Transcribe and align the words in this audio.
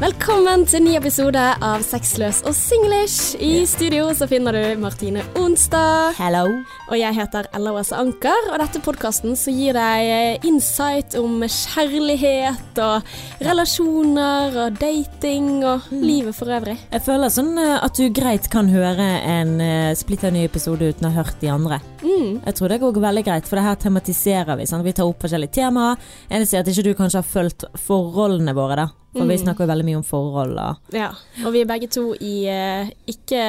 Velkommen 0.00 0.62
til 0.64 0.78
en 0.78 0.86
ny 0.88 0.92
episode 0.96 1.40
av 1.60 1.82
Sexløs 1.84 2.38
og 2.48 2.54
singlish. 2.56 3.34
I 3.36 3.66
studio 3.68 4.06
så 4.16 4.24
finner 4.30 4.56
du 4.56 4.80
Martine 4.80 5.20
Onstad. 5.36 6.14
Hello. 6.16 6.46
Og 6.88 6.94
jeg 6.96 7.12
heter 7.18 7.44
Ella 7.52 7.74
Åse 7.76 7.98
Anker, 8.00 8.48
og 8.48 8.56
dette 8.62 8.80
podkasten 8.80 9.36
så 9.36 9.52
gir 9.52 9.76
deg 9.76 10.08
eh, 10.14 10.46
insight 10.48 11.18
om 11.20 11.44
kjærlighet 11.44 12.80
og 12.80 13.12
relasjoner 13.44 14.56
og 14.64 14.80
dating 14.80 15.66
og 15.68 15.92
livet 15.92 16.32
for 16.38 16.48
øvrig. 16.48 16.78
Jeg 16.94 17.04
føler 17.04 17.36
sånn 17.36 17.52
eh, 17.60 17.76
at 17.84 18.00
du 18.00 18.08
greit 18.08 18.48
kan 18.48 18.72
høre 18.72 19.10
en 19.20 19.58
uh, 19.60 19.92
splitter 20.00 20.32
ny 20.32 20.46
episode 20.48 20.94
uten 20.94 21.10
å 21.10 21.12
ha 21.12 21.20
hørt 21.20 21.44
de 21.44 21.52
andre. 21.52 21.82
Mm. 22.02 22.40
Jeg 22.46 22.54
tror 22.56 22.68
det 22.72 22.80
går 22.80 23.00
veldig 23.02 23.24
greit, 23.26 23.46
for 23.48 23.56
det 23.60 23.64
her 23.66 23.76
tematiserer 23.76 24.56
vi. 24.56 24.66
Sant? 24.66 24.84
Vi 24.86 24.92
tar 24.96 25.04
opp 25.10 25.20
forskjellige 25.22 25.52
temaer. 25.58 25.96
Eneste 26.30 26.56
er 26.56 26.64
at 26.64 26.70
ikke 26.72 26.84
du 26.86 26.94
kanskje 26.98 27.20
har 27.20 27.28
fulgt 27.28 27.64
forholdene 27.86 28.54
våre, 28.56 28.76
da. 28.76 28.88
For 29.12 29.26
vi 29.26 29.34
Mm. 29.36 29.42
snakker 29.42 29.64
jo 29.64 29.70
veldig 29.72 29.84
mye 29.88 29.96
om 29.98 30.04
forhold. 30.06 30.54
Da. 30.54 30.66
Ja, 30.94 31.08
og 31.44 31.52
vi 31.52 31.60
er 31.62 31.66
begge 31.66 31.88
to 31.90 32.14
i 32.14 32.46
uh, 32.46 32.86
ikke 33.10 33.40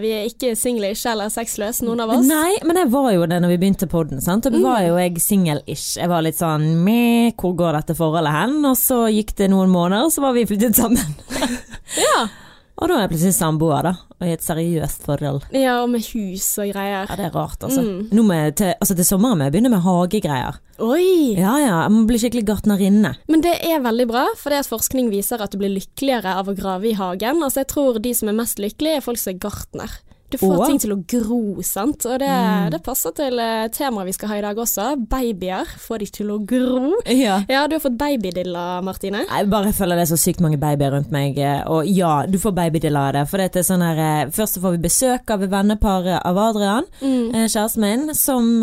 Vi 0.00 0.12
er 0.14 0.28
ikke 0.30 0.52
singlish 0.56 1.06
eller 1.10 1.26
sexløs, 1.28 1.82
noen 1.82 2.00
av 2.04 2.10
oss. 2.14 2.26
Nei, 2.36 2.54
men 2.64 2.76
jeg 2.76 2.90
var 2.92 3.10
jo 3.12 3.26
det 3.26 3.40
når 3.42 3.48
vi 3.48 3.58
begynte 3.58 3.88
podden. 3.90 4.22
Da 4.22 4.36
da 4.38 4.58
var 4.62 4.80
jo 4.86 4.94
jeg 4.96 5.18
singel-ish. 5.18 5.96
Jeg 5.98 6.08
var 6.08 6.22
litt 6.22 6.38
sånn 6.38 6.68
meh, 6.84 7.32
hvor 7.34 7.56
går 7.58 7.80
dette 7.80 7.96
forholdet 7.98 8.30
hen? 8.32 8.60
Og 8.64 8.76
så 8.78 9.08
gikk 9.10 9.34
det 9.36 9.50
noen 9.50 9.68
måneder, 9.74 10.04
og 10.06 10.12
så 10.14 10.22
var 10.22 10.32
vi 10.38 10.46
flyttet 10.46 10.76
sammen. 10.78 11.16
Ja. 11.98 12.28
Og 12.78 12.86
da 12.86 12.94
er 12.94 13.04
jeg 13.04 13.10
plutselig 13.12 13.34
samboer, 13.34 13.88
da. 13.88 13.92
Og 14.18 14.26
i 14.26 14.32
et 14.34 14.42
seriøst 14.42 15.04
forhold. 15.06 15.44
ja, 15.54 15.80
og 15.82 15.90
med 15.90 16.02
hus 16.12 16.46
og 16.62 16.70
greier. 16.72 17.06
Ja, 17.10 17.16
det 17.18 17.26
er 17.28 17.34
rart, 17.34 17.62
altså. 17.62 17.82
Mm. 17.82 18.24
Med, 18.28 18.56
til, 18.58 18.74
altså 18.78 18.94
til 18.98 19.06
sommeren 19.06 19.38
må 19.38 19.46
jeg 19.46 19.54
begynne 19.56 19.72
med 19.72 19.82
hagegreier. 19.82 20.58
Oi! 20.78 21.34
Ja 21.34 21.56
ja, 21.58 21.76
jeg 21.84 21.94
må 21.94 22.04
bli 22.06 22.20
skikkelig 22.22 22.44
gartnerinne. 22.46 23.14
Men 23.26 23.42
det 23.42 23.56
er 23.66 23.82
veldig 23.82 24.06
bra, 24.10 24.26
for 24.38 24.54
det 24.54 24.62
at 24.62 24.70
forskning 24.70 25.10
viser 25.10 25.42
at 25.42 25.54
du 25.54 25.58
blir 25.58 25.74
lykkeligere 25.74 26.36
av 26.38 26.50
å 26.50 26.54
grave 26.58 26.92
i 26.92 26.98
hagen. 26.98 27.42
Altså 27.42 27.64
jeg 27.64 27.72
tror 27.74 27.98
de 28.02 28.14
som 28.14 28.30
er 28.30 28.38
mest 28.38 28.62
lykkelige, 28.62 29.00
er 29.00 29.06
folk 29.06 29.18
som 29.18 29.34
er 29.34 29.42
gartner. 29.42 29.98
Du 30.30 30.36
får 30.36 30.66
ting 30.66 30.78
til 30.82 30.92
å 30.92 30.98
gro, 31.08 31.62
sant. 31.62 32.04
Og 32.06 32.18
det, 32.20 32.28
Mm. 32.28 32.70
det 32.70 32.82
passer 32.84 33.12
til 33.16 33.38
eh, 33.40 33.68
temaet 33.72 34.06
vi 34.06 34.12
skal 34.12 34.28
ha 34.28 34.36
i 34.36 34.42
dag 34.44 34.56
også. 34.56 34.88
Babyer. 35.08 35.64
Få 35.80 35.98
de 35.98 36.06
til 36.06 36.28
å 36.34 36.38
gro. 36.44 36.92
Ja. 37.08 37.38
Ja, 37.48 37.66
du 37.66 37.76
har 37.76 37.80
fått 37.80 37.96
babydilla, 37.98 38.82
Martine. 38.84 39.24
Jeg 39.28 39.48
bare 39.50 39.72
føler 39.72 39.96
det 39.96 40.04
er 40.10 40.16
så 40.16 40.18
sykt 40.20 40.40
mange 40.44 40.58
babyer 40.60 40.92
rundt 40.92 41.10
meg, 41.10 41.38
eh, 41.38 41.62
og 41.66 41.86
ja, 41.88 42.26
du 42.26 42.36
får 42.38 42.52
babydilla 42.54 43.06
av 43.08 43.12
det. 43.16 43.28
For 43.30 43.38
det 43.38 43.56
er 43.56 43.62
sånn 43.66 43.82
her 43.82 43.98
eh, 43.98 44.30
Først 44.30 44.58
så 44.58 44.60
får 44.60 44.76
vi 44.76 44.82
besøk 44.88 45.30
av 45.30 45.40
venneparet 45.48 46.20
av 46.24 46.36
Adrian, 46.38 46.84
Mm. 47.00 47.32
kjæresten 47.48 47.80
min, 47.80 48.14
som 48.14 48.60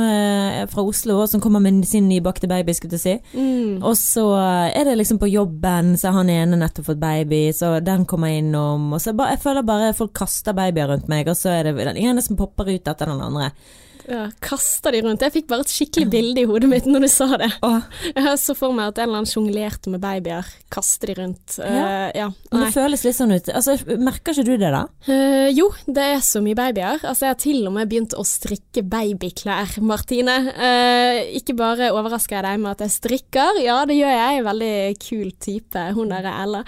fra 0.70 0.82
Oslo, 0.84 1.26
som 1.28 1.42
kommer 1.42 1.60
med 1.62 1.86
sin 1.88 2.08
nybakte 2.10 2.48
baby, 2.48 2.74
skulle 2.74 2.98
jeg 3.00 3.02
si. 3.02 3.16
Mm. 3.38 3.82
Og 3.84 3.96
så 3.98 4.26
er 4.74 4.84
det 4.86 4.98
liksom 5.00 5.18
på 5.20 5.30
jobben, 5.32 5.96
så 5.98 6.12
han 6.14 6.30
ene 6.30 6.58
nettopp 6.60 6.86
fått 6.92 7.00
baby, 7.00 7.50
så 7.52 7.80
den 7.84 8.06
kommer 8.06 8.28
innom. 8.30 8.94
Og 8.94 9.02
så 9.02 9.16
bare, 9.16 9.32
jeg 9.36 9.42
føler 9.44 9.66
bare 9.66 9.94
folk 9.98 10.14
kaster 10.14 10.54
babyer 10.54 10.88
rundt 10.94 11.08
meg, 11.10 11.28
og 11.28 11.36
så 11.36 11.55
er 11.56 11.70
det 11.70 11.88
den 11.90 12.00
ene 12.02 12.24
som 12.24 12.38
popper 12.40 12.70
ut 12.72 12.88
etter 12.88 13.10
den 13.10 13.24
andre. 13.24 13.52
Ja, 14.06 14.28
Kasta 14.44 14.92
de 14.94 15.02
rundt. 15.06 15.24
Jeg 15.26 15.34
fikk 15.34 15.48
bare 15.50 15.66
et 15.66 15.72
skikkelig 15.74 16.10
bilde 16.14 16.44
i 16.44 16.48
hodet 16.50 16.70
mitt 16.70 16.86
når 16.90 17.06
du 17.06 17.10
sa 17.10 17.28
det. 17.42 17.50
Åh, 17.66 17.82
Jeg 18.14 18.38
så 18.42 18.54
for 18.58 18.76
meg 18.76 18.92
at 18.92 19.00
en 19.02 19.08
eller 19.08 19.22
annen 19.24 19.30
sjonglerte 19.32 19.90
med 19.94 20.02
babyer. 20.04 20.46
kaste 20.76 21.08
de 21.08 21.16
rundt. 21.18 21.56
Eh, 21.64 22.12
ja. 22.18 22.28
men 22.52 22.60
Nei. 22.60 22.66
det 22.68 22.76
føles 22.76 23.04
litt 23.06 23.16
sånn 23.18 23.32
ut. 23.32 23.50
Altså, 23.56 23.78
merker 23.98 24.36
ikke 24.36 24.46
du 24.46 24.58
det, 24.60 24.72
da? 24.74 24.84
Uh, 25.08 25.48
jo, 25.56 25.70
det 25.88 26.04
er 26.18 26.22
så 26.26 26.42
mye 26.44 26.58
babyer. 26.58 27.00
Altså, 27.02 27.26
jeg 27.26 27.34
har 27.34 27.40
til 27.42 27.62
og 27.70 27.74
med 27.78 27.90
begynt 27.90 28.16
å 28.20 28.26
strikke 28.28 28.84
babyklær, 28.92 29.78
Martine. 29.82 30.38
Uh, 30.52 31.22
ikke 31.40 31.56
bare 31.58 31.90
overrasker 31.96 32.38
jeg 32.38 32.48
deg 32.50 32.62
med 32.62 32.74
at 32.76 32.86
jeg 32.86 32.96
strikker, 32.98 33.62
ja 33.64 33.80
det 33.88 33.98
gjør 33.98 34.14
jeg, 34.18 34.40
en 34.42 34.48
veldig 34.50 34.76
kul 35.02 35.34
type, 35.48 35.88
hun 35.96 36.14
der 36.14 36.30
er 36.30 36.40
Ella. 36.46 36.64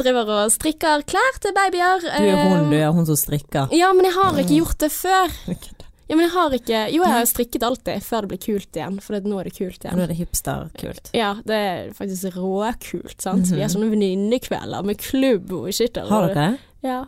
Driver 0.00 0.34
og 0.36 0.52
strikker 0.54 1.06
klær 1.08 1.40
til 1.42 1.54
babyer. 1.56 2.04
Du 2.04 2.30
er 2.30 2.42
hun, 2.44 2.70
du 2.70 2.76
er 2.78 2.90
hun 2.94 3.08
som 3.08 3.18
strikker. 3.18 3.72
Ja, 3.76 3.90
men 3.96 4.06
jeg 4.06 4.14
har 4.18 4.38
ikke 4.44 4.60
gjort 4.60 4.82
det 4.84 4.92
før. 4.94 5.38
Ja, 6.10 6.16
men 6.18 6.24
jeg 6.26 6.32
har 6.34 6.50
ikke 6.58 6.78
Jo, 6.90 7.02
jeg 7.04 7.12
har 7.14 7.26
strikket 7.30 7.62
alltid, 7.62 8.02
før 8.02 8.24
det 8.26 8.30
blir 8.32 8.40
kult 8.42 8.76
igjen, 8.80 8.96
for 9.00 9.20
nå 9.22 9.38
er 9.40 9.44
det 9.48 9.54
kult 9.54 9.78
igjen. 9.84 9.96
Nå 9.96 10.02
er 10.02 10.10
det 10.10 10.16
hipsterkult. 10.18 11.10
Ja, 11.14 11.28
det 11.46 11.58
er 11.70 11.90
faktisk 11.94 12.34
råkult, 12.36 13.16
sant. 13.22 13.46
Vi 13.46 13.60
har 13.62 13.68
Mhm. 13.68 13.74
sånne 13.76 13.90
venninnekvelder 13.94 14.84
med 14.84 14.98
klubb 14.98 15.52
og 15.52 15.72
shit. 15.72 15.96
Har 15.96 16.26
dere 16.28 16.34
det? 16.34 16.58
Ja. 16.82 17.04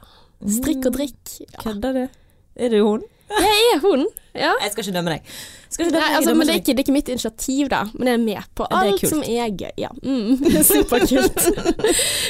Strikk 0.46 0.86
og 0.86 0.92
drikk. 0.96 1.40
Ja. 1.40 1.58
Kødder 1.62 1.92
du? 1.98 2.08
Er 2.56 2.68
du 2.70 2.78
hun? 2.86 3.02
Jeg 3.30 3.62
er 3.74 3.80
hun. 3.80 4.06
Ja. 4.34 4.52
Jeg 4.62 4.72
skal 4.72 4.86
ikke 4.86 4.94
dømme 4.96 5.12
deg. 5.14 5.32
Ikke 5.72 5.84
Nei, 5.84 5.90
dømme 5.92 6.00
deg, 6.02 6.16
altså, 6.18 6.34
men 6.36 6.48
det 6.48 6.52
er, 6.54 6.60
ikke 6.60 6.72
det 6.72 6.80
er 6.80 6.86
ikke 6.86 6.94
mitt 6.96 7.10
initiativ, 7.12 7.68
da. 7.72 7.80
Men 7.94 8.08
jeg 8.10 8.18
er 8.18 8.22
med 8.24 8.50
på 8.56 8.66
Ja, 8.68 8.78
er 8.82 8.90
alt 8.92 9.06
som 9.10 9.24
jeg. 9.26 9.72
Ja. 9.80 9.90
Mm, 10.02 10.40
Superkult. 10.72 11.40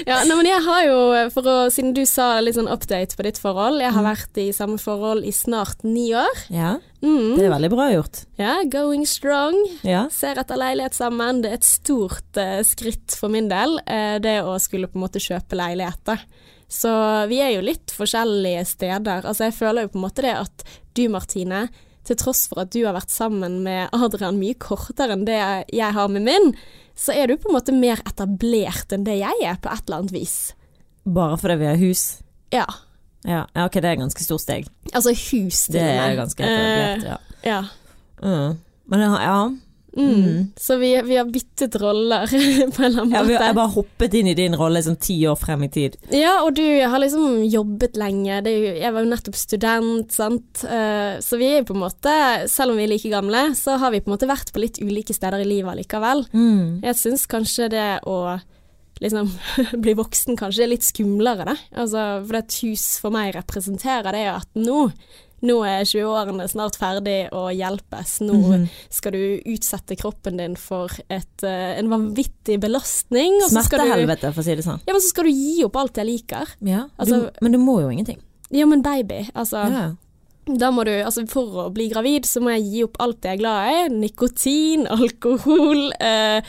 ja, 0.08 0.20
nei, 0.26 0.36
men 0.38 0.48
jeg 0.50 0.62
har 0.66 0.84
jo, 0.88 0.96
å, 1.42 1.56
siden 1.74 1.92
du 1.96 2.02
sa 2.08 2.28
litt 2.42 2.58
sånn 2.58 2.70
update 2.70 3.18
på 3.18 3.26
ditt 3.26 3.38
forhold, 3.42 3.82
jeg 3.82 3.94
har 3.94 4.06
vært 4.06 4.40
i 4.42 4.48
samme 4.56 4.78
forhold 4.82 5.26
i 5.26 5.34
snart 5.36 5.84
ni 5.86 6.10
år. 6.18 6.46
Ja, 6.52 6.78
Mm. 7.02 7.32
det 7.34 7.48
er 7.48 7.50
veldig 7.50 7.68
bra 7.72 7.88
gjort. 7.90 8.18
Ja, 8.38 8.52
going 8.70 9.02
strong. 9.10 9.56
Ja. 9.82 10.04
Ser 10.14 10.38
etter 10.38 10.54
leilighet 10.54 10.94
sammen. 10.94 11.40
Det 11.42 11.50
er 11.50 11.56
et 11.58 11.66
stort 11.66 12.38
uh, 12.38 12.60
skritt 12.62 13.16
for 13.18 13.32
min 13.32 13.48
del, 13.50 13.74
uh, 13.90 14.20
det 14.22 14.36
å 14.46 14.54
skulle 14.62 14.86
på 14.86 15.00
en 15.00 15.02
måte 15.08 15.18
kjøpe 15.22 15.58
leiligheter. 15.58 16.22
Så 16.70 16.92
vi 17.28 17.40
er 17.42 17.56
jo 17.56 17.64
litt 17.66 17.90
forskjellige 17.92 18.62
steder. 18.70 19.26
Altså 19.26 19.48
jeg 19.48 19.56
føler 19.58 19.84
jo 19.84 19.90
på 19.92 19.98
en 19.98 20.06
måte 20.06 20.22
det 20.24 20.36
at 20.44 20.62
du 20.96 21.02
Martine, 21.12 21.64
til 22.06 22.18
tross 22.18 22.46
for 22.50 22.62
at 22.64 22.72
du 22.74 22.80
har 22.84 22.96
vært 22.96 23.12
sammen 23.12 23.60
med 23.66 23.92
Adrian 23.94 24.40
mye 24.40 24.56
kortere 24.58 25.14
enn 25.16 25.26
det 25.28 25.38
jeg 25.72 25.94
har 25.96 26.10
med 26.12 26.26
min, 26.26 26.52
så 26.98 27.14
er 27.16 27.30
du 27.30 27.38
på 27.40 27.50
en 27.50 27.56
måte 27.56 27.74
mer 27.74 28.02
etablert 28.08 28.92
enn 28.94 29.06
det 29.06 29.20
jeg 29.20 29.46
er 29.46 29.60
på 29.62 29.70
et 29.72 29.84
eller 29.86 30.02
annet 30.02 30.16
vis. 30.16 30.36
Bare 31.02 31.38
fordi 31.40 31.58
vi 31.62 31.70
har 31.70 31.80
hus. 31.80 32.04
Ja. 32.54 32.66
Ja, 33.22 33.44
ja, 33.54 33.66
ok, 33.66 33.78
det 33.78 33.86
er 33.86 33.96
et 33.96 34.02
ganske 34.02 34.24
stort 34.24 34.42
steg. 34.42 34.66
Altså 34.90 35.14
hus 35.14 35.66
til 35.68 35.78
Det 35.78 35.86
er 35.86 36.16
ganske 36.18 36.42
etablert, 36.42 37.06
ja. 37.06 37.18
Eh, 37.42 37.48
ja. 37.52 37.60
Mm. 38.22 38.58
Men 38.90 39.04
ja, 39.06 39.12
ja. 39.22 39.36
Mm. 39.96 40.12
Mm. 40.24 40.44
Så 40.56 40.76
vi, 40.80 41.02
vi 41.04 41.16
har 41.16 41.28
byttet 41.28 41.76
roller 41.82 42.26
på 42.76 42.82
en 42.82 42.86
eller 42.86 43.02
annen 43.02 43.14
ja 43.14 43.22
måte. 43.22 43.44
jeg 43.44 43.56
bare 43.58 43.72
hoppet 43.74 44.14
inn 44.18 44.30
i 44.32 44.36
din 44.38 44.56
rolle 44.56 44.82
sånn 44.84 44.98
ti 45.02 45.16
år 45.28 45.36
frem 45.40 45.66
i 45.66 45.70
tid. 45.72 45.98
Ja, 46.14 46.38
og 46.46 46.54
du 46.56 46.64
har 46.64 47.02
liksom 47.02 47.42
jobbet 47.44 47.98
lenge. 48.00 48.40
Det 48.46 48.54
jo, 48.54 48.70
jeg 48.80 48.94
var 48.94 49.04
jo 49.04 49.10
nettopp 49.12 49.38
student, 49.38 50.14
sant. 50.14 50.64
Eh, 50.64 51.18
så 51.24 51.40
vi 51.40 51.50
er 51.58 51.66
på 51.68 51.76
en 51.76 51.84
måte, 51.84 52.14
selv 52.52 52.72
om 52.72 52.80
vi 52.80 52.86
er 52.86 52.94
like 52.94 53.12
gamle, 53.12 53.50
så 53.58 53.76
har 53.82 53.92
vi 53.94 54.00
på 54.00 54.10
en 54.10 54.16
måte 54.16 54.30
vært 54.30 54.54
på 54.54 54.62
litt 54.64 54.80
ulike 54.82 55.16
steder 55.16 55.44
i 55.44 55.50
livet 55.50 55.82
likevel. 55.82 56.24
Mm. 56.32 56.80
Jeg 56.86 56.98
syns 57.00 57.28
kanskje 57.30 57.68
det 57.72 57.90
å 58.08 58.38
liksom 59.02 59.28
bli 59.84 59.96
voksen 59.98 60.38
kanskje 60.38 60.66
er 60.66 60.72
litt 60.74 60.86
skumlere, 60.86 61.46
da. 61.52 61.56
Altså, 61.74 62.06
for 62.26 62.40
et 62.40 62.58
hus 62.62 62.86
for 63.02 63.14
meg 63.14 63.34
representerer 63.36 64.14
det 64.14 64.26
at 64.30 64.48
nå 64.58 64.86
nå 65.42 65.56
er 65.66 65.84
20-årene 65.84 66.48
snart 66.50 66.76
ferdig 66.78 67.30
å 67.34 67.48
hjelpes. 67.50 68.20
Nå 68.22 68.34
Mhm. 68.34 68.68
skal 68.90 69.12
du 69.12 69.40
utsette 69.46 69.96
kroppen 69.98 70.36
din 70.38 70.54
for 70.56 70.88
et, 71.10 71.42
uh, 71.42 71.48
en 71.78 71.88
vanvittig 71.88 72.60
belastning. 72.60 73.40
og 73.42 73.50
Smertehelvete, 73.50 74.32
for 74.32 74.40
å 74.42 74.44
si 74.44 74.54
det 74.54 74.64
sånn. 74.64 74.80
Ja, 74.86 74.92
men 74.92 75.00
så 75.02 75.08
skal 75.08 75.24
du 75.24 75.30
gi 75.30 75.64
opp 75.64 75.76
alt 75.76 75.94
jeg 75.96 76.06
liker. 76.06 76.46
Ja, 76.60 76.86
Altså- 76.98 77.26
du, 77.26 77.30
men 77.42 77.52
du 77.52 77.58
må 77.58 77.80
jo 77.80 77.88
ingenting. 77.88 78.18
Ja, 78.50 78.66
men 78.66 78.82
baby, 78.82 79.28
altså 79.34 79.70
Ja. 79.70 79.94
Da 80.42 80.72
må 80.74 80.82
du, 80.82 80.90
altså 80.90 81.22
For 81.30 81.58
å 81.62 81.68
bli 81.70 81.84
gravid 81.92 82.26
så 82.26 82.40
må 82.42 82.56
jeg 82.56 82.64
gi 82.66 82.80
opp 82.82 82.96
alt 83.04 83.28
jeg 83.28 83.36
er 83.36 83.42
glad 83.42 83.68
i. 83.70 83.82
Nikotin, 83.94 84.88
alkohol, 84.90 85.84
eh, 86.02 86.42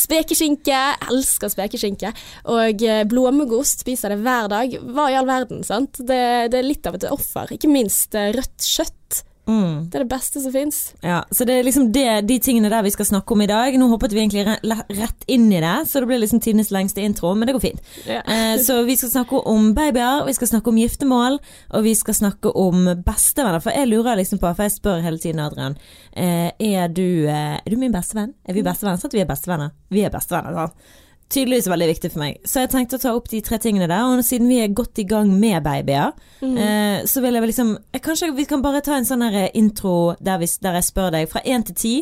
spekeskinke. 0.00 0.72
Jeg 0.72 1.10
elsker 1.12 1.52
spekeskinke. 1.52 2.14
Og 2.54 2.84
eh, 2.88 3.02
blåmuggost 3.10 3.84
spiser 3.84 4.14
det 4.14 4.22
hver 4.24 4.48
dag. 4.52 4.78
Hva 4.96 5.10
i 5.12 5.18
all 5.20 5.28
verden, 5.28 5.60
sant? 5.66 6.00
Det, 6.00 6.24
det 6.54 6.62
er 6.62 6.70
litt 6.70 6.88
av 6.88 6.96
et 6.96 7.08
offer. 7.12 7.52
Ikke 7.52 7.68
minst 7.68 8.16
eh, 8.16 8.32
rødt 8.32 8.64
kjøtt. 8.64 9.24
Mm. 9.46 9.90
Det 9.90 9.98
er 9.98 10.04
det 10.04 10.08
beste 10.08 10.40
som 10.40 10.52
fins. 10.54 10.78
Ja, 11.04 11.18
så 11.30 11.44
det 11.44 11.58
er 11.58 11.66
liksom 11.66 11.90
det, 11.92 12.06
de 12.28 12.38
tingene 12.40 12.70
der 12.72 12.84
vi 12.86 12.92
skal 12.94 13.08
snakke 13.08 13.36
om 13.36 13.42
i 13.44 13.48
dag. 13.50 13.76
Nå 13.78 13.88
hoppet 13.90 14.14
vi 14.16 14.22
egentlig 14.22 14.44
rett 14.46 15.26
inn 15.28 15.50
i 15.52 15.60
det, 15.60 15.74
så 15.90 16.00
det 16.00 16.08
blir 16.08 16.22
liksom 16.22 16.40
tidenes 16.44 16.72
lengste 16.74 17.04
intro, 17.04 17.34
men 17.36 17.48
det 17.48 17.56
går 17.56 17.64
fint. 17.66 17.84
Ja. 18.08 18.22
Eh, 18.24 18.56
så 18.64 18.80
vi 18.88 18.96
skal 18.96 19.12
snakke 19.12 19.42
om 19.50 19.72
babyer, 19.76 20.24
vi 20.28 20.36
skal 20.36 20.52
snakke 20.54 20.72
om 20.72 20.80
giftermål, 20.80 21.38
og 21.76 21.84
vi 21.84 21.94
skal 21.98 22.18
snakke 22.22 22.54
om 22.56 22.88
bestevenner. 23.04 23.60
For 23.64 23.76
jeg 23.76 23.92
lurer 23.92 24.20
liksom 24.20 24.40
på, 24.40 24.48
for 24.54 24.64
jeg 24.64 24.78
spør 24.78 25.04
hele 25.04 25.20
tiden 25.20 25.44
Adrian, 25.44 25.78
eh, 26.16 26.50
er, 26.58 26.88
du, 26.88 27.26
eh, 27.28 27.58
er 27.60 27.70
du 27.70 27.76
min 27.80 27.94
bestevenn? 27.94 28.32
Er 28.48 28.56
vi 28.56 28.64
bestevenner? 28.64 29.00
Sant 29.02 29.16
vi 29.16 29.24
er 29.24 29.28
bestevenner? 29.28 29.76
Vi 29.92 30.06
er 30.06 30.14
bestevenner, 30.14 30.56
sant? 30.56 31.00
Tydeligvis 31.34 31.66
veldig 31.66 31.86
viktig 31.90 32.10
for 32.14 32.20
meg. 32.22 32.36
Så 32.46 32.62
jeg 32.62 32.70
tenkte 32.70 32.98
å 32.98 33.02
ta 33.02 33.12
opp 33.18 33.26
de 33.32 33.40
tre 33.42 33.58
tingene 33.58 33.88
der, 33.90 34.04
og 34.06 34.20
siden 34.22 34.46
vi 34.46 34.60
er 34.62 34.68
godt 34.76 35.00
i 35.02 35.06
gang 35.10 35.32
med 35.40 35.64
babyer, 35.64 36.12
Mm. 36.44 36.56
eh, 36.58 37.02
så 37.10 37.20
vil 37.24 37.34
jeg 37.34 37.42
vel 37.42 37.50
liksom 37.50 37.72
jeg, 37.92 38.02
Kanskje 38.02 38.28
vi 38.36 38.44
kan 38.46 38.62
bare 38.62 38.80
ta 38.84 38.94
en 38.94 39.04
sånn 39.08 39.24
intro 39.54 40.14
der, 40.20 40.38
vi, 40.38 40.46
der 40.62 40.74
jeg 40.78 40.84
spør 40.84 41.10
deg, 41.10 41.28
fra 41.28 41.40
én 41.42 41.64
til 41.66 41.74
ti, 41.74 41.94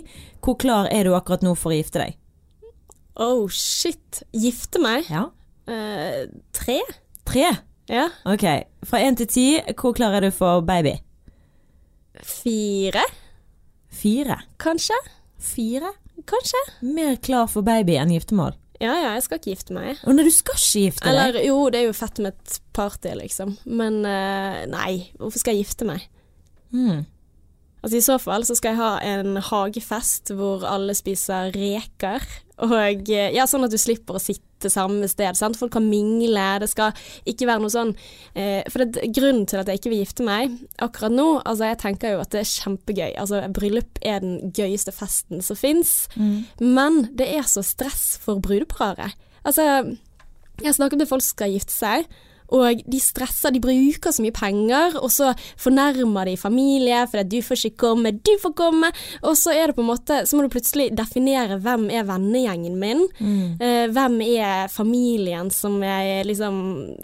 hvor 0.43 0.59
klar 0.59 0.89
er 0.93 1.05
du 1.05 1.15
akkurat 1.15 1.43
nå 1.43 1.55
for 1.57 1.73
å 1.73 1.77
gifte 1.81 1.99
deg? 2.05 2.17
Oh 3.17 3.49
shit. 3.49 4.23
Gifte 4.35 4.79
meg? 4.81 5.05
Ja. 5.09 5.31
Eh, 5.69 6.27
tre? 6.53 6.81
Tre? 7.25 7.57
Ja. 7.89 8.09
Ok. 8.27 8.45
Fra 8.85 8.99
én 8.99 9.17
til 9.17 9.27
ti, 9.27 9.61
hvor 9.77 9.95
klar 9.95 10.15
er 10.15 10.21
du 10.21 10.31
for 10.31 10.61
baby? 10.63 10.99
Fire, 12.23 13.03
Fire. 13.89 14.37
kanskje? 14.59 14.95
Fire? 15.39 15.93
Kanskje? 16.27 16.61
Mer 16.83 17.17
klar 17.17 17.47
for 17.49 17.63
baby 17.63 17.97
enn 17.99 18.11
giftermål? 18.13 18.55
Ja 18.83 18.97
ja, 18.99 19.13
jeg 19.15 19.23
skal 19.27 19.39
ikke 19.39 19.53
gifte 19.53 19.77
meg. 19.77 20.01
Å 20.03 20.15
nei, 20.15 20.27
du 20.27 20.35
skal 20.35 20.59
ikke 20.59 20.85
gifte 20.89 21.07
deg? 21.07 21.13
Eller 21.13 21.47
jo, 21.47 21.59
det 21.71 21.81
er 21.83 21.87
jo 21.87 21.95
fett 21.97 22.19
med 22.25 22.35
et 22.35 22.57
party, 22.75 23.13
liksom. 23.21 23.55
Men 23.71 24.01
uh, 24.03 24.63
nei, 24.71 24.93
hvorfor 25.21 25.43
skal 25.43 25.55
jeg 25.55 25.69
gifte 25.69 25.87
meg? 25.87 26.09
Hmm. 26.75 27.05
Altså 27.83 27.99
I 27.99 28.05
så 28.05 28.17
fall 28.23 28.47
så 28.47 28.55
skal 28.55 28.77
jeg 28.77 28.79
ha 28.79 28.93
en 29.03 29.37
hagefest 29.43 30.31
hvor 30.39 30.63
alle 30.69 30.95
spiser 30.95 31.51
reker. 31.57 32.23
Og 32.63 33.11
eh, 33.11 33.33
ja, 33.35 33.47
Sånn 33.51 33.67
at 33.67 33.73
du 33.75 33.79
slipper 33.81 34.19
å 34.19 34.23
sitte 34.23 34.71
samme 34.71 35.09
sted. 35.11 35.35
Sant? 35.35 35.59
Folk 35.59 35.75
kan 35.75 35.89
mingle. 35.91 36.45
Det 36.63 36.71
skal 36.71 36.95
ikke 37.29 37.49
være 37.51 37.65
noe 37.65 37.75
sånn 37.75 37.91
eh, 38.39 38.63
For 38.71 38.85
det, 38.85 39.03
er 39.03 39.15
Grunnen 39.17 39.49
til 39.51 39.59
at 39.59 39.71
jeg 39.71 39.81
ikke 39.81 39.93
vil 39.95 40.05
gifte 40.05 40.27
meg 40.27 40.55
akkurat 40.83 41.15
nå 41.15 41.27
altså 41.41 41.73
Jeg 41.73 41.81
tenker 41.83 42.15
jo 42.15 42.23
at 42.23 42.31
det 42.35 42.45
er 42.45 42.53
kjempegøy. 42.53 43.11
Altså 43.19 43.43
Bryllup 43.57 43.99
er 44.07 44.23
den 44.23 44.55
gøyeste 44.55 44.95
festen 44.95 45.43
som 45.43 45.59
fins. 45.59 46.07
Mm. 46.15 46.45
Men 46.63 47.03
det 47.19 47.33
er 47.35 47.49
så 47.51 47.67
stress 47.67 48.13
for 48.23 48.43
brudeparet. 48.43 49.19
Altså 49.43 49.67
Jeg 50.63 50.79
snakker 50.79 51.01
med 51.01 51.11
folk 51.11 51.25
som 51.27 51.35
skal 51.35 51.57
gifte 51.57 51.75
seg. 51.75 52.07
Og 52.53 52.83
de 52.87 53.01
stresser, 53.03 53.55
de 53.55 53.63
bruker 53.63 54.13
så 54.13 54.25
mye 54.25 54.35
penger, 54.37 54.99
og 55.01 55.11
så 55.13 55.33
fornærmer 55.61 56.29
de 56.29 56.37
familie 56.41 57.03
fordi 57.11 57.39
du 57.41 57.47
får 57.47 57.67
ikke 57.71 57.83
komme, 57.87 58.13
du 58.13 58.33
får 58.43 58.55
komme. 58.59 58.93
Og 59.23 59.37
så 59.39 59.55
er 59.57 59.71
det 59.71 59.77
på 59.79 59.85
en 59.85 59.91
måte 59.93 60.23
Så 60.29 60.37
må 60.37 60.45
du 60.45 60.53
plutselig 60.53 60.91
definere 60.97 61.59
hvem 61.63 61.89
er 61.91 62.07
vennegjengen 62.09 62.79
min. 62.81 63.07
Mm. 63.19 63.61
Eh, 63.61 63.87
hvem 63.93 64.21
er 64.27 64.69
familien 64.73 65.51
som 65.51 65.81
jeg 65.83 66.27
liksom 66.29 66.59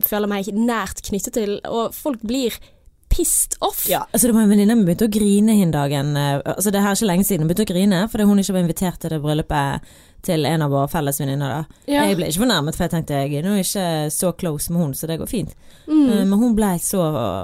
føler 0.05 0.31
meg 0.31 0.51
nært 0.55 1.03
knyttet 1.09 1.39
til. 1.39 1.59
Og 1.69 1.95
folk 1.97 2.23
blir 2.27 2.57
pissed 3.09 3.57
off. 3.65 3.87
Ja, 3.89 4.05
altså 4.13 4.29
det 4.29 4.35
var 4.37 4.45
en 4.45 4.53
venninne 4.53 4.77
som 4.77 4.85
begynte 4.87 5.09
å 5.09 5.13
grine 5.13 5.57
hin 5.57 5.73
dagen. 5.75 6.17
eh, 6.17 6.41
Altså 6.45 6.71
det 6.71 6.83
her 6.83 6.93
er 6.93 6.99
ikke 6.99 7.11
lenge 7.11 7.25
siden 7.25 7.45
hun 7.45 7.51
begynte 7.51 7.67
å 7.67 7.73
grine 7.73 8.03
fordi 8.13 8.29
hun 8.29 8.43
ikke 8.43 8.57
var 8.57 8.65
invitert 8.67 9.01
til 9.01 9.15
det 9.15 9.23
bryllupet 9.25 9.95
til 10.29 10.47
en 10.49 10.65
av 10.67 10.71
våre 10.75 10.91
felles 10.93 11.19
venninner. 11.23 11.65
Ja. 11.89 12.05
Jeg 12.09 12.19
ble 12.21 12.29
ikke 12.31 12.45
fornærmet, 12.45 12.77
for 12.77 12.87
jeg 12.87 12.95
tenkte 12.95 13.19
jeg 13.23 13.41
er 13.41 13.49
ikke 13.63 13.89
så 14.15 14.33
close 14.39 14.73
med 14.75 14.83
hun, 14.83 14.95
så 14.95 15.09
det 15.11 15.19
går 15.23 15.31
fint. 15.31 15.55
Mm. 15.89 16.05
Eh, 16.13 16.25
Men 16.29 16.39
hun 16.39 16.55
ble 16.57 16.75
så 16.85 17.01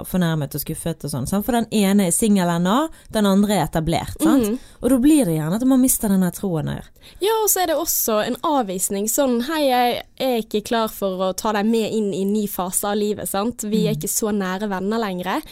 fornærmet 0.09 0.55
og 0.55 0.63
skuffet 0.63 1.05
og 1.07 1.13
sånn. 1.13 1.29
For 1.45 1.57
den 1.57 1.69
ene 1.75 2.09
er 2.09 2.15
singel 2.15 2.51
ennå, 2.53 2.77
den 3.15 3.27
andre 3.31 3.59
er 3.59 3.67
etablert. 3.67 4.21
sant? 4.21 4.45
Mhm. 4.49 4.59
Og 4.83 4.91
da 4.91 4.99
blir 4.99 5.25
det 5.25 5.39
gjerne 5.39 5.57
at 5.57 5.65
man 5.67 5.81
mister 5.81 6.09
den 6.13 6.25
troen 6.37 6.67
der. 6.67 6.85
Ja, 7.21 7.33
og 7.43 7.49
så 7.53 7.63
er 7.63 7.67
det 7.73 7.77
også 7.77 8.19
en 8.27 8.37
avvisning. 8.43 9.07
Sånn 9.09 9.43
hei, 9.49 9.63
jeg 9.69 10.03
er 10.21 10.39
ikke 10.43 10.65
klar 10.65 10.89
for 10.93 11.21
å 11.31 11.33
ta 11.37 11.53
deg 11.53 11.67
med 11.67 11.93
inn 11.93 12.13
i 12.15 12.23
en 12.23 12.33
ny 12.33 12.47
fase 12.51 12.85
av 12.89 12.97
livet, 13.01 13.29
sant. 13.29 13.65
Vi 13.69 13.87
er 13.89 13.97
ikke 13.97 14.11
så 14.13 14.33
nære 14.35 14.69
venner 14.69 15.01
lenger. 15.01 15.43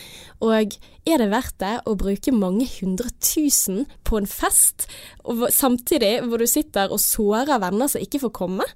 Og 0.42 0.76
er 1.08 1.18
det 1.18 1.30
verdt 1.32 1.56
det 1.62 1.72
å 1.88 1.96
bruke 1.98 2.34
mange 2.34 2.66
hundre 2.78 3.10
tusen 3.22 3.86
på 4.06 4.20
en 4.20 4.28
fest, 4.30 4.86
samtidig 5.50 6.20
hvor 6.28 6.42
du 6.42 6.46
sitter 6.50 6.92
og 6.92 7.02
sårer 7.02 7.58
venner 7.62 7.90
som 7.90 8.02
ikke 8.02 8.22
får 8.22 8.34
komme? 8.42 8.68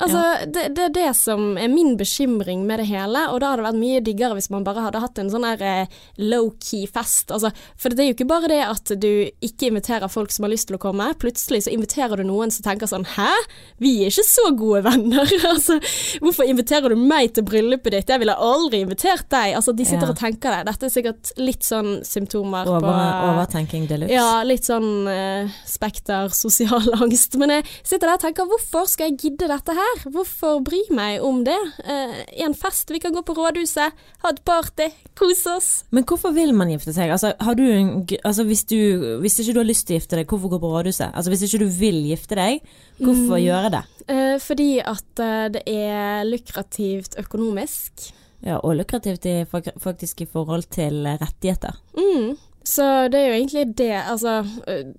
Altså, 0.00 0.46
det, 0.48 0.62
det 0.74 0.82
er 0.86 0.92
det 0.96 1.08
som 1.14 1.56
er 1.60 1.68
min 1.68 1.96
bekymring 2.00 2.62
med 2.66 2.80
det 2.80 2.86
hele, 2.88 3.26
og 3.30 3.40
da 3.42 3.50
hadde 3.52 3.60
det 3.60 3.66
vært 3.68 3.80
mye 3.82 4.00
diggere 4.02 4.34
hvis 4.38 4.48
man 4.50 4.64
bare 4.64 4.86
hadde 4.86 5.02
hatt 5.02 5.18
en 5.20 5.28
sånn 5.30 5.44
der 5.44 5.60
eh, 5.62 5.98
low-key 6.18 6.86
fest. 6.90 7.30
Altså, 7.30 7.50
for 7.78 7.92
det 7.92 8.00
er 8.02 8.08
jo 8.08 8.14
ikke 8.16 8.26
bare 8.30 8.48
det 8.50 8.60
at 8.64 8.92
du 9.02 9.10
ikke 9.44 9.68
inviterer 9.68 10.08
folk 10.10 10.32
som 10.32 10.46
har 10.46 10.52
lyst 10.54 10.70
til 10.70 10.78
å 10.78 10.80
komme, 10.82 11.10
plutselig 11.20 11.64
så 11.66 11.74
inviterer 11.74 12.16
du 12.18 12.24
noen 12.26 12.50
som 12.50 12.64
tenker 12.64 12.88
sånn 12.90 13.04
hæ, 13.16 13.28
vi 13.84 13.92
er 14.06 14.10
ikke 14.14 14.24
så 14.26 14.46
gode 14.58 14.80
venner. 14.88 15.28
altså, 15.52 15.76
hvorfor 16.24 16.48
inviterer 16.48 16.96
du 16.96 16.98
meg 16.98 17.34
til 17.36 17.46
bryllupet 17.52 17.92
ditt, 17.98 18.14
jeg 18.16 18.24
ville 18.24 18.34
aldri 18.48 18.80
invitert 18.86 19.28
deg. 19.32 19.52
Altså, 19.60 19.76
de 19.76 19.86
sitter 19.86 20.08
Ja. 20.08 20.14
og 20.16 20.18
tenker 20.18 20.56
det. 20.56 20.62
Dette 20.72 20.88
er 20.88 20.94
sikkert 20.96 21.34
litt 21.38 21.68
sånn 21.68 22.00
symptomer 22.08 22.66
Over, 22.66 22.88
på 22.88 23.28
overtenking 23.34 23.86
de 23.92 24.00
luxe. 24.02 24.16
ja, 24.16 24.40
litt 24.48 24.66
sånn 24.66 24.90
uh, 25.06 25.52
spekter 25.68 26.32
sosial 26.34 26.88
angst. 27.02 27.36
Men 27.38 27.58
jeg 27.58 27.68
sitter 27.84 28.08
der 28.08 28.16
og 28.18 28.24
tenker 28.24 28.48
hvorfor 28.50 28.88
skal 28.90 29.12
jeg 29.12 29.20
gidde 29.28 29.52
dette 29.52 29.76
her? 29.76 29.81
Hvorfor 30.12 30.60
bry 30.64 30.80
meg 30.94 31.22
om 31.24 31.42
det? 31.46 31.56
Eh, 31.84 32.22
en 32.44 32.54
fest, 32.58 32.90
vi 32.90 32.98
kan 33.02 33.12
gå 33.14 33.22
på 33.26 33.34
rådhuset, 33.36 33.92
ha 34.22 34.30
et 34.32 34.40
party, 34.44 34.88
kose 35.18 35.54
oss. 35.56 35.70
Men 35.90 36.04
hvorfor 36.08 36.32
vil 36.36 36.52
man 36.56 36.70
gifte 36.72 36.94
seg? 36.96 37.10
Altså, 37.14 37.32
har 37.40 37.54
du 37.58 37.62
en, 37.70 37.90
altså 38.24 38.44
hvis, 38.48 38.64
du, 38.70 38.78
hvis 39.22 39.38
ikke 39.42 39.54
du 39.56 39.60
har 39.62 39.68
lyst 39.68 39.86
til 39.88 39.96
å 39.96 40.00
gifte 40.00 40.18
deg, 40.20 40.26
hvorfor 40.30 40.52
gå 40.54 40.60
på 40.62 40.72
rådhuset? 40.74 41.10
Altså 41.14 41.30
Hvis 41.32 41.44
ikke 41.48 41.62
du 41.64 41.68
vil 41.80 42.00
gifte 42.10 42.38
deg, 42.38 42.60
hvorfor 43.00 43.36
Mm. 43.38 43.44
gjøre 43.46 43.70
det? 43.76 43.82
Eh, 44.08 44.38
fordi 44.42 44.70
at 44.80 45.20
eh, 45.22 45.48
det 45.54 45.62
er 45.66 46.24
lukrativt 46.28 47.16
økonomisk. 47.22 48.12
Ja, 48.42 48.56
Og 48.58 48.74
lukrativt 48.76 49.24
i, 49.30 49.44
faktisk 49.78 50.20
i 50.24 50.26
forhold 50.26 50.64
til 50.74 51.04
rettigheter. 51.06 51.76
Mm. 51.94 52.36
Så 52.64 52.84
det 53.10 53.18
er 53.18 53.28
jo 53.30 53.38
egentlig 53.38 53.64
det. 53.78 53.94
Altså, 53.98 54.40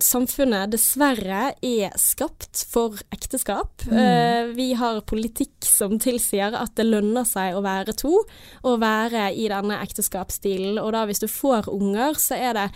samfunnet 0.03 0.73
dessverre 0.73 1.53
er 1.63 1.93
skapt 1.99 2.63
for 2.69 2.99
ekteskap. 3.15 3.85
Eh, 3.87 4.51
vi 4.57 4.71
har 4.77 5.03
politikk 5.07 5.63
som 5.67 5.95
tilsier 6.01 6.55
at 6.59 6.75
det 6.79 6.87
lønner 6.89 7.27
seg 7.27 7.55
å 7.55 7.63
være 7.63 7.95
to, 7.99 8.23
og 8.67 8.81
være 8.83 9.29
i 9.37 9.47
denne 9.51 9.79
ekteskapsstilen. 9.85 10.79
Og 10.81 10.91
da 10.95 11.05
hvis 11.09 11.23
du 11.23 11.29
får 11.31 11.71
unger, 11.71 12.19
så 12.19 12.39
er 12.39 12.59
det 12.59 12.67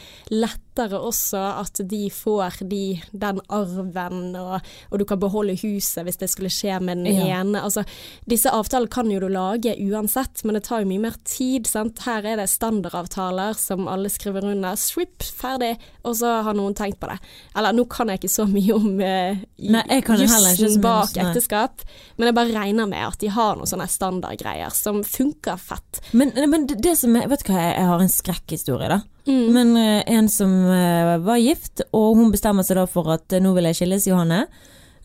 lettere 0.78 1.00
også 1.02 1.40
at 1.64 1.80
de 1.90 2.08
får 2.14 2.62
de, 2.70 3.00
den 3.12 3.40
arven, 3.50 4.36
og, 4.38 4.62
og 4.92 5.00
du 5.00 5.06
kan 5.08 5.20
beholde 5.20 5.56
huset 5.62 6.06
hvis 6.06 6.20
det 6.22 6.30
skulle 6.30 6.52
skje 6.54 6.80
med 6.82 6.98
den 7.04 7.08
Ja. 7.18 7.40
ene. 7.42 7.62
Altså, 7.62 7.84
disse 8.30 8.50
avtalene 8.50 8.90
kan 8.90 9.10
jo 9.12 9.20
du 9.20 9.28
lage 9.28 9.76
uansett, 9.82 10.44
men 10.44 10.56
det 10.56 10.64
tar 10.68 10.82
jo 10.84 10.88
mye 10.90 11.00
mer 11.08 11.16
tid. 11.26 11.68
Sant? 11.68 12.00
Her 12.06 12.26
er 12.26 12.38
det 12.38 12.50
standardavtaler 12.50 13.54
som 13.58 13.88
alle 13.88 14.10
skriver 14.10 14.46
under. 14.46 14.76
Swip, 14.76 15.24
ferdig. 15.24 15.78
Og 16.04 16.16
så 16.16 16.42
har 16.44 16.54
noen 16.54 16.76
tenkt 16.78 17.00
på 17.00 17.10
det. 17.10 17.18
Eller 17.58 17.74
nå 17.74 17.88
kan 17.90 18.08
jeg 18.10 18.22
ikke 18.22 18.32
så 18.32 18.46
mye 18.48 18.74
om 18.76 19.00
uh, 19.02 19.42
jussen 19.58 20.82
bak 20.82 21.16
nei. 21.16 21.26
ekteskap, 21.26 21.84
men 22.18 22.30
jeg 22.30 22.38
bare 22.38 22.54
regner 22.54 22.88
med 22.88 23.08
at 23.08 23.20
de 23.20 23.28
har 23.34 23.58
noen 23.58 23.68
sånne 23.70 23.88
standardgreier 23.92 24.74
som 24.74 25.04
funker 25.04 25.58
fett. 25.58 26.02
Men, 26.14 26.32
men 26.48 26.68
det, 26.70 26.80
det 26.84 26.98
som 27.00 27.16
er, 27.18 27.28
vet 27.32 27.44
du 27.44 27.52
hva, 27.52 27.60
jeg, 27.66 27.76
jeg 27.80 27.92
har 27.92 28.04
en 28.04 28.14
skrekkhistorie, 28.14 28.90
da. 28.94 29.02
Mm. 29.28 29.46
Men 29.54 29.78
eh, 29.78 30.04
en 30.18 30.30
som 30.32 30.52
eh, 30.72 31.14
var 31.20 31.40
gift, 31.44 31.84
og 31.92 32.16
hun 32.20 32.32
bestemmer 32.32 32.64
seg 32.64 32.80
da 32.80 32.86
for 32.90 33.12
at 33.18 33.34
eh, 33.36 33.44
nå 33.44 33.52
vil 33.58 33.68
jeg 33.70 33.82
skilles, 33.82 34.08
Johanne. 34.08 34.46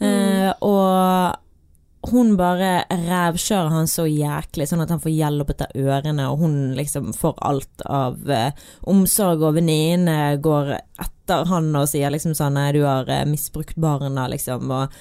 Eh, 0.02 0.50
og 0.66 2.12
hun 2.12 2.32
bare 2.38 2.84
rævkjører 2.90 3.74
han 3.76 3.90
så 3.90 4.08
jæklig, 4.10 4.66
sånn 4.66 4.82
at 4.82 4.90
han 4.90 5.02
får 5.02 5.14
gjeld 5.14 5.44
opp 5.44 5.52
etter 5.54 5.74
ørene, 5.78 6.28
og 6.30 6.42
hun 6.42 6.56
liksom 6.78 7.12
får 7.14 7.36
alt 7.50 7.84
av 7.86 8.30
eh, 8.30 8.64
omsorg, 8.90 9.44
og 9.46 9.58
venninnene 9.58 10.38
går 10.42 10.74
etter 10.78 11.46
han 11.50 11.70
og 11.78 11.86
sier 11.90 12.10
liksom 12.10 12.34
sånn 12.38 12.58
nei, 12.58 12.72
du 12.74 12.82
har 12.86 13.10
misbrukt 13.30 13.78
barna, 13.80 14.26
liksom, 14.30 14.70
og 14.74 14.96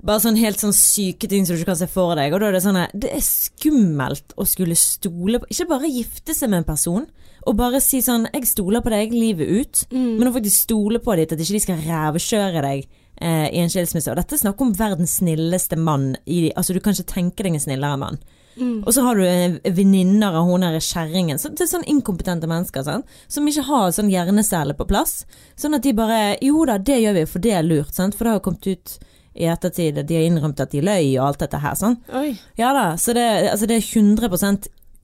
bare 0.00 0.22
sånn 0.22 0.38
helt 0.40 0.62
sånn 0.62 0.72
syke 0.76 1.28
ting 1.28 1.44
som 1.44 1.56
du 1.56 1.60
ikke 1.60 1.74
kan 1.74 1.80
se 1.82 1.90
for 1.92 2.16
deg. 2.16 2.32
Og 2.32 2.40
da 2.40 2.48
er 2.48 2.56
det 2.56 2.62
sånn 2.64 2.78
Det 2.96 3.10
er 3.12 3.24
skummelt 3.24 4.32
å 4.40 4.46
skulle 4.48 4.78
stole 4.78 5.42
på 5.42 5.50
Ikke 5.52 5.68
bare 5.74 5.90
gifte 5.92 6.32
seg 6.32 6.48
med 6.48 6.62
en 6.62 6.70
person, 6.70 7.04
og 7.46 7.56
bare 7.56 7.80
si 7.80 8.00
sånn 8.02 8.26
'Jeg 8.32 8.46
stoler 8.46 8.80
på 8.80 8.90
deg 8.90 9.12
livet 9.12 9.48
ut', 9.48 9.84
men 10.18 10.28
å 10.28 10.32
faktisk 10.32 10.66
stole 10.66 10.98
på 10.98 11.16
dem, 11.16 11.26
at 11.30 11.38
ikke 11.38 11.56
de 11.56 11.60
skal 11.60 11.84
rævkjøre 11.86 12.62
deg 12.62 12.86
eh, 13.20 13.48
i 13.52 13.58
en 13.58 13.68
skilsmisse. 13.68 14.10
Og 14.10 14.16
dette 14.16 14.34
er 14.34 14.44
snakk 14.44 14.60
om 14.60 14.72
verdens 14.74 15.18
snilleste 15.20 15.76
mann. 15.76 16.16
I, 16.26 16.52
altså 16.56 16.74
Du 16.74 16.80
kan 16.80 16.92
ikke 16.92 17.14
tenke 17.14 17.42
deg 17.42 17.54
en 17.54 17.60
snillere 17.60 17.98
mann. 17.98 18.18
Og 18.60 18.92
så 18.92 19.02
har 19.06 19.16
du 19.16 19.24
eh, 19.24 19.72
venninner 19.72 20.34
av 20.36 20.48
hun 20.48 20.60
derre 20.60 20.80
kjerringen. 20.80 21.38
Så 21.38 21.48
det 21.54 21.64
er 21.64 21.70
sånn 21.70 21.86
inkompetente 21.88 22.48
mennesker 22.50 22.84
sant? 22.84 23.06
som 23.28 23.46
ikke 23.48 23.64
har 23.68 23.92
sånn 23.96 24.10
hjernecelle 24.10 24.74
på 24.76 24.86
plass. 24.90 25.24
Sånn 25.56 25.74
at 25.74 25.82
de 25.86 25.94
bare 25.96 26.36
Jo 26.44 26.64
da, 26.68 26.78
det 26.78 27.00
gjør 27.00 27.14
vi, 27.20 27.26
for 27.30 27.38
det 27.40 27.54
er 27.56 27.64
lurt. 27.66 27.94
Sant? 27.94 28.14
For 28.14 28.24
det 28.24 28.34
har 28.34 28.40
jo 28.40 28.44
kommet 28.50 28.66
ut 28.66 28.98
i 29.34 29.46
ettertid. 29.46 30.02
De 30.06 30.18
har 30.18 30.26
innrømt 30.26 30.60
at 30.60 30.74
de 30.74 30.82
løy 30.84 31.16
og 31.18 31.30
alt 31.30 31.44
dette 31.44 31.62
her. 31.62 31.78
Sånn. 31.78 31.96
Oi. 32.12 32.34
Ja 32.58 32.74
da, 32.76 32.86
så 33.00 33.14
det, 33.16 33.26
altså 33.52 33.70
det 33.70 33.78
er 33.78 33.86
100 33.86 34.28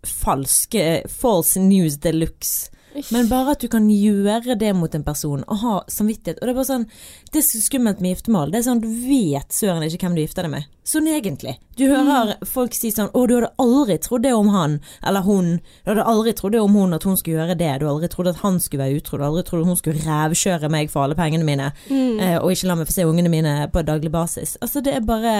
falske 0.08 0.86
False 1.10 1.60
news 1.60 2.00
de 2.02 2.14
luxe. 2.16 2.70
Men 3.12 3.28
bare 3.28 3.54
at 3.54 3.60
du 3.60 3.68
kan 3.70 3.86
gjøre 3.90 4.56
det 4.58 4.72
mot 4.76 4.94
en 4.94 5.04
person 5.04 5.42
og 5.44 5.60
ha 5.62 5.74
samvittighet. 5.92 6.40
Og 6.40 6.46
det 6.46 6.52
er 6.52 6.56
bare 6.56 6.68
sånn 6.70 6.86
Det 7.32 7.40
er 7.40 7.44
så 7.44 7.60
skummelt 7.64 8.00
med 8.00 8.14
giftermål. 8.14 8.52
Det 8.52 8.60
er 8.60 8.66
sånn 8.68 8.82
Du 8.84 8.88
vet 8.88 9.52
søren 9.52 9.84
ikke 9.86 10.06
hvem 10.06 10.16
du 10.16 10.22
gifter 10.22 10.46
deg 10.46 10.54
med. 10.54 10.70
Sånn 10.86 11.08
egentlig. 11.10 11.56
Du 11.76 11.84
hører 11.90 12.36
folk 12.46 12.76
si 12.76 12.92
sånn 12.94 13.10
Å, 13.12 13.24
du 13.28 13.36
hadde 13.36 13.52
aldri 13.62 13.98
trodd 14.02 14.24
det 14.26 14.34
om 14.36 14.50
han 14.54 14.78
eller 15.06 15.26
hun. 15.26 15.56
Du 15.84 15.92
hadde 15.92 16.08
aldri 16.14 16.36
trodd 16.38 16.56
det 16.56 16.62
om 16.64 16.78
hun 16.78 16.96
at 16.96 17.06
hun 17.08 17.18
skulle 17.20 17.40
gjøre 17.40 17.58
det. 17.58 17.72
Du 17.80 17.86
hadde 17.86 17.94
aldri 17.94 18.12
trodd 18.12 18.32
at 18.32 18.44
han 18.44 18.60
skulle 18.62 18.86
være 18.86 19.00
utro. 19.00 19.18
Du 19.18 19.24
hadde 19.24 19.32
aldri 19.34 19.48
trodd 19.50 19.64
at 19.64 19.72
hun 19.72 19.80
skulle 19.82 20.06
rævkjøre 20.06 20.72
meg 20.72 20.92
for 20.92 21.06
alle 21.06 21.18
pengene 21.18 21.48
mine. 21.48 21.72
mm. 21.90 22.22
og 22.40 22.52
ikke 22.52 22.70
la 22.70 22.78
meg 22.78 22.88
få 22.88 22.96
se 22.96 23.08
ungene 23.08 23.32
mine 23.32 23.56
på 23.72 23.84
daglig 23.84 24.12
basis. 24.14 24.56
Altså, 24.62 24.80
det 24.80 24.94
er 24.96 25.04
bare 25.04 25.36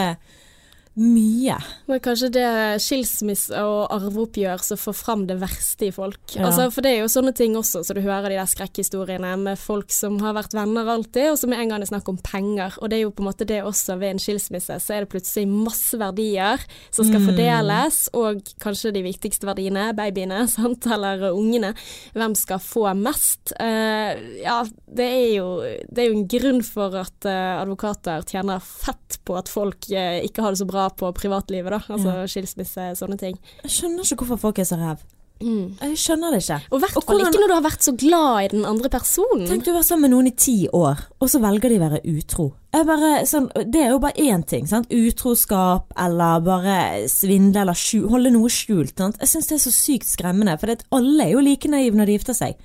Mye. 0.97 1.59
Men 1.91 2.01
kanskje 2.01 2.31
det 2.33 2.43
er 2.49 2.79
skilsmisse 2.81 3.61
og 3.61 3.91
arveoppgjør 3.93 4.63
som 4.65 4.79
får 4.81 4.95
fram 4.97 5.27
det 5.29 5.35
verste 5.43 5.91
i 5.91 5.93
folk. 5.93 6.23
Ja. 6.33 6.47
Altså, 6.49 6.71
for 6.73 6.87
det 6.87 6.95
er 6.95 7.03
jo 7.03 7.11
sånne 7.13 7.35
ting 7.37 7.53
også, 7.59 7.83
så 7.85 7.93
du 7.93 8.01
hører 8.01 8.31
de 8.33 8.39
der 8.39 8.49
skrekkhistoriene 8.49 9.35
med 9.43 9.61
folk 9.61 9.93
som 9.93 10.17
har 10.25 10.33
vært 10.39 10.57
venner 10.57 10.89
alltid, 10.89 11.35
og 11.35 11.37
som 11.37 11.53
med 11.53 11.61
en 11.61 11.75
gang 11.75 11.85
det 11.85 11.91
er 11.91 11.93
snakk 11.93 12.09
om 12.09 12.17
penger. 12.25 12.79
Og 12.81 12.89
det 12.89 12.97
er 12.97 13.05
jo 13.05 13.13
på 13.13 13.21
en 13.25 13.29
måte 13.29 13.49
det 13.49 13.59
også 13.69 13.99
ved 14.01 14.15
en 14.15 14.23
skilsmisse, 14.25 14.79
så 14.81 14.95
er 14.97 15.05
det 15.05 15.11
plutselig 15.13 15.45
masse 15.53 16.01
verdier 16.01 16.65
som 16.89 17.05
skal 17.05 17.21
Mm. 17.21 17.29
fordeles, 17.31 18.01
og 18.17 18.41
kanskje 18.63 18.95
de 18.97 19.03
viktigste 19.05 19.47
verdiene, 19.49 19.91
babyene, 19.97 20.47
sant, 20.57 20.87
eller 20.87 21.29
ungene. 21.29 21.75
Hvem 22.17 22.35
skal 22.41 22.63
få 22.63 22.87
mest? 22.97 23.53
Uh, 23.61 24.17
ja, 24.41 24.63
det 24.89 25.07
er, 25.13 25.29
jo, 25.37 25.61
det 25.93 26.07
er 26.07 26.09
jo 26.09 26.17
en 26.23 26.29
grunn 26.29 26.65
for 26.65 26.97
at 27.05 27.29
uh, 27.29 27.61
advokater 27.61 28.25
tjener 28.25 28.65
fett 28.65 29.21
på 29.27 29.37
at 29.37 29.53
folk 29.53 29.91
uh, 29.93 30.19
ikke 30.25 30.41
har 30.45 30.57
det 30.57 30.63
så 30.65 30.69
bra 30.69 30.86
på 30.91 31.13
privatlivet, 31.17 31.71
da. 31.73 31.83
Altså 31.89 32.27
skilsmisse, 32.31 32.95
sånne 32.99 33.19
ting. 33.21 33.39
Jeg 33.65 33.77
skjønner 33.81 34.07
ikke 34.07 34.25
hvorfor 34.25 34.49
folk 34.49 34.59
er 34.59 34.69
så 34.69 34.79
ræv. 34.81 35.05
Jeg 35.37 35.99
skjønner 36.01 36.33
det 36.33 36.39
ikke. 36.41 36.57
Og 36.73 36.81
hvert 36.81 36.95
fall 37.05 37.19
ikke 37.21 37.41
når 37.43 37.51
du 37.51 37.55
har 37.55 37.65
vært 37.67 37.85
så 37.85 37.93
glad 37.93 38.47
i 38.47 38.51
den 38.55 38.63
andre 38.65 38.89
personen. 38.89 39.45
Tenk 39.49 39.67
du 39.67 39.71
har 39.71 39.83
vært 39.83 39.89
sammen 39.91 40.07
med 40.07 40.15
noen 40.15 40.31
i 40.31 40.33
ti 40.33 40.55
år, 40.73 41.03
og 41.21 41.29
så 41.29 41.41
velger 41.43 41.73
de 41.73 41.77
å 41.77 41.83
være 41.83 42.01
utro. 42.09 42.47
Bare, 42.77 43.11
sånn, 43.29 43.51
det 43.69 43.83
er 43.83 43.93
jo 43.93 44.01
bare 44.01 44.17
én 44.21 44.45
ting. 44.49 44.65
Sant? 44.69 44.89
Utroskap 44.93 45.93
eller 46.01 46.41
bare 46.45 46.79
svindle 47.13 47.67
eller 47.67 47.77
skjul, 47.77 48.07
holde 48.13 48.33
noe 48.33 48.53
skjult. 48.53 48.95
Sant? 48.97 49.21
Jeg 49.21 49.33
syns 49.35 49.51
det 49.51 49.59
er 49.59 49.65
så 49.67 49.75
sykt 49.77 50.09
skremmende, 50.09 50.57
for 50.61 50.73
det, 50.73 50.89
alle 50.97 51.29
er 51.29 51.35
jo 51.35 51.45
like 51.45 51.69
naive 51.73 52.01
når 52.01 52.09
de 52.09 52.17
gifter 52.17 52.37
seg. 52.37 52.57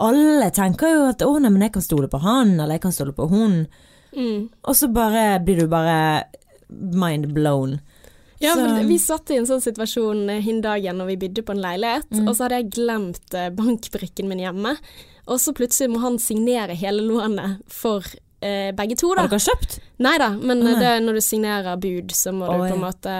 Alle 0.00 0.50
tenker 0.52 0.92
jo 0.92 1.04
at 1.08 1.24
'å, 1.24 1.36
nei, 1.40 1.52
men 1.52 1.68
jeg 1.68 1.72
kan 1.76 1.84
stole 1.84 2.08
på 2.08 2.20
han', 2.20 2.60
eller 2.60 2.76
'jeg 2.76 2.84
kan 2.84 2.92
stole 2.92 3.12
på 3.12 3.28
hun'. 3.28 3.66
Mm. 4.16 4.48
Og 4.64 4.74
så 4.76 4.88
bare 4.92 5.40
blir 5.44 5.60
du 5.60 5.66
bare 5.68 6.24
mind 6.70 7.32
blown. 7.34 7.80
Ja, 8.38 8.54
Så- 8.54 8.60
men 8.66 8.88
vi 8.88 8.98
satt 8.98 9.30
i 9.30 9.36
en 9.36 9.46
sånn 9.46 9.62
situasjon 9.62 10.28
eh, 10.30 10.40
hin 10.42 10.60
dagen 10.60 10.98
når 10.98 11.06
vi 11.06 11.16
bydde 11.16 11.42
på 11.42 11.52
en 11.54 11.62
leilighet, 11.62 12.10
Mm. 12.10 12.28
og 12.28 12.34
så 12.36 12.42
hadde 12.44 12.58
jeg 12.62 12.70
glemt 12.70 13.34
eh, 13.34 13.48
bankbrikken 13.50 14.28
min 14.28 14.38
hjemme. 14.38 14.76
Og 15.26 15.38
så 15.40 15.52
plutselig 15.54 15.90
må 15.90 16.00
han 16.00 16.18
signere 16.18 16.74
hele 16.76 17.00
lånet 17.02 17.62
for 17.66 18.02
eh, 18.42 18.70
begge 18.72 18.94
to, 18.96 19.14
da. 19.14 19.22
Har 19.22 19.28
dere 19.28 19.40
kjøpt? 19.40 19.78
Nei 19.96 20.18
da, 20.20 20.28
men 20.36 20.60
nei. 20.60 20.74
det 20.76 20.90
når 21.06 21.16
du 21.16 21.22
signerer 21.24 21.78
bud, 21.80 22.10
så 22.12 22.32
må 22.36 22.44
Å, 22.44 22.56
du 22.58 22.66
på 22.66 22.74
en 22.74 22.82
måte 22.82 23.12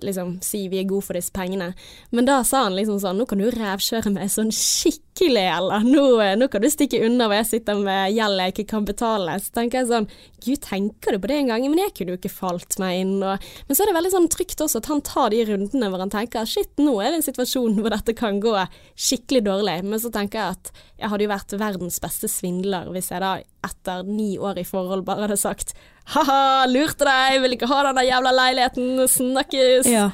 liksom 0.00 0.38
si 0.44 0.62
vi 0.72 0.78
er 0.80 0.88
gode 0.88 1.04
for 1.04 1.18
disse 1.18 1.32
pengene. 1.34 1.72
Men 2.08 2.28
da 2.28 2.38
sa 2.48 2.62
han 2.64 2.76
liksom 2.78 3.02
sånn, 3.02 3.20
nå 3.20 3.26
kan 3.28 3.42
du 3.42 3.50
revkjøre 3.52 4.14
meg 4.14 4.32
sånn 4.32 4.48
skikkelig, 4.56 5.44
eller 5.58 5.84
nå, 5.84 6.06
eh, 6.24 6.32
nå 6.40 6.48
kan 6.48 6.64
du 6.64 6.70
stikke 6.72 7.02
unna 7.04 7.28
hvor 7.28 7.36
jeg 7.36 7.50
sitter 7.50 7.82
med 7.84 8.14
gjeld 8.16 8.40
jeg 8.40 8.54
ikke 8.54 8.66
kan 8.72 8.88
betale. 8.88 9.36
Så 9.44 9.52
tenker 9.58 9.82
jeg 9.82 9.90
sånn, 9.92 10.08
gud 10.46 10.64
tenker 10.64 11.12
du 11.12 11.20
på 11.20 11.32
det 11.34 11.38
en 11.42 11.52
gang? 11.52 11.68
Men 11.68 11.84
jeg 11.84 11.94
kunne 11.98 12.16
jo 12.16 12.22
ikke 12.22 12.32
falt 12.32 12.80
meg 12.80 13.02
inn. 13.02 13.14
Og, 13.20 13.52
men 13.68 13.76
så 13.76 13.84
er 13.84 13.92
det 13.92 13.98
veldig 14.00 14.16
sånn 14.16 14.32
trygt 14.32 14.64
også 14.64 14.80
at 14.80 14.88
han 14.88 15.04
tar 15.04 15.36
de 15.36 15.44
rundene 15.52 15.92
hvor 15.92 16.00
han 16.00 16.16
tenker, 16.16 16.48
shit, 16.48 16.72
nå 16.80 16.96
er 17.02 17.12
det 17.12 17.20
en 17.20 17.28
situasjon 17.28 17.76
hvor 17.76 17.92
dette 17.92 18.16
kan 18.16 18.40
gå 18.40 18.56
skikkelig 18.96 19.44
dårlig. 19.52 19.78
Men 19.84 20.00
så 20.00 20.08
tenker 20.14 20.40
jeg 20.40 20.56
at 20.56 20.72
jeg 21.02 21.12
hadde 21.12 21.28
jo 21.28 21.34
vært 21.36 21.56
verdens 21.60 22.00
beste 22.00 22.30
svindler 22.30 22.88
hvis 22.94 23.12
jeg 23.12 23.20
da 23.20 23.36
etter 23.66 24.06
ni 24.06 24.36
år 24.40 24.58
i 24.62 24.66
forhold 24.66 25.04
bare 25.06 25.26
hadde 25.26 25.38
sagt 25.38 25.76
ha-ha, 26.04 26.66
lurte 26.66 27.04
deg, 27.08 27.40
vil 27.44 27.52
ikke 27.56 27.68
ha 27.70 27.82
den 27.88 28.00
der 28.00 28.08
jævla 28.10 28.32
leiligheten, 28.34 29.08
snakkes. 29.08 29.86
Ja. 29.90 30.10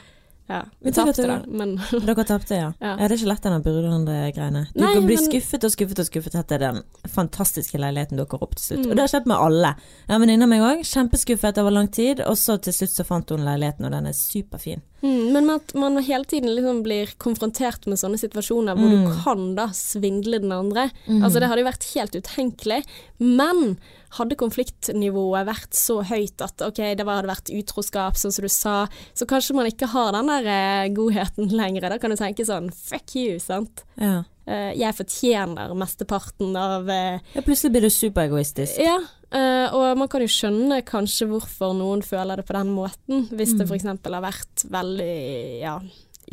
Ja, 0.48 0.62
vi 0.80 0.92
tapte 0.96 1.26
da, 1.28 1.34
men 1.46 1.74
Dere 2.08 2.24
tapte, 2.24 2.54
ja. 2.56 2.70
ja. 2.80 2.86
Ja. 2.86 2.92
Det 2.96 3.10
er 3.10 3.14
ikke 3.18 3.28
lett 3.28 3.42
denne 3.44 3.58
Burland-greiene. 3.60 4.62
Du 4.72 4.80
Nei, 4.80 4.94
kan 4.96 5.04
bli 5.04 5.16
men- 5.18 5.26
skuffet 5.26 5.66
og 5.68 5.74
skuffet 5.74 5.98
og 6.00 6.06
skuffet 6.08 6.38
etter 6.40 6.62
den 6.62 6.78
fantastiske 7.12 7.76
leiligheten 7.76 8.16
dukker 8.16 8.40
opp 8.46 8.54
til 8.56 8.64
slutt. 8.64 8.86
Mm. 8.86 8.90
Og 8.90 8.96
det 8.96 9.04
har 9.04 9.12
skjedd 9.12 9.28
med 9.28 9.36
alle. 9.44 9.74
En 10.08 10.22
venninne 10.24 10.48
av 10.48 10.52
meg 10.54 10.64
òg, 10.64 10.80
kjempeskuffet 10.88 11.60
over 11.60 11.76
lang 11.76 11.90
tid, 11.92 12.22
og 12.24 12.38
så 12.40 12.56
til 12.64 12.72
slutt 12.78 12.96
så 12.96 13.04
fant 13.04 13.28
hun 13.36 13.44
leiligheten, 13.44 13.84
og 13.84 13.92
den 13.92 14.08
er 14.08 14.16
superfin. 14.16 14.80
Mm, 15.02 15.32
men 15.32 15.50
at 15.50 15.74
man 15.78 15.96
hele 16.02 16.24
tiden 16.26 16.50
liksom 16.56 16.80
blir 16.82 17.12
konfrontert 17.22 17.86
med 17.86 18.00
sånne 18.00 18.18
situasjoner 18.18 18.74
hvor 18.74 18.88
Mm. 18.90 19.04
du 19.06 19.22
kan 19.22 19.54
da 19.54 19.66
svindle 19.70 20.40
den 20.42 20.50
andre. 20.52 20.88
Altså 21.08 21.38
Det 21.38 21.48
hadde 21.48 21.62
jo 21.62 21.68
vært 21.70 21.86
helt 21.94 22.16
utenkelig. 22.18 22.80
Men 23.20 23.78
hadde 24.18 24.34
konfliktnivået 24.36 25.46
vært 25.46 25.74
så 25.76 26.00
høyt 26.02 26.40
at 26.42 26.62
ok, 26.64 26.80
det 26.96 27.06
hadde 27.06 27.28
vært 27.30 27.50
utroskap, 27.52 28.16
sånn 28.18 28.32
som 28.34 28.42
du 28.42 28.48
sa, 28.48 28.76
så 29.14 29.26
kanskje 29.28 29.54
man 29.54 29.66
ikke 29.70 29.86
har 29.92 30.12
den 30.16 30.26
der 30.32 30.48
eh, 30.48 30.88
godheten 30.96 31.50
lenger. 31.54 31.88
Da 31.92 31.98
kan 31.98 32.10
du 32.10 32.16
tenke 32.16 32.46
sånn 32.48 32.70
fuck 32.74 33.14
you, 33.14 33.38
sant. 33.38 33.84
Ja. 34.00 34.24
Eh, 34.48 34.72
jeg 34.80 34.96
fortjener 34.96 35.74
mesteparten 35.76 36.56
av 36.56 36.88
eh, 36.88 37.20
ja 37.34 37.42
plutselig 37.44 37.72
blir 37.74 37.84
du 37.86 37.90
superegoistisk. 37.92 38.78
Ja, 38.80 38.98
eh, 39.34 39.66
og 39.74 39.98
man 40.00 40.10
kan 40.10 40.24
jo 40.24 40.30
skjønne 40.32 40.82
kanskje 40.88 41.28
hvorfor 41.30 41.74
noen 41.76 42.04
føler 42.06 42.40
det 42.40 42.46
på 42.48 42.56
den 42.56 42.72
måten, 42.74 43.26
hvis 43.32 43.56
det 43.58 43.68
f.eks. 43.68 43.88
har 43.88 44.22
vært 44.24 44.64
veldig 44.72 45.16
ja, 45.62 45.78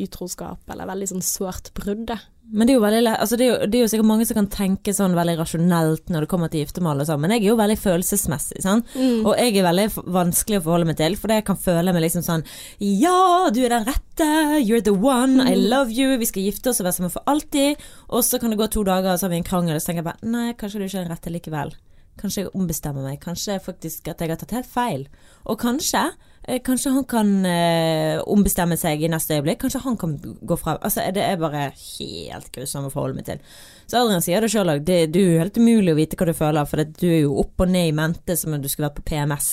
utroskap 0.02 0.72
eller 0.72 0.88
veldig 0.88 1.12
sånn 1.14 1.24
sårt 1.24 1.72
brudd. 1.76 2.14
Men 2.46 2.68
det 2.68 2.74
er 2.74 2.76
jo 2.76 2.82
veldig 2.84 3.10
altså 3.10 3.36
det 3.38 3.46
er 3.46 3.48
jo, 3.48 3.66
det 3.66 3.78
er 3.78 3.82
jo 3.82 3.88
sikkert 3.90 4.06
mange 4.06 4.26
som 4.28 4.36
kan 4.38 4.48
tenke 4.52 4.92
sånn 4.94 5.16
veldig 5.18 5.34
rasjonelt 5.40 6.12
når 6.14 6.22
det 6.24 6.28
kommer 6.30 6.50
til 6.52 6.62
giftermål 6.62 7.02
og 7.02 7.08
sånn, 7.08 7.22
men 7.24 7.34
jeg 7.34 7.42
er 7.42 7.48
jo 7.48 7.56
veldig 7.58 7.78
følelsesmessig, 7.82 8.60
sant. 8.62 8.92
Og 9.26 9.32
jeg 9.34 9.56
er 9.56 9.66
veldig 9.66 9.86
vanskelig 10.14 10.60
å 10.60 10.64
forholde 10.68 10.90
meg 10.92 11.00
til, 11.00 11.16
for 11.18 11.34
jeg 11.34 11.46
kan 11.48 11.58
føle 11.58 11.94
meg 11.96 12.06
liksom 12.06 12.22
sånn 12.26 12.46
Ja, 12.78 13.50
du 13.50 13.64
er 13.64 13.74
den 13.74 13.88
rette, 13.88 14.30
you're 14.62 14.84
the 14.84 14.94
one, 14.94 15.42
I 15.42 15.56
love 15.58 15.90
you, 15.90 16.14
vi 16.22 16.30
skal 16.30 16.46
gifte 16.46 16.70
oss 16.70 16.80
og 16.82 16.86
være 16.86 17.00
sammen 17.00 17.14
for 17.16 17.26
alltid. 17.26 17.82
Og 18.14 18.22
så 18.22 18.38
kan 18.38 18.54
det 18.54 18.60
gå 18.60 18.70
to 18.70 18.86
dager, 18.86 19.16
og 19.16 19.18
så 19.18 19.26
har 19.26 19.34
vi 19.34 19.42
en 19.42 19.50
krangel, 19.50 19.74
og 19.74 19.82
så 19.82 19.90
tenker 19.90 20.04
jeg 20.04 20.10
bare 20.12 20.32
Nei, 20.36 20.52
kanskje 20.54 20.78
du 20.78 20.86
ikke 20.86 21.02
er 21.02 21.08
den 21.08 21.16
rette 21.16 21.34
likevel. 21.34 21.74
Kanskje 22.20 22.46
jeg 22.46 22.54
ombestemmer 22.56 23.04
meg. 23.04 23.20
Kanskje 23.20 23.58
faktisk 23.60 24.08
at 24.08 24.22
jeg 24.22 24.32
har 24.32 24.40
tatt 24.40 24.54
helt 24.56 24.70
feil. 24.70 25.04
Og 25.44 25.58
kanskje 25.60 26.02
eh, 26.48 26.62
Kanskje 26.64 26.94
han 26.94 27.04
kan 27.10 27.30
eh, 27.48 28.16
ombestemme 28.24 28.78
seg 28.80 29.04
i 29.04 29.10
neste 29.12 29.36
øyeblikk. 29.36 29.60
Kanskje 29.64 29.82
han 29.84 29.98
kan 30.00 30.16
gå 30.22 30.58
fra 30.60 30.78
Altså, 30.80 31.04
det 31.12 31.24
er 31.24 31.40
bare 31.40 31.68
helt 31.76 32.50
grusomt 32.54 32.88
å 32.88 32.94
forholde 32.94 33.20
meg 33.20 33.28
til. 33.28 33.44
Så 33.86 34.00
Adrian 34.00 34.24
sier 34.24 34.40
det 34.40 34.50
sjøl 34.54 34.72
òg. 34.72 34.84
Det 34.86 35.00
er 35.04 35.20
jo 35.20 35.40
helt 35.42 35.60
umulig 35.60 35.92
å 35.92 36.00
vite 36.00 36.18
hva 36.18 36.30
du 36.30 36.36
føler, 36.36 36.68
for 36.68 36.84
du 36.86 37.08
er 37.10 37.22
jo 37.26 37.36
opp 37.44 37.66
og 37.66 37.72
ned 37.72 37.92
i 37.92 37.96
mente 37.96 38.38
som 38.38 38.56
om 38.56 38.62
du 38.62 38.70
skulle 38.72 38.88
vært 38.88 39.02
på 39.02 39.10
PMS. 39.12 39.50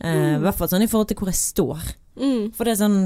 Eh, 0.00 0.36
I 0.36 0.42
hvert 0.42 0.58
fall 0.58 0.70
sånn 0.70 0.84
i 0.84 0.90
forhold 0.90 1.08
til 1.10 1.18
hvor 1.18 1.30
jeg 1.32 1.40
står. 1.40 1.88
Mm, 2.18 2.48
For 2.50 2.66
det 2.66 2.72
er 2.72 2.78
sånn 2.80 2.96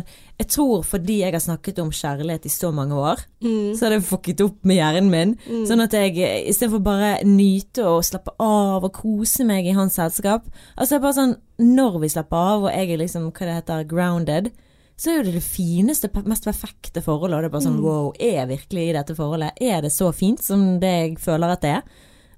Jeg 0.41 0.47
tror 0.55 0.85
fordi 0.89 1.19
jeg 1.21 1.35
har 1.35 1.43
snakket 1.45 1.79
om 1.83 1.91
kjærlighet 1.93 2.47
i 2.49 2.53
så 2.53 2.71
mange 2.73 2.97
år, 2.97 3.21
mm, 3.45 3.75
så 3.77 3.85
har 3.85 3.93
det 3.93 4.07
fucket 4.09 4.41
opp 4.41 4.65
med 4.65 4.79
hjernen 4.79 5.11
min. 5.13 5.35
Sånn 5.69 5.85
at 5.85 5.93
jeg 5.93 6.17
istedenfor 6.49 6.81
bare 6.83 7.11
nyte 7.29 7.85
og 7.85 8.01
slappe 8.09 8.33
av 8.41 8.87
og 8.89 8.93
kose 8.97 9.45
meg 9.45 9.69
i 9.69 9.77
hans 9.77 9.99
selskap 10.01 10.49
Altså 10.79 10.95
det 10.95 10.99
er 10.99 11.05
bare 11.05 11.19
sånn 11.19 11.37
Når 11.61 11.99
vi 12.01 12.09
slapper 12.09 12.37
av 12.55 12.65
og 12.65 12.73
jeg 12.73 12.91
er 12.95 13.03
liksom, 13.05 13.29
hva 13.31 13.49
det 13.51 13.59
heter, 13.61 13.85
grounded, 13.85 14.51
så 14.97 15.11
er 15.11 15.17
jo 15.19 15.27
det 15.29 15.37
det 15.37 15.45
fineste, 15.45 16.09
mest 16.25 16.45
perfekte 16.45 17.03
forholdet. 17.03 17.37
Og 17.37 17.43
det 17.43 17.49
er 17.51 17.55
bare 17.55 17.67
sånn 17.69 17.83
wow, 17.83 18.13
er 18.19 18.35
jeg 18.41 18.49
virkelig 18.49 18.89
i 18.89 18.97
dette 18.97 19.15
forholdet? 19.19 19.61
Er 19.61 19.83
det 19.83 19.93
så 19.93 20.13
fint 20.15 20.43
som 20.43 20.79
det 20.83 20.93
jeg 20.93 21.17
føler 21.23 21.53
at 21.53 21.63
det 21.65 21.77
er? 21.79 21.83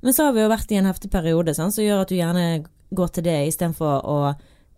Men 0.05 0.13
så 0.13 0.27
har 0.27 0.35
vi 0.37 0.43
jo 0.43 0.51
vært 0.53 0.73
i 0.73 0.79
en 0.81 0.89
heftig 0.89 1.11
periode 1.13 1.55
sånn, 1.57 1.73
som 1.73 1.85
gjør 1.85 2.03
at 2.05 2.11
du 2.13 2.17
gjerne 2.19 2.65
går 2.97 3.15
til 3.15 3.27
det 3.27 3.39
istedenfor 3.49 4.05
å 4.05 4.19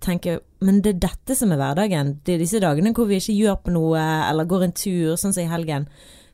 tenke 0.02 0.40
Men 0.60 0.82
det 0.84 0.90
er 0.90 0.98
dette 1.06 1.36
som 1.36 1.52
er 1.52 1.60
hverdagen. 1.60 2.18
Det 2.24 2.34
er 2.34 2.42
disse 2.42 2.60
dagene 2.60 2.92
hvor 2.96 3.08
vi 3.08 3.16
ikke 3.20 3.36
gjør 3.36 3.56
på 3.64 3.72
noe 3.72 4.02
eller 4.28 4.48
går 4.48 4.66
en 4.66 4.76
tur, 4.76 5.16
sånn 5.16 5.32
som 5.32 5.44
i 5.44 5.50
helgen. 5.50 5.86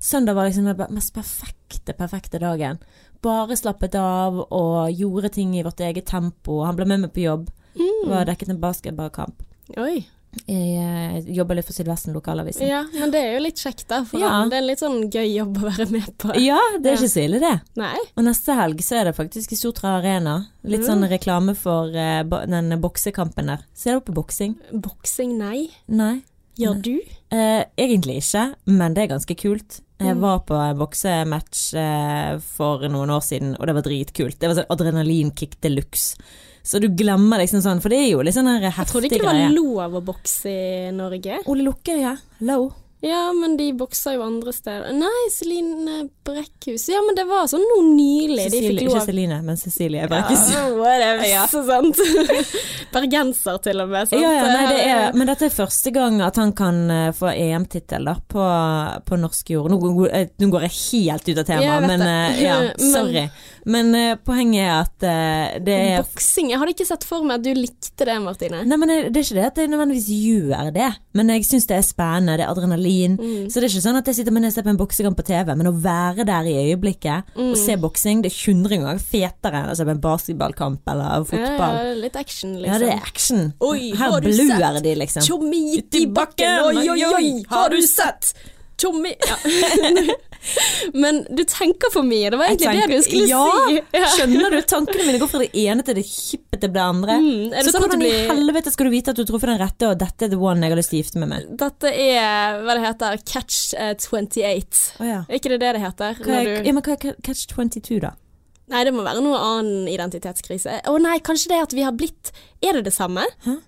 Søndag 0.03 0.35
var 0.35 0.49
liksom 0.49 0.67
den 0.67 0.95
mest 0.95 1.15
perfekte, 1.15 1.95
perfekte 1.95 2.41
dagen. 2.43 2.81
Bare 3.23 3.55
slappet 3.59 3.95
av 3.99 4.41
og 4.49 4.91
gjorde 4.91 5.31
ting 5.37 5.55
i 5.55 5.63
vårt 5.63 5.83
eget 5.83 6.09
tempo. 6.11 6.65
Han 6.67 6.79
ble 6.79 6.89
med 6.91 7.05
meg 7.05 7.13
på 7.15 7.23
jobb. 7.23 7.53
mm. 7.79 8.11
Var 8.11 8.27
dekket 8.27 8.51
en 8.51 8.63
basketballkamp. 8.63 9.45
Oi. 9.79 10.03
Jeg 10.49 10.79
eh, 10.81 11.27
jobber 11.37 11.59
litt 11.59 11.67
for 11.69 11.77
Sydvesten 11.77 12.15
lokalavisen. 12.17 12.65
Ja, 12.67 12.83
men 12.95 13.11
det 13.13 13.21
er 13.21 13.35
jo 13.37 13.43
litt 13.45 13.61
kjekt, 13.61 13.85
da. 13.91 13.99
For 14.09 14.19
Ja. 14.19 14.31
det 14.49 14.57
er 14.57 14.63
en 14.63 14.67
litt 14.67 14.81
sånn 14.81 15.11
gøy 15.13 15.29
jobb 15.35 15.59
å 15.61 15.67
være 15.69 15.87
med 15.93 16.09
på. 16.19 16.33
Ja, 16.41 16.59
det 16.81 16.87
er 16.89 16.95
Ja. 16.97 17.01
ikke 17.03 17.13
så 17.13 17.25
ille, 17.27 17.41
det. 17.41 17.61
Nei? 17.77 17.99
Og 18.17 18.25
neste 18.25 18.57
helg 18.57 18.81
så 18.81 18.97
er 19.01 19.05
det 19.11 19.17
faktisk 19.17 19.53
i 19.53 19.57
Sotra 19.61 19.99
Arena. 20.01 20.47
Litt 20.65 20.87
sånn 20.89 21.05
reklame 21.09 21.55
for 21.55 21.89
uh, 21.93 22.23
den 22.47 22.73
boksekampen 22.81 23.47
der. 23.53 23.65
Ser 23.75 24.01
du 24.01 24.01
på 24.09 24.15
boksing? 24.15 24.57
Boksing, 24.73 25.37
nei. 25.39 25.69
Nei. 25.89 26.23
Gjør 26.59 26.81
du? 26.83 26.95
Uh, 27.33 27.65
egentlig 27.81 28.19
ikke, 28.23 28.55
men 28.67 28.95
det 28.95 29.05
er 29.05 29.15
ganske 29.17 29.37
kult. 29.37 29.81
Jeg 30.03 30.17
Mm. 30.17 30.21
var 30.21 30.41
på 30.41 30.55
en 30.59 30.77
boksematch 30.79 31.75
uh, 31.79 32.39
for 32.41 32.81
noen 32.89 33.09
år 33.09 33.21
siden, 33.23 33.55
og 33.61 33.67
det 33.67 33.75
var 33.77 33.83
dritkult. 33.83 34.39
Det 34.41 34.49
var 34.51 34.57
sånn 34.59 34.71
adrenalinkick 34.75 35.61
de 35.61 35.69
luxe. 35.71 36.17
Så 36.63 36.79
du 36.79 36.89
glemmer 36.95 37.43
liksom 37.43 37.63
sånn, 37.65 37.81
for 37.83 37.91
det 37.91 37.99
er 38.05 38.11
jo 38.13 38.23
litt 38.23 38.37
sånn 38.37 38.47
greie. 38.53 38.71
Jeg 38.71 38.87
trodde 38.91 39.09
ikke 39.11 39.19
det 39.19 39.27
var 39.27 39.57
lov 39.57 39.99
å 39.99 40.05
bokse 40.13 40.53
i 40.53 40.93
Norge. 40.95 41.41
Ole 41.51 41.67
Lukke, 41.67 41.97
ja. 41.99 42.15
Low. 42.47 42.71
Ja, 43.03 43.33
men 43.35 43.57
de 43.59 43.65
bokser 43.75 44.15
jo 44.15 44.21
andre 44.23 44.53
steder. 44.55 44.93
Nei, 44.95 45.25
Celine 45.35 46.05
Brekkhus. 46.23 46.85
Ja, 46.93 47.01
men 47.03 47.17
det 47.19 47.25
var 47.27 47.49
sånn 47.51 47.65
noe 47.67 47.83
nylig. 47.89 48.45
De 48.53 48.61
fikk 48.63 48.85
lov 48.87 48.93
ikke. 49.01 49.07
Celine, 49.09 49.41
men 49.43 49.59
Cecilie 49.59 50.05
Brekkhus. 50.07 50.45
Ja, 50.55 50.61
whatever. 50.79 51.25
Ja. 51.27 51.49
Så 51.51 51.65
sant. 51.67 51.99
Bergenser 52.95 53.59
til 53.65 53.83
og 53.83 53.91
med. 53.91 54.07
Sant? 54.07 54.23
Ja, 54.23 54.31
ja, 54.37 54.45
nei, 54.53 54.63
det 54.71 54.85
er, 54.87 55.17
men 55.19 55.27
dette 55.33 55.49
er 55.49 55.55
første 55.55 55.91
gang 55.95 56.21
at 56.23 56.39
han 56.39 56.53
kan 56.55 56.79
eh, 56.95 57.09
få 57.17 57.33
EM-tittel 57.35 58.07
på, 58.31 58.47
på 59.11 59.19
norsk 59.19 59.51
jord. 59.57 59.73
Nå, 59.75 59.81
går- 59.83 60.13
eh, 60.21 60.29
nå 60.39 60.51
går 60.55 60.69
jeg 60.69 60.77
helt 60.85 61.33
ut 61.33 61.43
av 61.43 61.49
temaet, 61.51 61.89
men 61.91 62.07
eh, 62.07 62.41
ja, 62.47 62.61
sorry. 62.79 63.27
Men 63.27 63.52
eh, 63.95 64.17
poenget 64.27 64.65
er 64.65 64.73
at 64.75 65.05
uh, 65.07 65.59
det 65.63 65.75
er 65.77 66.03
Boksing, 66.03 66.51
jeg 66.51 66.59
hadde 66.59 66.75
ikke 66.75 66.87
sett 66.89 67.05
for 67.07 67.23
meg 67.27 67.39
at 67.39 67.45
du 67.47 67.53
likte 67.55 68.07
det, 68.09 68.17
Martine. 68.25 68.63
Nei, 68.67 68.79
men 68.81 68.91
det 68.91 68.97
det 69.15 69.21
er 69.21 69.27
ikke 69.29 69.39
det 69.39 69.45
at 69.47 69.61
jeg 69.63 69.71
nødvendigvis 69.71 70.09
gjør 70.11 70.71
det, 70.75 70.89
men 71.19 71.33
jeg 71.35 71.47
syns 71.47 71.69
det 71.71 71.77
er 71.79 71.87
spennende, 71.87 72.37
det 72.41 72.47
er 72.47 72.53
adrenalin. 72.53 73.17
Mm. 73.21 73.47
Så 73.47 73.61
det 73.61 73.69
er 73.69 73.75
ikke 73.75 73.85
sånn 73.87 74.01
at 74.01 74.11
jeg 74.11 74.19
sitter 74.19 74.35
med 74.35 74.49
og 74.49 74.55
ser 74.57 74.67
på 74.67 74.73
en 74.73 74.81
boksekamp 74.81 75.19
på 75.21 75.27
TV, 75.29 75.53
men 75.59 75.71
å 75.71 75.75
være 75.85 76.27
der 76.29 76.49
i 76.51 76.57
øyeblikket 76.67 77.37
og 77.37 77.53
Mm. 77.53 77.57
se 77.59 77.77
boksing, 77.77 78.23
det 78.23 78.33
er 78.33 78.39
100 78.53 78.79
ganger 78.83 79.03
fetere 79.03 79.63
enn 79.63 79.71
å 79.73 79.77
se 79.77 79.85
på 79.85 79.91
en 79.95 80.03
basketballkamp 80.03 80.89
eller 80.89 81.25
fotball. 81.29 81.77
Ja, 81.77 81.85
ja, 81.91 81.95
litt 82.03 82.17
action, 82.17 82.57
liksom. 82.59 82.73
Ja, 82.73 82.79
det 82.79 82.89
er 82.89 83.07
action. 83.07 83.53
Oi, 83.61 83.93
Her 83.99 84.21
du 84.21 84.31
de, 84.83 84.95
liksom. 84.95 85.23
Tjommi 85.23 85.63
i 85.79 86.07
bakken, 86.07 86.67
oi, 86.67 86.89
oi, 86.89 87.05
oi, 87.05 87.45
har 87.49 87.71
du 87.71 87.81
sett? 87.83 88.35
Tjommi 88.83 89.15
ja. 89.29 89.37
Men 91.03 91.23
du 91.31 91.45
tenker 91.49 91.93
for 91.95 92.07
mye, 92.07 92.31
det 92.33 92.41
var 92.41 92.51
egentlig 92.51 92.71
egentlig 92.71 92.97
det 92.97 93.03
du 93.03 93.09
skulle 93.09 93.29
ja, 93.31 93.45
si. 93.69 93.81
Ja. 94.03 94.09
Skjønner 94.17 94.57
du? 94.57 94.59
Tankene 94.73 95.07
mine 95.07 95.21
går 95.23 95.31
fra 95.31 95.43
det 95.43 95.51
ene 95.63 95.85
til 95.87 95.99
det 95.99 96.07
hyppete 96.09 96.63
til 96.63 96.73
det 96.75 96.83
andre. 96.83 97.19
Mm, 97.19 97.51
det 97.51 97.65
Så 97.67 97.75
sånn 97.75 97.85
hvordan 97.85 98.03
blir... 98.03 98.15
i 98.15 98.27
helvete 98.31 98.73
skal 98.73 98.89
du 98.89 98.95
vite 98.95 99.13
at 99.13 99.19
du 99.19 99.25
tror 99.25 99.33
truffet 99.35 99.53
den 99.53 99.61
rette, 99.63 99.91
og 99.91 100.01
dette 100.01 100.27
er 100.27 100.33
the 100.33 100.41
one 100.41 100.63
jeg 100.63 100.75
har 100.75 100.81
lyst 100.81 100.93
til 100.93 100.99
å 100.99 101.03
gifte 101.03 101.23
meg 101.23 101.31
med? 101.33 101.53
Dette 101.63 101.93
er 101.93 102.61
hva 102.63 102.77
det 102.77 102.85
heter, 102.87 103.23
catch 103.29 103.61
eh, 103.79 103.95
28. 103.99 104.83
Oh, 105.01 105.09
ja. 105.09 105.23
Er 105.27 105.41
ikke 105.41 105.55
det 105.55 105.63
det 105.63 105.73
det 105.77 105.83
heter? 105.83 106.21
Hva 106.23 106.39
er, 106.39 106.51
du... 106.51 106.69
ja, 106.69 106.77
men 106.77 106.87
hva 106.87 106.97
er 106.97 107.19
catch 107.27 107.47
22, 107.51 107.99
da? 108.05 108.15
Nei, 108.73 108.85
det 108.87 108.95
må 108.95 109.05
være 109.05 109.25
noe 109.25 109.41
annen 109.43 109.91
identitetskrise. 109.91 110.79
Å 110.89 110.95
nei, 111.03 111.19
kanskje 111.25 111.53
det 111.53 111.61
at 111.67 111.75
vi 111.77 111.85
har 111.85 111.93
blitt 111.99 112.31
Er 112.65 112.79
det 112.79 112.87
det 112.87 112.95
samme? 112.95 113.27
Hæ? 113.45 113.59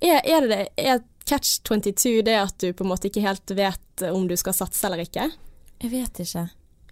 Er, 0.00 0.18
er 0.24 0.44
det 0.44 0.50
det? 0.50 0.64
Er 0.80 1.04
catch 1.28 1.60
22 1.68 2.20
det 2.26 2.34
at 2.40 2.56
du 2.60 2.72
på 2.74 2.84
en 2.84 2.90
måte 2.90 3.08
ikke 3.08 3.22
helt 3.24 3.52
vet 3.54 4.04
om 4.10 4.26
du 4.28 4.34
skal 4.40 4.56
satse 4.56 4.82
eller 4.88 5.04
ikke? 5.04 5.28
Jeg 5.80 5.92
vet 5.92 6.24
ikke. 6.24 6.48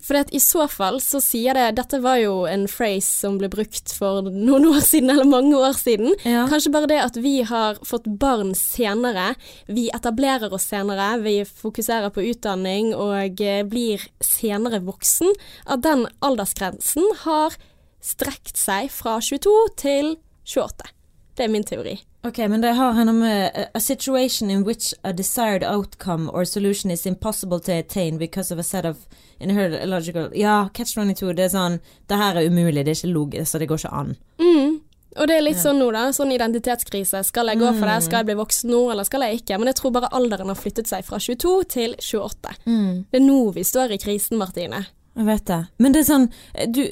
For 0.09 0.31
i 0.33 0.41
så 0.41 0.65
fall 0.71 1.01
så 1.03 1.21
sier 1.23 1.57
det 1.59 1.65
Dette 1.77 1.99
var 2.01 2.21
jo 2.23 2.45
en 2.49 2.67
phrase 2.71 3.09
som 3.09 3.39
ble 3.41 3.51
brukt 3.53 3.93
for 3.93 4.29
noen 4.31 4.69
år 4.71 4.81
siden, 4.87 5.11
eller 5.13 5.29
mange 5.29 5.59
år 5.59 5.75
siden. 5.77 6.15
Ja. 6.23 6.47
Kanskje 6.51 6.73
bare 6.75 6.91
det 6.91 7.01
at 7.03 7.19
vi 7.21 7.35
har 7.49 7.81
fått 7.87 8.07
barn 8.21 8.55
senere, 8.57 9.33
vi 9.67 9.89
etablerer 9.95 10.55
oss 10.55 10.69
senere, 10.71 11.17
vi 11.25 11.41
fokuserer 11.45 12.15
på 12.15 12.25
utdanning 12.31 12.95
og 12.97 13.43
eh, 13.43 13.65
blir 13.69 14.07
senere 14.25 14.81
voksen, 14.87 15.35
at 15.67 15.85
den 15.87 16.07
aldersgrensen 16.25 17.05
har 17.25 17.59
strekt 18.05 18.57
seg 18.57 18.93
fra 18.95 19.19
22 19.25 19.57
til 19.83 20.15
28. 20.47 20.95
Det 21.37 21.47
er 21.47 21.53
min 21.53 21.67
teori. 21.67 21.99
Ok, 22.29 22.39
men 22.51 22.61
det 22.61 22.75
har 22.77 22.93
henne 22.99 23.13
med 23.17 23.51
uh, 23.57 23.65
A 23.75 23.81
situation 23.81 24.51
in 24.51 24.65
which 24.67 24.93
a 25.05 25.13
desired 25.13 25.65
outcome 25.65 26.29
or 26.31 26.45
solution 26.45 26.91
is 26.91 27.07
impossible 27.07 27.61
to 27.61 27.73
attain 27.73 28.19
because 28.19 28.51
of 28.55 28.59
a 28.59 28.63
set 28.67 28.85
of 28.85 29.07
inherent 29.41 29.79
illogical 29.83 30.29
Ja, 30.37 30.69
catch 30.75 30.95
22, 30.97 31.33
det 31.39 31.47
er 31.49 31.55
sånn 31.55 31.79
Det 32.11 32.19
her 32.21 32.37
er 32.37 32.49
umulig, 32.51 32.85
det 32.85 32.93
er 32.97 33.01
ikke 33.01 33.13
logisk, 33.15 33.53
så 33.53 33.59
det 33.63 33.69
går 33.71 33.81
ikke 33.85 33.95
an. 34.03 34.17
Mm. 34.43 34.77
Og 35.19 35.27
det 35.27 35.35
er 35.39 35.43
litt 35.43 35.59
sånn 35.59 35.79
nå, 35.81 35.87
da. 35.95 36.03
Sånn 36.15 36.31
identitetskrise. 36.31 37.23
Skal 37.27 37.49
jeg 37.51 37.59
gå 37.59 37.67
for 37.73 37.87
Mm. 37.87 37.89
det? 37.95 38.03
Skal 38.05 38.19
jeg 38.21 38.27
bli 38.29 38.35
voksen 38.39 38.71
nå, 38.71 38.83
eller 38.93 39.05
skal 39.09 39.25
jeg 39.25 39.41
ikke? 39.41 39.57
Men 39.59 39.67
jeg 39.73 39.79
tror 39.81 39.91
bare 39.97 40.11
alderen 40.15 40.47
har 40.53 40.55
flyttet 40.61 40.87
seg 40.87 41.03
fra 41.05 41.19
22 41.19 41.65
til 41.65 41.97
28. 41.99 42.53
Det 43.11 43.19
er 43.19 43.25
nå 43.25 43.39
vi 43.57 43.65
står 43.67 43.97
i 43.97 43.99
krisen, 43.99 44.39
Martine. 44.39 44.85
Jeg 45.17 45.27
vet 45.27 45.45
det. 45.47 45.59
Men 45.83 45.93
det 45.97 46.05
er 46.05 46.13
sånn 46.13 46.29
du 46.71 46.85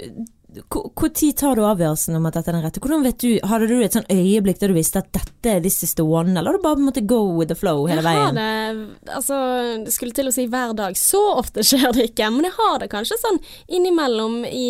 Når 0.57 1.33
tar 1.37 1.59
du 1.59 1.63
avgjørelsen 1.67 2.17
om 2.19 2.27
at 2.29 2.37
dette 2.39 2.51
er 2.51 2.57
den 2.57 2.65
rette? 2.65 2.81
Hvordan 2.83 3.05
vet 3.05 3.19
du, 3.23 3.31
Hadde 3.47 3.69
du 3.71 3.77
et 3.85 3.97
sånn 3.97 4.09
øyeblikk 4.13 4.61
der 4.61 4.73
du 4.73 4.77
visste 4.77 5.03
at 5.03 5.11
dette 5.15 5.53
er 5.53 5.61
this 5.65 5.83
is 5.85 5.95
the 5.99 6.05
one, 6.07 6.33
eller 6.35 6.53
har 6.53 6.59
du 6.59 6.65
bare 6.65 6.83
måttet 6.83 7.07
go 7.11 7.21
with 7.37 7.51
the 7.53 7.59
flow 7.59 7.85
hele 7.87 8.01
Jeg 8.01 8.07
har 8.07 8.33
veien? 8.33 8.41
det 8.41 9.13
Altså, 9.17 9.37
det 9.85 9.93
skulle 9.95 10.17
til 10.17 10.31
å 10.31 10.35
si 10.35 10.47
hver 10.51 10.75
dag. 10.79 10.97
Så 10.99 11.21
ofte 11.37 11.65
skjer 11.67 11.93
det 11.97 12.11
ikke, 12.13 12.31
men 12.35 12.49
jeg 12.49 12.57
har 12.57 12.81
det 12.83 12.91
kanskje 12.93 13.21
sånn 13.23 13.41
innimellom 13.69 14.43
i, 14.49 14.69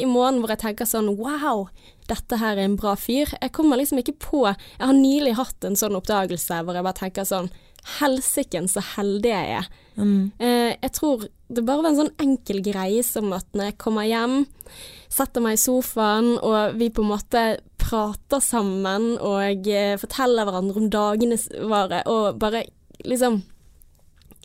i 0.00 0.06
måneden 0.06 0.42
hvor 0.42 0.54
jeg 0.54 0.62
tenker 0.64 0.88
sånn 0.88 1.12
wow, 1.18 1.66
dette 2.10 2.38
her 2.40 2.58
er 2.58 2.68
en 2.68 2.78
bra 2.80 2.94
fyr. 3.00 3.30
Jeg 3.40 3.52
kommer 3.56 3.80
liksom 3.80 4.00
ikke 4.02 4.16
på 4.20 4.46
Jeg 4.48 4.86
har 4.86 4.96
nylig 4.96 5.36
hatt 5.38 5.64
en 5.64 5.78
sånn 5.78 5.96
oppdagelse 5.98 6.62
hvor 6.64 6.76
jeg 6.76 6.86
bare 6.86 7.00
tenker 7.00 7.28
sånn 7.28 7.50
Helsiken, 7.98 8.68
så 8.70 8.82
heldig 8.94 9.30
jeg 9.30 9.56
er. 9.60 9.70
Mm. 9.96 10.32
Eh, 10.38 10.72
jeg 10.72 10.92
tror 10.96 11.26
det 11.54 11.62
bare 11.62 11.84
var 11.84 11.92
en 11.92 12.00
sånn 12.00 12.14
enkel 12.22 12.62
greie 12.64 13.04
som 13.06 13.28
at 13.36 13.46
når 13.54 13.70
jeg 13.70 13.80
kommer 13.84 14.08
hjem, 14.08 14.44
setter 15.12 15.44
meg 15.44 15.58
i 15.58 15.62
sofaen, 15.62 16.34
og 16.40 16.78
vi 16.80 16.90
på 16.90 17.04
en 17.04 17.12
måte 17.12 17.44
prater 17.84 18.40
sammen 18.42 19.14
og 19.18 19.68
eh, 19.68 19.94
forteller 20.00 20.48
hverandre 20.48 20.80
om 20.80 20.92
dagene 20.92 21.38
våre, 21.68 22.00
og 22.10 22.40
bare 22.40 22.64
liksom 23.04 23.42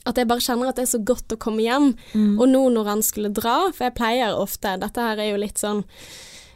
at 0.07 0.17
jeg 0.17 0.29
bare 0.29 0.41
kjenner 0.41 0.69
at 0.69 0.79
det 0.79 0.85
er 0.87 0.93
så 0.93 1.01
godt 1.05 1.35
å 1.35 1.37
komme 1.41 1.61
hjem. 1.61 1.91
Og 2.39 2.45
nå 2.49 2.61
når 2.73 2.87
han 2.87 3.01
skulle 3.05 3.31
dra, 3.35 3.67
for 3.75 3.89
jeg 3.89 3.97
pleier 3.97 4.37
ofte 4.37 4.77
Dette 4.81 5.03
her 5.03 5.19
er 5.19 5.33
jo 5.33 5.41
litt 5.41 5.59
sånn 5.61 5.83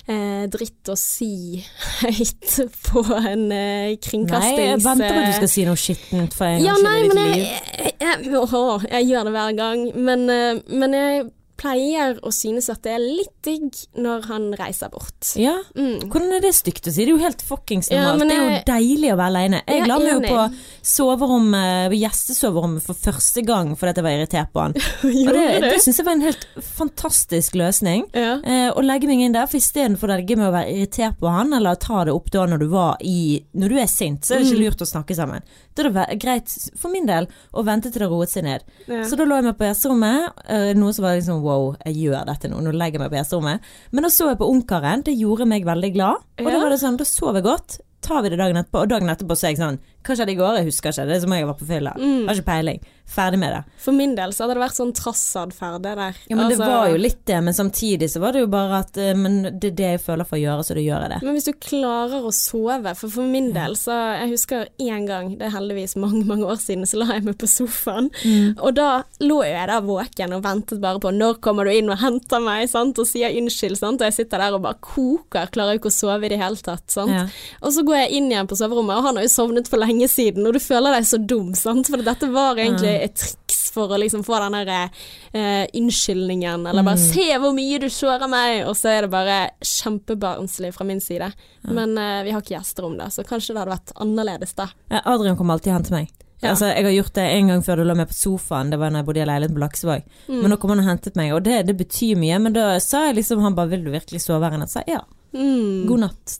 eh, 0.08 0.46
dritt 0.52 0.92
å 0.92 0.96
si 1.00 1.62
høyt 2.02 2.58
på 2.88 3.04
en 3.18 3.46
eh, 3.52 3.94
Nei, 3.94 4.50
jeg 4.58 4.82
venter 4.84 5.08
på 5.08 5.22
at 5.22 5.28
du 5.28 5.30
eh, 5.30 5.38
skal 5.38 5.52
si 5.52 5.68
noe 5.68 5.80
skittent 5.80 6.36
for 6.38 6.50
en 6.50 6.64
ja, 6.64 6.76
gangs 6.76 6.90
skyld 6.90 7.06
i 7.06 7.22
ditt 7.22 7.38
liv. 7.38 7.46
jeg, 7.46 7.96
jeg, 8.04 8.42
åh, 8.42 8.90
jeg 8.90 9.10
gjør 9.12 9.30
det 9.30 9.36
hver 9.38 9.56
gang. 9.60 9.88
Men, 9.96 10.28
eh, 10.34 10.62
men 10.74 10.98
jeg 10.98 11.24
pleier 11.64 12.18
å 12.28 12.32
synes 12.36 12.68
at 12.74 12.82
det 12.84 12.92
er 12.98 13.00
litt 13.04 13.32
digg 13.48 13.72
når 13.96 14.26
han 14.28 14.50
reiser 14.60 14.92
bort. 14.92 15.32
Ja, 15.40 15.56
Mm. 15.76 16.10
hvordan 16.12 16.34
er 16.36 16.42
det 16.44 16.52
stygt 16.54 16.88
å 16.88 16.92
si? 16.92 17.06
Det 17.06 17.14
er 17.14 17.16
jo 17.16 17.24
helt 17.24 17.42
fuckings 17.42 17.90
Ja, 17.90 18.02
normalt. 18.04 18.20
men 18.20 18.28
det 18.28 18.36
er 18.38 18.44
jo 18.44 18.50
jeg- 18.52 18.66
deilig 18.66 19.10
å 19.14 19.18
være 19.18 19.32
alene. 19.32 19.62
Jeg 19.68 19.82
er 19.82 19.88
la 19.88 19.98
meg 20.00 20.12
jo 20.12 20.20
på 20.28 20.54
soverommet, 20.84 21.94
gjestesoverommet 21.98 22.84
for 22.86 22.94
første 22.98 23.44
gang 23.46 23.74
fordi 23.80 23.96
jeg 23.96 24.06
var 24.06 24.18
irritert 24.18 24.52
på 24.54 24.62
han. 24.64 24.74
Og 25.04 25.34
det, 25.34 25.46
det 25.64 25.80
syns 25.84 26.00
jeg 26.02 26.06
var 26.08 26.18
en 26.18 26.26
helt 26.28 26.46
fantastisk 26.78 27.58
løsning. 27.60 28.06
Ja. 28.14 28.36
Eh, 28.44 28.70
å 28.74 28.84
legge 28.86 29.08
meg 29.10 29.24
inn 29.26 29.36
der, 29.36 29.48
for 29.50 29.60
istedenfor 29.62 30.10
å 30.12 30.18
legge 30.18 30.38
med 30.40 30.50
å 30.50 30.54
være 30.56 30.74
irritert 30.76 31.20
på 31.22 31.32
han, 31.32 31.54
eller 31.58 31.80
ta 31.82 32.04
det 32.08 32.14
opp 32.16 32.30
da 32.34 32.46
når 32.50 32.64
du 32.66 32.68
var 32.74 32.98
i 33.02 33.42
Når 33.54 33.70
du 33.70 33.78
er 33.80 33.88
sint, 33.90 34.22
så 34.26 34.36
er 34.36 34.40
det 34.42 34.48
ikke 34.48 34.58
Mm. 34.58 34.64
lurt 34.66 34.82
å 34.84 34.88
snakke 34.90 35.16
sammen. 35.16 35.42
Da 35.76 35.84
er 35.84 35.90
det 35.94 36.20
greit, 36.22 36.50
for 36.78 36.90
min 36.92 37.06
del, 37.06 37.28
å 37.54 37.64
vente 37.66 37.92
til 37.92 38.02
det 38.04 38.10
roet 38.10 38.30
seg 38.30 38.44
ned. 38.46 38.62
Ja. 38.88 39.04
Så 39.06 39.16
da 39.18 39.24
lå 39.26 39.36
jeg 39.38 39.46
meg 39.46 39.58
på 39.58 39.66
gjesterommet, 39.70 40.32
eh, 40.50 40.74
noe 40.78 40.94
som 40.94 41.04
var 41.06 41.16
liksom 41.18 41.42
wow, 41.42 41.53
jeg 41.86 41.98
gjør 42.02 42.28
dette 42.30 42.52
nå, 42.52 42.60
nå 42.64 42.74
legger 42.76 43.00
jeg 43.00 43.04
meg 43.04 43.14
på 43.14 43.20
gjesterommet. 43.20 43.72
Men 43.92 44.08
da 44.08 44.12
så 44.14 44.30
jeg 44.32 44.40
på 44.42 44.52
Ungkaren, 44.54 45.06
det 45.08 45.18
gjorde 45.20 45.50
meg 45.50 45.68
veldig 45.68 45.92
glad. 45.96 46.30
Og 46.42 46.50
da 46.50 46.62
var 46.62 46.74
det 46.74 46.80
sånn, 46.84 47.00
da 47.00 47.08
sov 47.08 47.40
jeg 47.40 47.48
godt. 47.48 47.80
Tar 48.04 48.24
vi 48.24 48.34
det 48.34 48.40
dagen 48.42 48.60
etterpå, 48.60 48.84
og 48.84 48.92
dagen 48.92 49.12
etterpå 49.14 49.38
så 49.40 49.48
er 49.48 49.54
jeg 49.54 49.62
sånn 49.62 49.82
Hva 50.04 50.16
skjedde 50.20 50.34
i 50.36 50.40
går? 50.40 50.58
Jeg 50.60 50.68
husker 50.72 50.92
ikke. 50.92 51.08
Det 51.08 51.16
er 51.16 51.22
som 51.24 51.32
om 51.32 51.38
jeg 51.38 51.48
var 51.48 51.58
på 51.60 51.68
fylla. 51.70 51.94
Mm. 51.98 52.26
Har 52.28 52.36
ikke 52.40 52.50
peiling. 52.52 52.80
Ferdig 53.14 53.38
med 53.40 53.52
det. 53.52 53.62
For 53.84 53.92
min 53.96 54.14
del 54.16 54.32
så 54.32 54.46
hadde 54.46 54.56
det 54.56 54.62
vært 54.64 54.78
sånn 54.78 54.94
trassatferd, 54.96 55.82
det 55.84 55.92
der. 56.00 56.16
Ja, 56.30 56.36
men 56.38 56.46
Altså- 56.46 56.58
det 56.64 56.68
var 56.72 56.88
jo 56.90 56.98
litt 56.98 57.26
det, 57.26 57.40
men 57.44 57.54
samtidig 57.54 58.08
så 58.10 58.20
var 58.22 58.32
det 58.32 58.40
jo 58.42 58.48
bare 58.48 58.80
at 58.80 58.98
eh, 58.98 59.14
Men 59.14 59.44
det 59.60 59.66
er 59.72 59.76
det 59.76 59.90
jeg 59.94 60.02
føler 60.02 60.26
for 60.26 60.38
å 60.38 60.42
gjøre, 60.42 60.64
så 60.64 60.74
da 60.74 60.82
gjør 60.82 61.02
jeg 61.04 61.10
det. 61.12 61.20
Men 61.24 61.36
hvis 61.36 61.46
du 61.46 61.54
klarer 61.54 62.24
å 62.24 62.32
sove, 62.34 62.96
for 62.96 63.10
for 63.10 63.24
min 63.28 63.52
del 63.54 63.76
så 63.76 63.94
Jeg 64.24 64.30
husker 64.32 64.68
én 64.80 65.06
gang, 65.08 65.38
det 65.38 65.48
er 65.48 65.52
heldigvis 65.58 65.96
mange 66.00 66.24
mange 66.26 66.46
år 66.48 66.58
siden, 66.58 66.86
så 66.88 66.98
la 67.00 67.14
jeg 67.14 67.24
meg 67.26 67.38
på 67.38 67.48
sofaen. 67.48 68.10
Mm. 68.24 68.56
Og 68.64 68.74
da 68.76 69.04
lå 69.22 69.44
jeg 69.44 69.68
der 69.68 69.82
våken 69.82 70.34
og 70.34 70.44
ventet 70.44 70.82
bare 70.82 71.00
på 71.00 71.14
når 71.14 71.40
kommer 71.42 71.66
du 71.66 71.72
inn 71.72 71.90
og 71.90 72.00
henter 72.00 72.40
meg, 72.42 72.68
sant, 72.70 72.98
og 72.98 73.06
sier 73.06 73.30
unnskyld, 73.36 73.78
sant, 73.78 74.02
og 74.02 74.08
jeg 74.10 74.14
sitter 74.26 74.40
der 74.40 74.54
og 74.56 74.64
bare 74.64 74.80
koker, 74.82 75.52
klarer 75.52 75.78
ikke 75.78 75.92
å 75.92 75.94
sove 75.94 76.24
i 76.26 76.30
det 76.30 76.40
hele 76.40 76.56
tatt, 76.56 76.88
sant. 76.90 77.12
Ja. 77.12 77.28
Og 77.62 77.72
så 77.74 77.84
går 77.86 78.08
jeg 78.08 78.12
inn 78.18 78.32
igjen 78.32 78.48
på 78.48 78.56
soverommet, 78.58 78.98
og 78.98 79.04
han 79.04 79.16
har 79.18 79.24
jo 79.28 79.30
sovnet 79.36 79.68
for 79.68 79.78
lenge 79.78 79.93
siden, 80.10 80.46
og 80.48 80.54
du 80.54 80.60
føler 80.60 80.92
deg 80.98 81.06
så 81.06 81.18
dum, 81.18 81.54
sant, 81.56 81.88
for 81.88 82.02
dette 82.02 82.30
var 82.34 82.56
egentlig 82.62 82.94
et 83.04 83.16
triks 83.16 83.72
for 83.74 83.90
å 83.90 83.98
liksom 83.98 84.24
få 84.24 84.38
den 84.44 84.58
der 84.68 84.90
uh, 85.34 85.66
unnskyldningen, 85.74 86.68
eller 86.70 86.84
bare 86.86 86.98
'se 87.02 87.38
hvor 87.42 87.54
mye 87.58 87.80
du 87.80 87.88
sårer 87.90 88.28
meg', 88.30 88.68
og 88.68 88.76
så 88.78 88.90
er 88.90 89.02
det 89.02 89.10
bare 89.14 89.38
kjempebarnslig 89.62 90.74
fra 90.74 90.86
min 90.86 91.02
side. 91.02 91.32
Men 91.64 91.98
uh, 91.98 92.24
vi 92.24 92.32
har 92.32 92.42
ikke 92.42 92.58
gjester 92.58 92.86
om 92.86 92.98
det, 92.98 93.12
så 93.14 93.24
kanskje 93.24 93.54
det 93.54 93.60
hadde 93.64 93.76
vært 93.78 93.96
annerledes 93.96 94.54
da. 94.54 94.70
Adrian 95.04 95.38
kommer 95.38 95.54
alltid 95.58 95.74
hen 95.74 95.84
til 95.84 95.98
meg. 95.98 96.12
Ja. 96.44 96.50
Altså, 96.52 96.66
jeg 96.76 96.84
har 96.84 96.92
gjort 96.92 97.14
det 97.16 97.24
en 97.38 97.48
gang 97.48 97.62
før 97.64 97.80
du 97.80 97.84
lå 97.88 97.96
meg 97.96 98.10
på 98.12 98.14
sofaen, 98.20 98.70
det 98.70 98.78
var 98.80 98.92
når 98.92 99.00
jeg 99.00 99.06
bodde 99.08 99.22
i 99.24 99.28
leiligheten 99.30 99.56
på 99.56 99.64
Laksevåg. 99.64 100.08
Mm. 100.28 100.40
Men 100.42 100.50
nå 100.52 100.58
kom 100.60 100.74
han 100.74 100.82
og 100.84 100.90
hentet 100.92 101.16
meg, 101.16 101.34
og 101.34 101.44
det, 101.46 101.62
det 101.70 101.76
betyr 101.80 102.20
mye. 102.20 102.40
Men 102.44 102.54
da 102.58 102.66
sa 102.84 103.06
jeg 103.08 103.16
liksom 103.22 103.42
han 103.46 103.56
bare 103.56 103.70
'vil 103.72 103.86
du 103.86 103.92
virkelig 103.92 104.22
sove 104.22 104.44
her 104.44 104.54
Og 104.54 104.60
jeg 104.60 104.70
sa 104.70 104.84
ja, 104.88 105.02
Mm. 105.34 105.88
god 105.88 106.00
natt. 106.00 106.40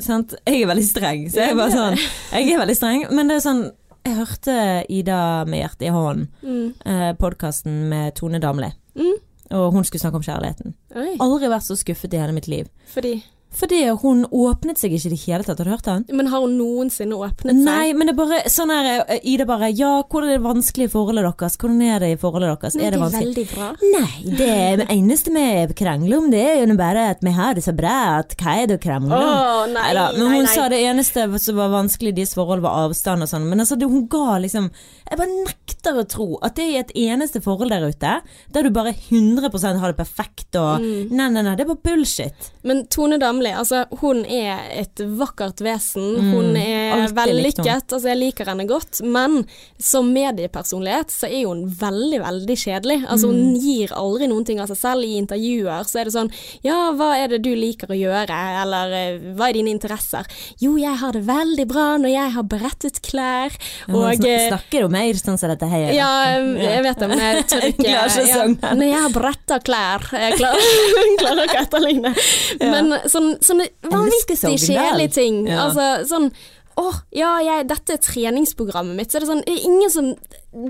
Sant? 0.00 0.34
Jeg 0.46 0.62
er 0.62 0.66
veldig 0.70 0.84
streng, 0.88 1.26
så 1.30 1.42
jeg 1.42 1.50
er 1.52 1.56
bare 1.58 1.70
sånn 1.74 1.96
Jeg 2.32 2.52
er 2.54 2.58
veldig 2.62 2.76
streng, 2.78 3.02
men 3.12 3.28
det 3.28 3.36
er 3.36 3.44
sånn 3.44 3.62
Jeg 4.06 4.16
hørte 4.16 4.54
Ida 4.90 5.44
med 5.46 5.60
hjertet 5.62 5.86
i 5.86 5.92
hånden, 5.94 6.28
Mm. 6.42 6.74
eh, 6.86 7.12
podkasten 7.20 7.88
med 7.88 8.14
Tone 8.16 8.40
Damli, 8.40 8.72
Mm. 8.96 9.14
og 9.52 9.72
hun 9.72 9.84
skulle 9.84 10.00
snakke 10.00 10.16
om 10.16 10.22
kjærligheten. 10.22 10.74
Oi, 10.96 11.16
Aldri 11.20 11.46
vært 11.48 11.62
så 11.68 11.76
skuffet 11.76 12.12
i 12.14 12.18
hele 12.18 12.32
mitt 12.32 12.48
liv. 12.48 12.68
fordi 12.94 13.22
Fordi 13.56 13.80
hun 14.02 14.24
åpnet 14.32 14.80
seg 14.80 14.94
ikke 14.96 15.10
i 15.10 15.12
det 15.12 15.20
hele 15.26 15.44
tatt. 15.46 15.58
Har 15.60 15.68
du 15.68 15.72
hørt 15.74 15.84
den? 15.88 16.04
Men 16.16 16.30
har 16.32 16.40
hun 16.44 16.54
noensinne 16.58 17.16
åpnet 17.18 17.52
seg? 17.52 17.62
Nei, 17.66 17.92
men 17.96 18.08
det 18.08 18.14
er 18.14 18.18
bare 18.20 18.38
sånn 18.52 18.72
her 18.72 18.88
eh, 19.04 19.20
Ida 19.32 19.46
bare 19.48 19.68
Ja, 19.76 19.90
hvordan 20.02 20.30
er 20.32 20.38
det 20.38 20.44
vanskelig 20.46 20.88
i 20.88 20.92
forholdet 20.92 21.26
deres? 21.28 21.58
Hvordan 21.60 21.82
er 21.86 22.02
det 22.04 22.10
i 22.14 22.18
forholdet 22.20 22.54
deres? 22.62 22.76
Nei, 22.78 22.86
er 22.86 22.94
det 22.94 22.98
det 22.98 23.02
vanskelig? 23.02 23.32
veldig 23.32 23.46
bra. 23.52 23.68
Nei, 23.92 24.36
det 24.40 24.88
eneste 24.96 25.34
vi 25.36 25.76
krangler 25.82 26.18
om, 26.18 26.30
det 26.32 26.42
er 26.42 26.62
jo 26.64 26.76
bare 26.78 27.04
at 27.12 27.22
vi 27.24 27.34
har 27.36 27.54
det 27.58 27.64
så 27.66 27.74
bra 27.76 27.96
at 28.20 28.34
hva 28.40 28.56
er 28.62 28.70
det 28.70 28.78
å 28.80 28.82
krangle 28.82 29.18
om? 29.18 29.28
Oh, 29.28 29.62
nei, 29.72 29.84
Eller, 29.92 30.16
men 30.18 30.32
hun 30.32 30.46
nei. 30.46 30.54
sa 30.54 30.68
det 30.72 30.80
eneste 30.86 31.26
som 31.42 31.58
var 31.60 31.72
vanskelig 31.72 32.12
i 32.12 32.16
deres 32.20 32.34
forhold, 32.38 32.62
var 32.64 32.86
avstand 32.88 33.24
og 33.26 33.30
sånn. 33.30 33.46
Men 33.50 33.62
altså, 33.64 33.76
det, 33.80 33.88
hun 33.90 34.06
ga 34.12 34.38
liksom 34.42 34.70
Jeg 35.12 35.18
bare 35.20 35.32
nekter 35.44 35.98
å 36.00 36.06
tro 36.08 36.26
at 36.46 36.56
det 36.56 36.66
er 36.70 36.84
et 36.86 36.92
eneste 37.08 37.42
forhold 37.44 37.72
der 37.72 37.84
ute 37.88 38.12
der 38.54 38.64
du 38.66 38.70
bare 38.74 38.92
100% 38.96 39.80
har 39.82 39.92
det 39.92 39.98
perfekt 40.00 40.56
og 40.60 40.80
Mm. 40.82 41.10
Nei, 41.12 41.26
nei, 41.30 41.42
nei, 41.44 41.52
det 41.58 41.64
er 41.64 41.68
bare 41.68 41.82
bullshit. 41.84 42.46
Men 42.66 42.84
Tone 42.92 43.18
Damli, 43.20 43.41
altså 43.50 43.84
hun 44.00 44.24
er 44.24 44.62
et 44.78 44.94
vakkert 45.18 45.60
vesen. 45.60 46.14
Hun 46.32 46.56
er 46.56 46.92
Mm, 46.92 47.02
alltid 47.02 47.16
vellykket. 47.16 47.92
Altså 47.92 48.08
jeg 48.08 48.18
liker 48.18 48.44
henne 48.46 48.66
godt. 48.68 49.00
Men 49.04 49.46
som 49.80 50.12
mediepersonlighet 50.14 51.10
så 51.10 51.26
er 51.30 51.46
hun 51.48 51.64
veldig, 51.66 52.20
veldig 52.22 52.56
kjedelig. 52.56 52.98
Altså 53.08 53.26
Mm. 53.28 53.34
hun 53.34 53.54
gir 53.60 53.88
aldri 53.96 54.28
noen 54.28 54.44
ting 54.44 54.60
av 54.60 54.68
seg 54.68 54.76
selv. 54.76 55.02
I 55.04 55.16
intervjuer 55.20 55.84
så 55.88 56.00
er 56.00 56.04
det 56.04 56.12
sånn 56.14 56.30
Ja, 56.62 56.92
hva 56.92 57.16
er 57.18 57.28
det 57.28 57.42
du 57.42 57.54
liker 57.56 57.88
å 57.88 57.96
gjøre? 57.98 58.36
Eller 58.62 58.92
eh, 58.92 59.18
hva 59.34 59.48
er 59.48 59.52
dine 59.54 59.70
interesser? 59.70 60.24
Jo, 60.60 60.76
jeg 60.76 60.96
har 60.96 61.12
det 61.12 61.24
veldig 61.26 61.66
bra 61.68 61.96
når 61.98 62.10
jeg 62.12 62.30
har 62.32 62.42
brettet 62.44 63.00
klær. 63.02 63.52
Og 63.88 64.14
ja, 64.24 64.28
eh, 64.28 64.48
snakker 64.50 64.80
jo 64.80 64.88
mer 64.88 65.12
sånn 65.14 65.38
som 65.38 65.48
dette 65.50 65.66
her. 65.68 65.92
ja, 65.92 66.10
jeg 66.38 66.82
vet 66.84 66.98
det, 66.98 67.08
men 67.08 67.18
jeg 67.18 67.44
tør 67.50 67.66
ikke. 67.72 67.88
ja, 67.88 68.74
når 68.74 68.86
jeg 68.86 69.00
har 69.00 69.10
bretta 69.10 69.58
klær 69.60 70.00
Jeg 70.12 70.36
klarer, 70.38 70.60
klarer 71.22 71.44
ikke 71.48 71.58
å 71.58 71.62
etterligne. 71.66 72.14
Men 72.60 72.92
sånn, 73.08 73.31
sånne 73.40 73.68
vanvittig 73.82 74.36
Sogndal. 74.38 74.58
kjedelige 74.58 75.12
ting. 75.14 75.46
Ja. 75.48 75.68
Altså 75.68 76.06
sånn 76.08 76.32
Å, 76.74 76.86
ja, 77.12 77.34
jeg, 77.44 77.66
dette 77.68 77.92
er 77.92 77.98
treningsprogrammet 78.00 78.96
mitt. 78.96 79.10
Så 79.12 79.18
er 79.20 79.26
sånn 79.28 79.42
det 79.44 79.52
er 79.52 79.64
Ingen 79.68 79.90
som 79.92 80.06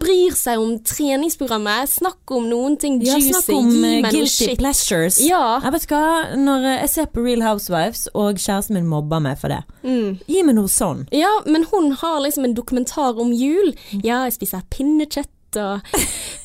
bryr 0.02 0.34
seg 0.34 0.58
om 0.58 0.72
treningsprogrammet. 0.82 1.88
Snakk 1.92 2.32
om 2.34 2.48
noen 2.50 2.74
ting 2.76 2.96
Ja, 3.06 3.14
juicy. 3.14 3.30
snakk 3.30 3.52
om 3.54 3.68
Gi 3.70 3.76
eh, 3.76 3.82
meg 4.02 4.02
noe 4.08 4.10
guilty 4.10 4.48
shit. 4.48 4.58
pleasures. 4.58 5.20
Ja. 5.22 5.60
Jeg 5.62 5.72
vet 5.76 5.86
hva, 5.92 6.00
når 6.36 6.64
eh, 6.72 6.80
jeg 6.82 6.90
ser 6.90 7.06
på 7.06 7.22
Real 7.22 7.42
Housewives, 7.46 8.08
og 8.18 8.34
kjæresten 8.34 8.74
min 8.74 8.88
mobber 8.90 9.20
meg 9.22 9.38
for 9.38 9.48
det, 9.54 9.62
Mm. 9.84 10.18
gi 10.26 10.42
meg 10.42 10.54
noe 10.58 10.66
sånn. 10.70 11.06
Ja, 11.12 11.30
men 11.46 11.64
hun 11.70 11.92
har 11.92 12.20
liksom 12.20 12.44
en 12.44 12.54
dokumentar 12.54 13.18
om 13.22 13.30
jul. 13.32 13.72
Ja, 14.02 14.24
jeg 14.26 14.32
spiser 14.40 14.62
pinnekjøtt 14.70 15.30
og 15.60 15.80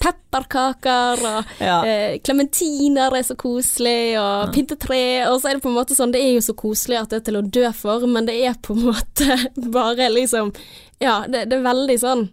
pepperkaker 0.01 1.23
og 1.27 1.51
Ja. 1.67 1.77
eh, 1.85 2.17
klementiner 2.23 3.15
er 3.17 3.25
så 3.27 3.35
koselig, 3.39 4.17
og 4.21 4.53
pyntetre. 4.55 5.01
Og 5.31 5.41
så 5.41 5.49
er 5.51 5.57
det 5.57 5.63
på 5.65 5.71
en 5.71 5.77
måte 5.77 5.97
sånn, 5.97 6.13
det 6.15 6.21
er 6.23 6.35
jo 6.37 6.45
så 6.45 6.55
koselig 6.57 6.99
at 7.01 7.11
det 7.13 7.21
er 7.21 7.27
til 7.29 7.39
å 7.41 7.45
dø 7.59 7.67
for, 7.75 8.07
men 8.07 8.27
det 8.29 8.37
er 8.47 8.57
på 8.61 8.75
en 8.77 8.87
måte 8.91 9.37
bare 9.77 10.09
liksom 10.13 10.53
Ja, 11.03 11.23
det, 11.27 11.47
det 11.51 11.59
er 11.59 11.67
veldig 11.67 11.99
sånn 12.01 12.27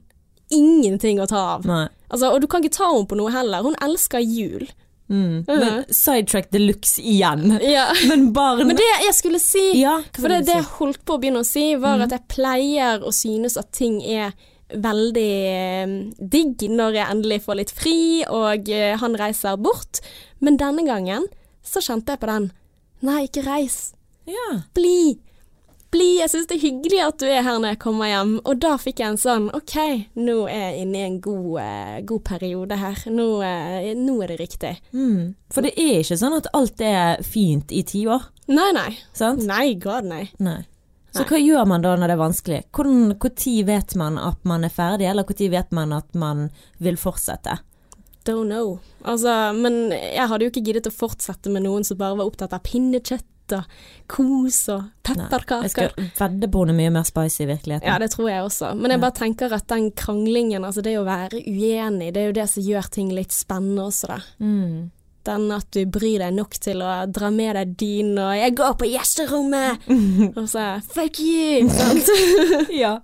ingenting 0.55 1.19
å 1.21 1.27
ta 1.27 1.41
av. 1.57 1.65
Altså, 2.13 2.29
og 2.31 2.41
du 2.43 2.47
kan 2.47 2.63
ikke 2.63 2.77
ta 2.77 2.87
henne 2.93 3.09
på 3.09 3.17
noe 3.19 3.33
heller. 3.33 3.65
Hun 3.65 3.75
elsker 3.83 4.23
jul. 4.23 4.67
Mm. 5.11 5.45
Men 5.49 5.83
sidetrack 5.93 6.51
de 6.53 6.61
luxe 6.63 7.03
igjen. 7.03 7.59
Ja. 7.75 7.89
Men 8.09 8.29
barn 8.37 8.63
Men 8.69 8.77
det 8.79 8.87
jeg 9.05 9.15
skulle 9.17 9.41
si 9.43 9.65
Ja, 9.83 9.99
For 10.17 10.33
det, 10.33 10.45
det 10.49 10.55
jeg 10.61 10.69
holdt 10.79 11.03
på 11.05 11.17
å 11.17 11.21
begynne 11.21 11.43
å 11.43 11.49
si, 11.49 11.75
var 11.81 12.05
at 12.07 12.15
jeg 12.15 12.25
pleier 12.33 13.05
å 13.05 13.13
synes 13.13 13.59
at 13.61 13.73
ting 13.77 13.99
er 14.05 14.33
veldig 14.73 15.31
eh, 15.51 15.95
digg 16.19 16.65
når 16.73 16.97
jeg 17.01 17.11
endelig 17.13 17.41
får 17.45 17.61
litt 17.61 17.75
fri, 17.75 17.97
og 18.29 18.71
eh, 18.73 18.95
han 19.01 19.17
reiser 19.21 19.57
bort. 19.61 20.01
Men 20.41 20.57
denne 20.61 20.87
gangen 20.87 21.29
så 21.65 21.83
kjente 21.85 22.15
jeg 22.17 22.23
på 22.25 22.31
den. 22.31 22.51
Nei, 23.05 23.25
ikke 23.29 23.45
reis. 23.47 23.93
Ja. 24.29 24.63
Bli. 24.77 25.19
Bli. 25.95 26.09
Jeg 26.19 26.31
syns 26.33 26.49
det 26.51 26.57
er 26.57 26.65
hyggelig 26.65 27.01
at 27.05 27.19
du 27.21 27.27
er 27.29 27.45
her 27.47 27.59
når 27.61 27.75
jeg 27.75 27.81
kommer 27.85 28.09
hjem. 28.11 28.33
Og 28.49 28.59
da 28.65 28.73
fikk 28.81 29.03
jeg 29.05 29.13
en 29.15 29.21
sånn 29.21 29.47
OK, 29.55 29.75
nå 30.19 30.37
er 30.51 30.65
jeg 30.73 30.83
inne 30.87 30.99
i 31.03 31.07
en 31.07 31.19
god, 31.23 31.51
eh, 31.63 31.99
god 32.09 32.25
periode 32.27 32.79
her. 32.81 33.05
Nå, 33.15 33.29
nå 34.01 34.17
er 34.25 34.33
det 34.33 34.41
riktig. 34.41 34.73
Mm. 34.97 35.35
For 35.55 35.63
det 35.67 35.75
er 35.79 36.01
ikke 36.01 36.19
sånn 36.19 36.39
at 36.41 36.49
alt 36.57 36.81
er 36.83 37.23
fint 37.23 37.71
i 37.73 37.85
ti 37.87 38.07
år, 38.11 38.31
Nei, 38.51 38.71
nei. 38.77 38.91
sant? 39.17 39.45
Nei, 39.49 39.75
god 39.81 40.05
nei. 40.11 40.25
Nei. 40.43 40.63
Så 41.15 41.25
hva 41.29 41.39
gjør 41.39 41.69
man 41.71 41.85
da 41.85 41.93
når 41.95 42.11
det 42.11 42.17
er 42.17 42.23
vanskelig? 42.23 42.63
Hvor 42.75 43.31
tid 43.39 43.69
vet 43.69 43.95
man 43.99 44.19
at 44.19 44.41
man 44.49 44.67
er 44.67 44.73
ferdig, 44.75 45.07
eller 45.11 45.29
tid 45.31 45.53
vet 45.53 45.71
man 45.77 45.95
at 45.95 46.11
man 46.19 46.49
vil 46.83 46.99
fortsette? 46.99 47.61
Don't 48.25 48.49
know. 48.49 48.79
Altså, 49.05 49.53
men 49.53 49.93
jeg 49.93 50.27
hadde 50.31 50.47
jo 50.47 50.51
ikke 50.51 50.65
giddet 50.65 50.89
å 50.89 50.95
fortsette 50.95 51.53
med 51.53 51.67
noen 51.67 51.85
som 51.85 52.01
bare 52.01 52.17
var 52.19 52.31
opptatt 52.31 52.57
av 52.57 52.65
pinnekjøtt 52.65 53.29
og 53.53 53.65
kos 54.09 54.63
og 54.73 54.87
Jeg 55.05 55.71
skal 55.75 55.91
vedde 56.17 56.49
på 56.49 56.63
hun 56.63 56.73
er 56.73 56.79
mye 56.79 56.93
mer 56.95 57.05
spicy 57.05 57.43
i 57.45 57.49
virkeligheten. 57.51 57.87
Ja, 57.91 57.99
det 58.01 58.09
tror 58.15 58.31
jeg 58.31 58.47
også. 58.47 58.73
Men 58.79 58.95
jeg 58.95 59.03
bare 59.05 59.19
tenker 59.19 59.53
at 59.53 59.69
den 59.69 59.91
kranglingen, 59.93 60.65
altså 60.65 60.81
det 60.85 60.97
å 60.97 61.05
være 61.05 61.43
uenig, 61.45 62.15
det 62.17 62.23
er 62.23 62.31
jo 62.31 62.37
det 62.41 62.49
som 62.55 62.65
gjør 62.65 62.89
ting 62.97 63.13
litt 63.13 63.37
spennende 63.37 63.85
også, 63.91 64.15
da. 64.15 64.19
Mm. 64.41 64.89
Den 65.25 65.47
at 65.55 65.71
du 65.73 65.87
bryr 65.89 66.21
deg 66.21 66.35
nok 66.37 66.59
til 66.61 66.83
å 66.85 67.07
dra 67.09 67.31
med 67.33 67.57
deg 67.57 67.77
din 67.81 68.19
og 68.19 68.35
'jeg 68.37 68.55
går 68.57 68.75
på 68.77 68.89
gjesterommet', 68.93 69.89
og 70.39 70.49
så 70.49 70.81
'fuck 70.85 71.21
you'. 71.21 71.71
Sant? 71.71 72.11
ja. 72.85 72.99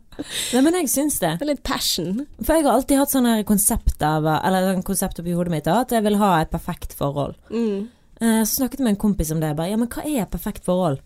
Nei, 0.53 0.61
men 0.61 0.75
jeg 0.75 0.89
syns 0.93 1.19
det. 1.19 1.39
Det 1.41 1.47
litt 1.49 1.63
passion. 1.65 2.27
For 2.43 2.55
jeg 2.55 2.65
har 2.67 2.75
alltid 2.77 2.99
hatt 2.99 3.11
sånn 3.15 3.45
konsept 3.49 4.03
av 4.03 4.27
Eller 4.27 4.75
sånn 4.75 4.85
konsept 4.85 5.19
oppi 5.23 5.33
hodet 5.33 5.51
mitt 5.55 5.67
at 5.67 5.91
jeg 5.91 6.05
vil 6.05 6.19
ha 6.21 6.41
et 6.43 6.51
perfekt 6.51 6.93
forhold. 6.93 7.37
Mm. 7.51 7.89
Eh, 8.21 8.43
Så 8.45 8.61
snakket 8.61 8.81
jeg 8.81 8.85
med 8.85 8.97
en 8.97 9.01
kompis 9.01 9.31
om 9.33 9.41
det. 9.41 9.57
Bare, 9.57 9.71
ja, 9.71 9.77
men 9.77 9.89
hva 9.89 10.05
er 10.05 10.23
et 10.23 10.31
perfekt 10.31 10.65
forhold? 10.65 11.01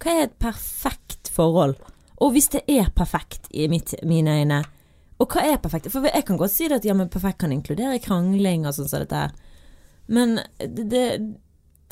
Hva 0.00 0.10
er 0.12 0.22
et 0.28 0.38
perfekt 0.38 1.30
forhold? 1.32 1.76
Og 2.20 2.32
hvis 2.34 2.50
det 2.52 2.62
er 2.68 2.90
perfekt 2.94 3.48
i 3.54 3.68
mitt, 3.68 3.94
mine 4.04 4.42
øyne, 4.42 4.64
og 5.18 5.32
hva 5.32 5.42
er 5.42 5.56
perfekt? 5.62 5.90
For 5.90 6.04
jeg 6.06 6.24
kan 6.26 6.38
godt 6.38 6.52
si 6.54 6.68
det 6.68 6.76
at 6.80 6.84
ja, 6.86 6.94
men 6.94 7.08
perfekt 7.10 7.40
kan 7.42 7.52
inkludere 7.54 7.98
krangling 8.02 8.66
og 8.66 8.74
sånn 8.76 8.90
som 8.90 9.02
dette 9.02 9.22
her. 9.24 9.32
Men 10.08 10.38
det, 10.58 10.88
det 10.90 11.04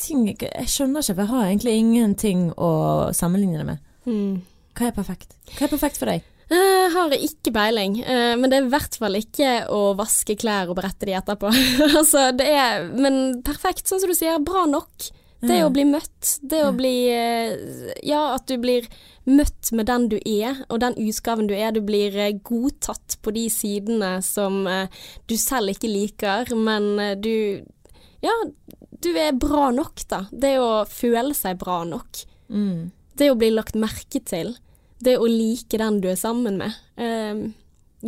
ting, 0.00 0.28
Jeg 0.28 0.70
skjønner 0.70 1.04
ikke, 1.04 1.14
for 1.14 1.24
jeg 1.24 1.32
har 1.32 1.50
egentlig 1.50 1.76
ingenting 1.80 2.46
å 2.56 2.70
sammenligne 3.16 3.60
det 3.62 3.68
med. 3.68 3.84
Mm. 4.06 4.40
Hva 4.76 4.88
er 4.90 4.96
perfekt? 4.96 5.36
Hva 5.56 5.66
er 5.66 5.72
perfekt 5.72 6.00
for 6.00 6.12
deg? 6.12 6.24
Jeg 6.46 6.90
har 6.94 7.14
ikke 7.16 7.50
peiling, 7.50 7.96
eh, 8.06 8.36
men 8.38 8.52
det 8.52 8.58
er 8.60 8.66
i 8.68 8.70
hvert 8.70 8.96
fall 9.00 9.18
ikke 9.18 9.54
å 9.74 9.96
vaske 9.98 10.36
klær 10.38 10.70
og 10.70 10.78
berette 10.78 11.08
de 11.08 11.16
etterpå. 11.18 11.50
altså, 11.98 12.28
det 12.36 12.46
er 12.54 12.86
Men 12.94 13.40
perfekt, 13.46 13.88
sånn 13.88 14.02
som 14.02 14.12
du 14.12 14.18
sier, 14.18 14.38
bra 14.44 14.66
nok. 14.70 15.08
Det 15.46 15.58
å 15.62 15.70
bli 15.72 15.84
møtt, 15.84 16.38
det 16.48 16.62
å 16.64 16.72
bli 16.74 16.94
eh, 17.12 17.92
Ja, 18.06 18.34
at 18.34 18.46
du 18.48 18.56
blir 18.60 18.86
møtt 19.28 19.72
med 19.76 19.88
den 19.90 20.06
du 20.10 20.16
er, 20.18 20.62
og 20.70 20.80
den 20.82 20.96
utgaven 21.02 21.48
du 21.50 21.54
er. 21.56 21.74
Du 21.74 21.82
blir 21.84 22.14
eh, 22.16 22.38
godtatt 22.46 23.18
på 23.22 23.34
de 23.36 23.46
sidene 23.52 24.16
som 24.24 24.64
eh, 24.70 24.88
du 25.28 25.36
selv 25.40 25.74
ikke 25.74 25.90
liker, 25.90 26.54
men 26.56 26.88
eh, 27.02 27.16
du 27.18 27.34
Ja, 28.26 28.36
du 29.02 29.10
er 29.18 29.36
bra 29.38 29.70
nok, 29.74 30.02
da. 30.10 30.24
Det 30.30 30.56
å 30.62 30.70
føle 30.90 31.34
seg 31.36 31.60
bra 31.60 31.82
nok. 31.86 32.24
Mm. 32.50 32.90
Det 33.16 33.30
å 33.30 33.38
bli 33.38 33.52
lagt 33.54 33.78
merke 33.78 34.20
til. 34.24 34.56
Det 34.98 35.16
å 35.20 35.28
like 35.28 35.78
den 35.78 36.00
du 36.02 36.10
er 36.10 36.18
sammen 36.20 36.58
med. 36.60 36.76
Um, 36.96 37.46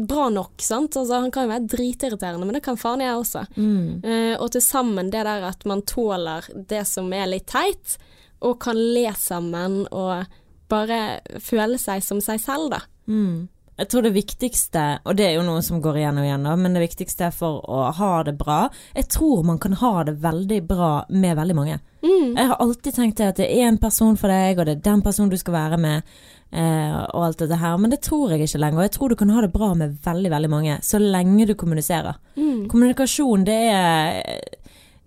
bra 0.08 0.28
nok, 0.32 0.60
sant. 0.64 0.96
Altså, 0.96 1.20
han 1.20 1.32
kan 1.34 1.46
jo 1.46 1.52
være 1.54 1.70
dritirriterende, 1.74 2.48
men 2.48 2.58
det 2.58 2.64
kan 2.66 2.80
faen 2.80 3.04
jeg 3.04 3.16
også. 3.16 3.44
Mm. 3.56 4.04
Uh, 4.04 4.34
og 4.38 4.50
til 4.54 4.64
sammen 4.64 5.12
det 5.12 5.24
der 5.28 5.48
at 5.50 5.64
man 5.68 5.84
tåler 5.88 6.48
det 6.70 6.84
som 6.88 7.12
er 7.16 7.28
litt 7.30 7.48
teit, 7.52 7.98
og 8.44 8.60
kan 8.62 8.78
le 8.78 9.10
sammen 9.18 9.82
og 9.90 10.28
bare 10.70 11.20
føle 11.42 11.78
seg 11.80 12.04
som 12.04 12.20
seg 12.22 12.40
selv, 12.42 12.70
da. 12.76 12.82
Mm. 13.08 13.48
Jeg 13.78 13.88
tror 13.92 14.02
det 14.02 14.10
viktigste, 14.16 14.84
og 15.06 15.14
det 15.18 15.28
er 15.28 15.36
jo 15.36 15.44
noe 15.46 15.62
som 15.62 15.78
går 15.82 16.00
igjen 16.00 16.16
og 16.18 16.26
igjen, 16.26 16.46
da, 16.48 16.54
men 16.58 16.74
det 16.74 16.82
viktigste 16.82 17.28
for 17.34 17.60
å 17.62 17.84
ha 17.94 18.08
det 18.26 18.34
bra 18.40 18.64
Jeg 18.96 19.06
tror 19.14 19.44
man 19.46 19.60
kan 19.62 19.76
ha 19.78 19.92
det 20.08 20.16
veldig 20.22 20.58
bra 20.66 20.90
med 21.08 21.36
veldig 21.38 21.54
mange. 21.54 21.78
Mm. 22.02 22.34
Jeg 22.34 22.48
har 22.50 22.58
alltid 22.58 22.94
tenkt 22.94 23.20
det 23.20 23.28
at 23.30 23.38
det 23.38 23.46
er 23.46 23.68
én 23.68 23.78
person 23.78 24.18
for 24.18 24.34
deg, 24.34 24.58
og 24.58 24.66
det 24.66 24.74
er 24.76 24.82
den 24.88 25.04
personen 25.06 25.30
du 25.30 25.38
skal 25.38 25.54
være 25.54 25.78
med, 25.78 26.18
eh, 26.50 26.98
og 27.14 27.28
alt 27.28 27.44
dette 27.44 27.60
her, 27.62 27.78
men 27.78 27.94
det 27.94 28.00
tror 28.02 28.34
jeg 28.34 28.48
ikke 28.48 28.62
lenger. 28.64 28.82
Jeg 28.88 28.94
tror 28.96 29.14
du 29.14 29.18
kan 29.22 29.30
ha 29.34 29.46
det 29.46 29.52
bra 29.54 29.70
med 29.78 29.94
veldig, 30.04 30.34
veldig 30.34 30.50
mange, 30.50 30.78
så 30.82 30.98
lenge 30.98 31.46
du 31.46 31.54
kommuniserer. 31.54 32.18
Mm. 32.34 32.66
Kommunikasjon, 32.70 33.46
det 33.46 33.60
er 33.70 34.57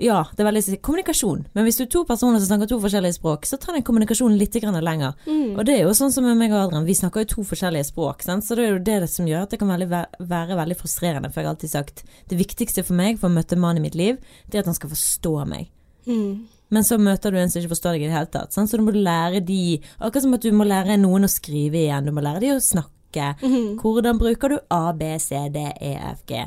ja, 0.01 0.19
det 0.33 0.41
er 0.41 0.47
veldig 0.47 0.77
kommunikasjon. 0.81 1.43
Men 1.53 1.65
hvis 1.67 1.77
du 1.77 1.83
er 1.85 1.89
to 1.93 2.01
personer 2.09 2.41
som 2.41 2.49
snakker 2.49 2.69
to 2.71 2.79
forskjellige 2.81 3.17
språk, 3.19 3.45
så 3.49 3.59
tar 3.61 3.77
den 3.77 3.85
kommunikasjonen 3.85 4.39
litt 4.39 4.55
lenger. 4.61 5.13
Mm. 5.27 5.57
Og 5.57 5.65
det 5.67 5.75
er 5.75 5.83
jo 5.85 5.93
sånn 5.97 6.13
som 6.13 6.25
med 6.25 6.39
meg 6.39 6.53
og 6.55 6.65
Adrian, 6.65 6.87
vi 6.87 6.97
snakker 6.97 7.23
jo 7.23 7.31
to 7.35 7.45
forskjellige 7.51 7.91
språk, 7.91 8.25
sant? 8.25 8.45
så 8.45 8.57
det 8.57 8.65
er 8.65 8.73
jo 8.73 8.85
det 8.87 9.11
som 9.11 9.27
gjør 9.29 9.45
at 9.45 9.53
det 9.53 9.61
kan 9.61 9.69
veldig, 9.69 9.89
være 10.31 10.57
veldig 10.57 10.79
frustrerende. 10.79 11.29
For 11.29 11.41
jeg 11.41 11.49
har 11.49 11.55
alltid 11.55 11.73
sagt 11.73 12.03
det 12.31 12.39
viktigste 12.39 12.85
for 12.87 12.97
meg 12.97 13.21
for 13.21 13.29
å 13.29 13.35
møte 13.35 13.57
en 13.57 13.63
mann 13.63 13.77
i 13.77 13.83
mitt 13.83 13.97
liv, 13.99 14.17
det 14.49 14.57
er 14.57 14.65
at 14.65 14.71
han 14.71 14.79
skal 14.79 14.93
forstå 14.93 15.35
meg. 15.51 15.69
Mm. 16.07 16.47
Men 16.71 16.87
så 16.87 16.97
møter 16.97 17.33
du 17.33 17.37
en 17.37 17.51
som 17.51 17.59
ikke 17.59 17.73
forstår 17.75 17.97
deg 17.97 18.05
i 18.05 18.09
det 18.09 18.15
hele 18.15 18.31
tatt. 18.31 18.55
Sant? 18.55 18.71
Så 18.71 18.79
du 18.79 18.85
må 18.87 18.95
lære 18.95 19.43
de 19.43 19.77
Akkurat 19.99 20.23
som 20.23 20.35
at 20.37 20.45
du 20.45 20.55
må 20.55 20.65
lære 20.65 20.95
noen 21.01 21.27
å 21.27 21.31
skrive 21.31 21.83
igjen. 21.83 22.07
Du 22.07 22.15
må 22.15 22.23
lære 22.23 22.41
de 22.45 22.53
å 22.55 22.61
snakke. 22.63 23.33
Mm. 23.43 23.75
Hvordan 23.81 24.19
bruker 24.21 24.53
du 24.53 24.59
A, 24.71 24.85
B, 24.95 25.11
C, 25.19 25.35
D, 25.51 25.65
E, 25.75 25.95
F, 26.13 26.23
G? 26.31 26.45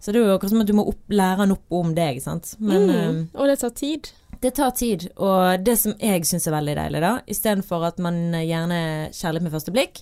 Så 0.00 0.12
det 0.12 0.20
er 0.22 0.30
jo 0.30 0.36
akkurat 0.38 0.54
som 0.54 0.62
at 0.62 0.70
du 0.70 0.72
må 0.78 0.86
opp, 0.88 1.02
lære 1.12 1.42
han 1.42 1.52
opp 1.52 1.76
om 1.76 1.90
deg, 1.94 2.22
sant. 2.24 2.54
Men 2.58 2.86
mm. 2.88 3.20
Og 3.36 3.50
det 3.50 3.58
tar 3.60 3.74
tid. 3.76 4.08
eh, 4.08 4.38
Det 4.40 4.54
tar 4.56 4.70
tid, 4.72 5.02
og 5.20 5.60
det 5.66 5.74
som 5.76 5.92
jeg 6.00 6.24
syns 6.24 6.46
er 6.48 6.54
veldig 6.56 6.76
deilig, 6.78 7.00
da, 7.04 7.10
istedenfor 7.28 7.84
at 7.90 7.98
man 8.00 8.32
gjerne 8.40 8.78
kjærlighet 9.12 9.44
med 9.44 9.52
første 9.52 9.74
blikk, 9.76 10.00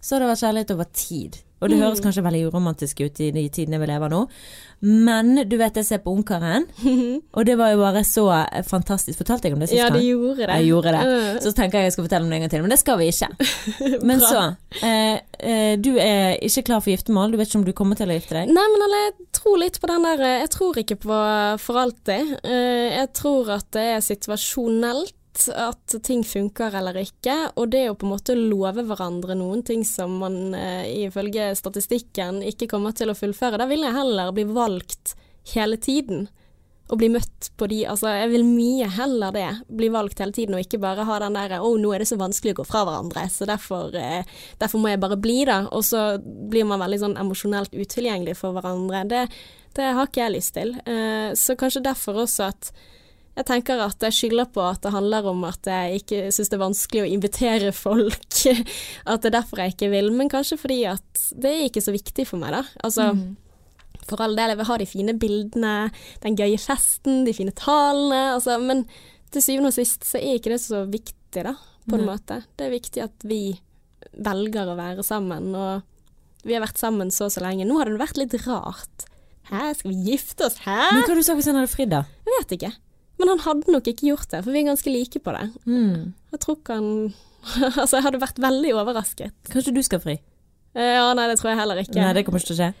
så 0.00 0.16
har 0.16 0.24
det 0.24 0.32
vært 0.32 0.44
kjærlighet 0.46 0.74
over 0.76 0.90
tid. 0.96 1.40
Og 1.60 1.68
det 1.68 1.76
høres 1.76 2.00
kanskje 2.00 2.22
veldig 2.24 2.46
uromantisk 2.48 3.02
ut 3.04 3.18
i 3.20 3.26
de 3.34 3.42
tidene 3.52 3.76
vi 3.82 3.88
lever 3.90 4.08
nå, 4.08 4.22
men 4.80 5.42
du 5.44 5.58
vet 5.60 5.76
jeg 5.76 5.84
ser 5.84 5.98
på 6.00 6.14
Ungkaren, 6.16 6.64
og 7.36 7.44
det 7.44 7.56
var 7.60 7.74
jo 7.74 7.82
bare 7.82 8.00
så 8.08 8.24
fantastisk. 8.64 9.18
Fortalte 9.20 9.50
jeg 9.50 9.58
om 9.58 9.60
det 9.60 9.68
sist 9.68 9.76
Ja, 9.76 9.90
du 9.92 10.00
gjorde 10.00 10.46
det. 10.46 10.54
Jeg 10.56 10.70
gjorde 10.70 10.94
det. 10.96 11.02
Uh, 11.04 11.36
Så 11.44 11.52
tenker 11.52 11.82
jeg 11.82 11.90
jeg 11.90 11.96
skal 11.98 12.06
fortelle 12.06 12.24
om 12.24 12.32
det 12.32 12.38
en 12.38 12.46
gang 12.46 12.54
til, 12.54 12.64
men 12.64 12.72
det 12.72 12.80
skal 12.80 12.96
vi 13.02 13.10
ikke. 13.12 13.28
Men 14.08 14.24
så 14.24 14.40
eh, 14.80 15.20
eh, 15.36 15.74
Du 15.84 15.90
er 16.00 16.40
ikke 16.40 16.64
klar 16.70 16.80
for 16.80 16.94
giftermål, 16.94 17.34
du 17.34 17.36
vet 17.42 17.52
ikke 17.52 17.60
om 17.60 17.68
du 17.68 17.74
kommer 17.76 18.00
til 18.00 18.08
å 18.08 18.16
gifte 18.16 18.38
deg? 18.38 18.48
Nei, 18.56 18.66
men 18.72 18.96
jeg 18.96 19.12
tror 19.36 19.60
litt 19.60 19.76
på 19.82 19.90
den 19.90 20.08
der 20.08 20.24
eh, 20.24 20.38
Jeg 20.46 20.52
tror 20.56 20.80
ikke 20.80 20.96
på 21.04 21.20
for 21.60 21.84
alltid. 21.84 22.34
Eh, 22.40 22.88
Jeg 23.02 23.12
tror 23.20 23.52
at 23.60 23.68
det 23.76 23.84
er 23.98 24.04
situasjonelt 24.04 25.12
at 25.54 25.94
ting 26.02 26.24
funker 26.26 26.74
eller 26.76 26.96
ikke, 27.00 27.36
og 27.54 27.70
det 27.72 27.84
å 27.90 27.96
på 27.98 28.06
en 28.06 28.14
måte 28.14 28.36
love 28.36 28.84
hverandre 28.88 29.36
noen 29.38 29.62
ting 29.66 29.84
som 29.86 30.18
man 30.22 30.54
eh, 30.56 31.06
ifølge 31.06 31.52
statistikken 31.58 32.42
ikke 32.46 32.68
kommer 32.70 32.96
til 32.96 33.12
å 33.12 33.16
fullføre, 33.18 33.60
da 33.60 33.68
vil 33.70 33.86
jeg 33.86 33.96
heller 33.96 34.34
bli 34.36 34.46
valgt 34.50 35.14
hele 35.54 35.78
tiden. 35.80 36.28
Og 36.90 36.98
bli 36.98 37.06
møtt 37.14 37.52
på 37.54 37.68
de 37.70 37.84
Altså, 37.86 38.10
jeg 38.18 38.32
vil 38.32 38.42
mye 38.48 38.88
heller 38.90 39.30
det. 39.34 39.48
Bli 39.78 39.92
valgt 39.94 40.18
hele 40.18 40.34
tiden, 40.34 40.56
og 40.58 40.64
ikke 40.64 40.80
bare 40.82 41.06
ha 41.06 41.18
den 41.22 41.38
derre 41.38 41.60
'Å, 41.62 41.68
nå 41.78 41.92
er 41.94 42.02
det 42.02 42.08
så 42.10 42.18
vanskelig 42.18 42.56
å 42.56 42.60
gå 42.60 42.66
fra 42.66 42.82
hverandre, 42.84 43.28
så 43.30 43.46
derfor, 43.46 43.94
eh, 43.94 44.24
derfor 44.58 44.82
må 44.82 44.90
jeg 44.90 45.00
bare 45.00 45.16
bli', 45.16 45.44
da. 45.46 45.68
Og 45.70 45.84
så 45.86 46.18
blir 46.18 46.66
man 46.66 46.80
veldig 46.80 46.98
sånn 46.98 47.16
emosjonelt 47.16 47.70
utilgjengelig 47.70 48.36
for 48.36 48.52
hverandre. 48.52 49.06
Det, 49.06 49.28
det 49.74 49.94
har 49.94 50.06
ikke 50.06 50.24
jeg 50.26 50.34
lyst 50.34 50.54
til. 50.54 50.74
Eh, 50.84 51.30
så 51.38 51.54
kanskje 51.54 51.86
derfor 51.86 52.26
også 52.26 52.48
at 52.50 52.72
jeg 53.40 53.46
tenker 53.48 53.80
at 53.80 54.04
jeg 54.04 54.16
skylder 54.16 54.48
på 54.52 54.62
at 54.68 54.82
det 54.84 54.92
handler 54.92 55.28
om 55.30 55.44
at 55.48 55.68
jeg 55.68 56.02
ikke 56.02 56.18
syns 56.34 56.50
det 56.52 56.56
er 56.58 56.62
vanskelig 56.62 57.02
å 57.04 57.08
invitere 57.08 57.70
folk. 57.72 58.40
At 59.10 59.22
det 59.22 59.30
er 59.30 59.36
derfor 59.38 59.62
jeg 59.62 59.74
ikke 59.74 59.88
vil, 59.92 60.10
men 60.16 60.30
kanskje 60.32 60.58
fordi 60.60 60.82
at 60.88 61.22
det 61.40 61.50
er 61.50 61.62
ikke 61.68 61.82
så 61.84 61.94
viktig 61.94 62.26
for 62.28 62.40
meg, 62.42 62.52
da. 62.54 62.60
Altså, 62.84 63.06
for 64.08 64.22
all 64.24 64.36
del, 64.36 64.52
jeg 64.52 64.60
vil 64.60 64.68
ha 64.68 64.76
de 64.80 64.88
fine 64.88 65.14
bildene, 65.20 65.74
den 66.24 66.36
gøye 66.38 66.60
festen, 66.60 67.22
de 67.26 67.34
fine 67.36 67.54
talene, 67.56 68.20
altså, 68.36 68.58
men 68.62 68.84
til 69.32 69.44
syvende 69.44 69.72
og 69.72 69.76
sist 69.76 70.06
så 70.08 70.20
er 70.20 70.38
ikke 70.38 70.54
det 70.54 70.60
så 70.62 70.84
viktig, 70.90 71.44
da, 71.46 71.54
på 71.86 71.96
en 71.96 72.04
mm. 72.04 72.08
måte. 72.10 72.40
Det 72.58 72.66
er 72.66 72.74
viktig 72.74 73.04
at 73.06 73.28
vi 73.28 73.42
velger 74.16 74.68
å 74.72 74.78
være 74.78 75.06
sammen, 75.06 75.52
og 75.54 76.44
vi 76.46 76.56
har 76.56 76.64
vært 76.64 76.80
sammen 76.80 77.12
så 77.14 77.28
og 77.28 77.34
så 77.34 77.44
lenge. 77.44 77.68
Nå 77.68 77.78
har 77.80 77.88
det 77.88 78.00
vært 78.00 78.20
litt 78.20 78.36
rart. 78.46 79.08
Hæ, 79.50 79.72
skal 79.80 79.92
vi 79.92 80.12
gifte 80.12 80.46
oss? 80.46 80.60
Hæ? 80.64 80.78
Men 80.94 81.04
hva 81.08 81.18
du 81.18 81.24
sa 81.26 81.36
hvis 81.38 81.50
han 81.50 81.58
hadde 81.60 81.72
fridd, 81.72 81.92
da? 81.92 82.04
Jeg 82.26 82.36
vet 82.36 82.56
ikke. 82.58 82.72
Men 83.20 83.28
han 83.34 83.42
hadde 83.44 83.72
nok 83.74 83.88
ikke 83.90 84.08
gjort 84.10 84.30
det, 84.32 84.40
for 84.46 84.54
vi 84.54 84.62
er 84.62 84.70
ganske 84.70 84.92
like 84.92 85.20
på 85.20 85.32
det. 85.36 85.46
Mm. 85.68 86.12
Jeg 86.32 86.40
tror 86.42 86.56
ikke 86.58 86.76
han 86.78 86.90
Altså, 87.80 87.98
jeg 87.98 88.04
hadde 88.06 88.20
vært 88.20 88.40
veldig 88.42 88.70
overrasket. 88.80 89.34
Kanskje 89.52 89.74
du 89.76 89.82
skal 89.84 90.00
fri? 90.02 90.18
Eh, 90.76 90.94
Ja, 90.96 91.06
nei, 91.16 91.26
det 91.30 91.38
tror 91.40 91.52
jeg 91.52 91.60
heller 91.60 91.80
ikke. 91.82 91.98
Nei, 92.00 92.12
det 92.16 92.24
kommer 92.26 92.40
ikke 92.42 92.52
til 92.52 92.56
å 92.58 92.62
skje. 92.62 92.72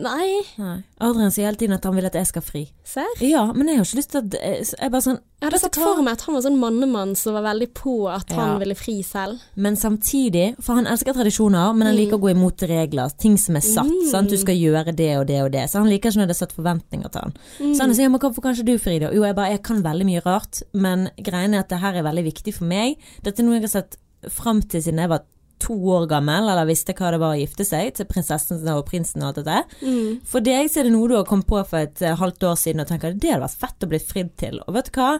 Nei, 0.00 0.40
Nei. 0.58 0.76
Adrian 1.00 1.30
sier 1.34 1.46
hele 1.50 1.56
tiden 1.60 1.74
at 1.76 1.84
han 1.84 1.94
vil 1.96 2.06
at 2.08 2.14
jeg 2.16 2.26
skal 2.30 2.42
fri. 2.42 2.62
serr? 2.84 3.06
Ja, 3.20 3.44
men 3.52 3.68
jeg 3.68 3.76
har 3.78 3.84
ikke 3.84 3.98
lyst 4.00 4.10
til 4.14 4.18
at 4.24 4.34
Jeg 4.40 4.64
er 4.80 4.90
bare 4.90 5.04
sånn 5.04 5.18
Jeg 5.40 5.46
hadde 5.48 5.60
sett 5.62 5.76
for 5.80 6.00
meg 6.04 6.12
at 6.16 6.22
han 6.26 6.34
var 6.36 6.42
sånn 6.44 6.58
mannemann 6.60 7.14
som 7.16 7.32
var 7.36 7.44
veldig 7.46 7.68
på 7.74 7.94
at 8.12 8.32
han 8.36 8.58
ville 8.60 8.74
fri 8.76 8.98
selv. 9.06 9.40
Men 9.56 9.76
samtidig, 9.76 10.54
for 10.60 10.74
han 10.76 10.86
elsker 10.90 11.14
tradisjoner, 11.16 11.72
men 11.74 11.86
han 11.88 11.94
Mm. 11.96 12.00
liker 12.00 12.18
å 12.18 12.20
gå 12.20 12.30
imot 12.34 12.60
regler. 12.68 13.08
Ting 13.18 13.36
som 13.38 13.56
er 13.56 13.60
satt. 13.64 13.92
Sant? 14.10 14.28
Du 14.28 14.36
skal 14.36 14.54
gjøre 14.56 14.94
det 14.94 15.16
og 15.18 15.26
det 15.28 15.40
og 15.42 15.50
det. 15.52 15.64
Så 15.70 15.78
han 15.80 15.88
liker 15.88 16.10
ikke 16.10 16.20
når 16.20 16.28
det 16.28 16.36
er 16.36 16.42
satt 16.44 16.52
forventninger 16.52 17.10
til 17.10 17.20
han. 17.20 17.32
Mm. 17.60 17.74
Så 17.74 17.80
han 17.80 17.94
sier 17.94 18.10
men 18.10 18.20
hvorfor 18.20 18.42
kan 18.42 18.54
ikke 18.54 18.66
du 18.66 18.78
fri 18.78 18.98
da? 18.98 19.10
Jo, 19.12 19.22
jeg 19.24 19.34
bare 19.34 19.50
jeg 19.52 19.62
kan 19.62 19.82
veldig 19.82 20.04
mye 20.06 20.20
rart, 20.26 20.62
men 20.74 21.08
greien 21.22 21.54
er 21.54 21.60
at 21.60 21.68
det 21.68 21.78
her 21.80 21.94
er 21.94 22.02
veldig 22.02 22.24
viktig 22.24 22.54
for 22.54 22.64
meg. 22.64 22.96
Dette 23.22 23.40
er 23.40 23.44
noe 23.44 23.54
jeg 23.60 23.62
har 23.62 23.68
sett 23.80 23.96
fram 24.28 24.60
til 24.60 24.82
siden 24.82 24.98
jeg 25.00 25.08
var 25.08 25.22
to 25.60 25.76
år 25.94 26.06
gammel, 26.10 26.48
eller 26.48 26.68
visste 26.68 26.94
hva 26.96 27.12
det 27.14 27.20
var 27.22 27.36
å 27.36 27.40
gifte 27.40 27.66
seg, 27.66 27.92
til 27.96 28.08
prinsessen 28.10 28.64
og 28.72 28.82
prinsen 28.88 29.22
og 29.22 29.30
alt 29.30 29.40
dette. 29.42 29.78
Mm. 29.84 30.18
For 30.28 30.44
deg 30.44 30.70
så 30.70 30.82
er 30.82 30.88
det 30.88 30.94
noe 30.94 31.10
du 31.10 31.16
har 31.18 31.28
kommet 31.28 31.48
på 31.50 31.60
for 31.60 31.84
et 31.84 32.02
eh, 32.04 32.16
halvt 32.18 32.48
år 32.50 32.58
siden 32.60 32.84
og 32.84 32.90
tenker 32.90 33.14
det 33.14 33.32
hadde 33.34 33.44
vært 33.44 33.62
fett 33.62 33.86
å 33.86 33.90
bli 33.92 34.02
fridd 34.02 34.34
til. 34.40 34.60
Og 34.66 34.76
vet 34.76 34.90
du 34.90 35.00
hva? 35.00 35.12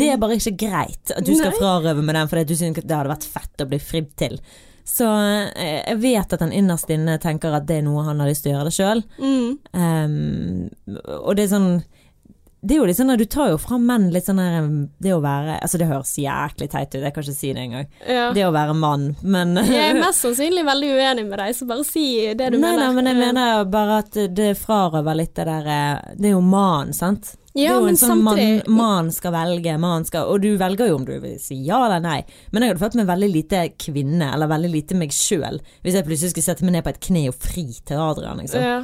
Det 0.00 0.10
er 0.10 0.20
bare 0.22 0.40
ikke 0.40 0.56
greit 0.64 1.14
at 1.14 1.24
du 1.26 1.32
skal 1.36 1.52
Nei. 1.52 1.60
frarøve 1.60 2.04
med 2.04 2.18
den 2.18 2.30
fordi 2.32 2.44
du 2.48 2.58
syns 2.58 2.82
det 2.82 2.92
hadde 2.92 3.14
vært 3.14 3.30
fett 3.36 3.64
å 3.64 3.70
bli 3.70 3.80
fridd 3.82 4.12
til. 4.20 4.38
Så 4.88 5.06
eh, 5.06 5.80
jeg 5.86 6.00
vet 6.02 6.36
at 6.36 6.42
han 6.42 6.54
innerst 6.54 6.90
inne 6.90 7.18
tenker 7.22 7.54
at 7.54 7.68
det 7.68 7.80
er 7.80 7.86
noe 7.86 8.04
han 8.08 8.22
har 8.22 8.30
lyst 8.30 8.46
til 8.46 8.52
å 8.52 8.56
gjøre 8.56 8.70
det 8.70 8.76
sjøl. 8.78 9.04
Mm. 9.22 10.70
og 11.22 11.36
det 11.36 11.44
er 11.46 11.52
sånn 11.52 11.74
det 12.62 12.76
er 12.76 12.78
jo 12.78 12.84
litt 12.86 12.96
sånn 12.96 13.10
at 13.10 13.18
Du 13.18 13.24
tar 13.26 13.48
jo 13.50 13.56
fra 13.58 13.74
menn 13.82 14.04
litt 14.14 14.28
sånn 14.28 14.38
um, 14.38 14.74
Det 15.02 15.10
å 15.16 15.18
være 15.24 15.56
Altså 15.64 15.80
det 15.80 15.88
høres 15.90 16.12
jæklig 16.22 16.68
teit 16.70 16.92
ut, 16.94 17.00
jeg 17.02 17.12
kan 17.16 17.24
ikke 17.26 17.34
si 17.34 17.50
det 17.56 17.64
engang. 17.64 17.88
Ja. 18.06 18.28
Det 18.36 18.44
å 18.46 18.52
være 18.54 18.76
mann, 18.78 19.08
men 19.22 19.56
Jeg 19.66 19.96
er 19.96 19.98
mest 19.98 20.22
sannsynlig 20.22 20.62
veldig 20.68 20.92
uenig 20.94 21.24
med 21.26 21.38
deg, 21.42 21.56
så 21.58 21.66
bare 21.66 21.86
si 21.88 22.06
det 22.38 22.52
du 22.54 22.58
Nei, 22.60 22.70
mener. 22.70 22.84
nei, 22.84 22.94
men 23.00 23.10
jeg 23.10 23.18
mener 23.24 23.64
bare 23.72 23.98
at 24.04 24.18
det 24.38 24.52
frarøver 24.62 25.18
litt 25.18 25.34
det 25.40 25.48
der 25.50 25.70
eh, 25.74 26.14
Det 26.16 26.30
er 26.30 26.36
jo 26.36 26.44
mann, 26.54 26.94
sant? 26.94 27.34
det 27.52 27.66
Ja, 27.66 27.74
er 27.74 27.82
jo 27.82 27.90
en 27.90 27.98
sånn 28.00 28.22
samtidig 28.24 28.70
mann 28.72 29.10
skal 29.12 29.34
velge, 29.34 29.74
mann 29.82 30.06
skal 30.08 30.30
Og 30.32 30.38
du 30.40 30.52
velger 30.56 30.88
jo 30.88 30.94
om 30.96 31.04
du 31.04 31.12
vil 31.20 31.34
si 31.42 31.58
ja 31.66 31.82
eller 31.84 32.00
nei. 32.00 32.20
Men 32.54 32.62
jeg 32.64 32.72
hadde 32.72 32.84
følt 32.86 32.94
meg 33.02 33.10
veldig 33.10 33.28
lite 33.34 33.66
kvinne, 33.76 34.30
eller 34.32 34.48
veldig 34.54 34.70
lite 34.72 34.96
meg 35.02 35.12
sjøl, 35.12 35.58
hvis 35.84 35.98
jeg 35.98 36.06
plutselig 36.06 36.32
skulle 36.32 36.46
sette 36.52 36.64
meg 36.64 36.78
ned 36.78 36.86
på 36.86 36.94
et 36.94 37.02
kne 37.10 37.26
og 37.28 37.36
fri 37.42 37.66
til 37.84 38.00
Adrian, 38.00 38.38
liksom. 38.40 38.62
ja. 38.64 38.80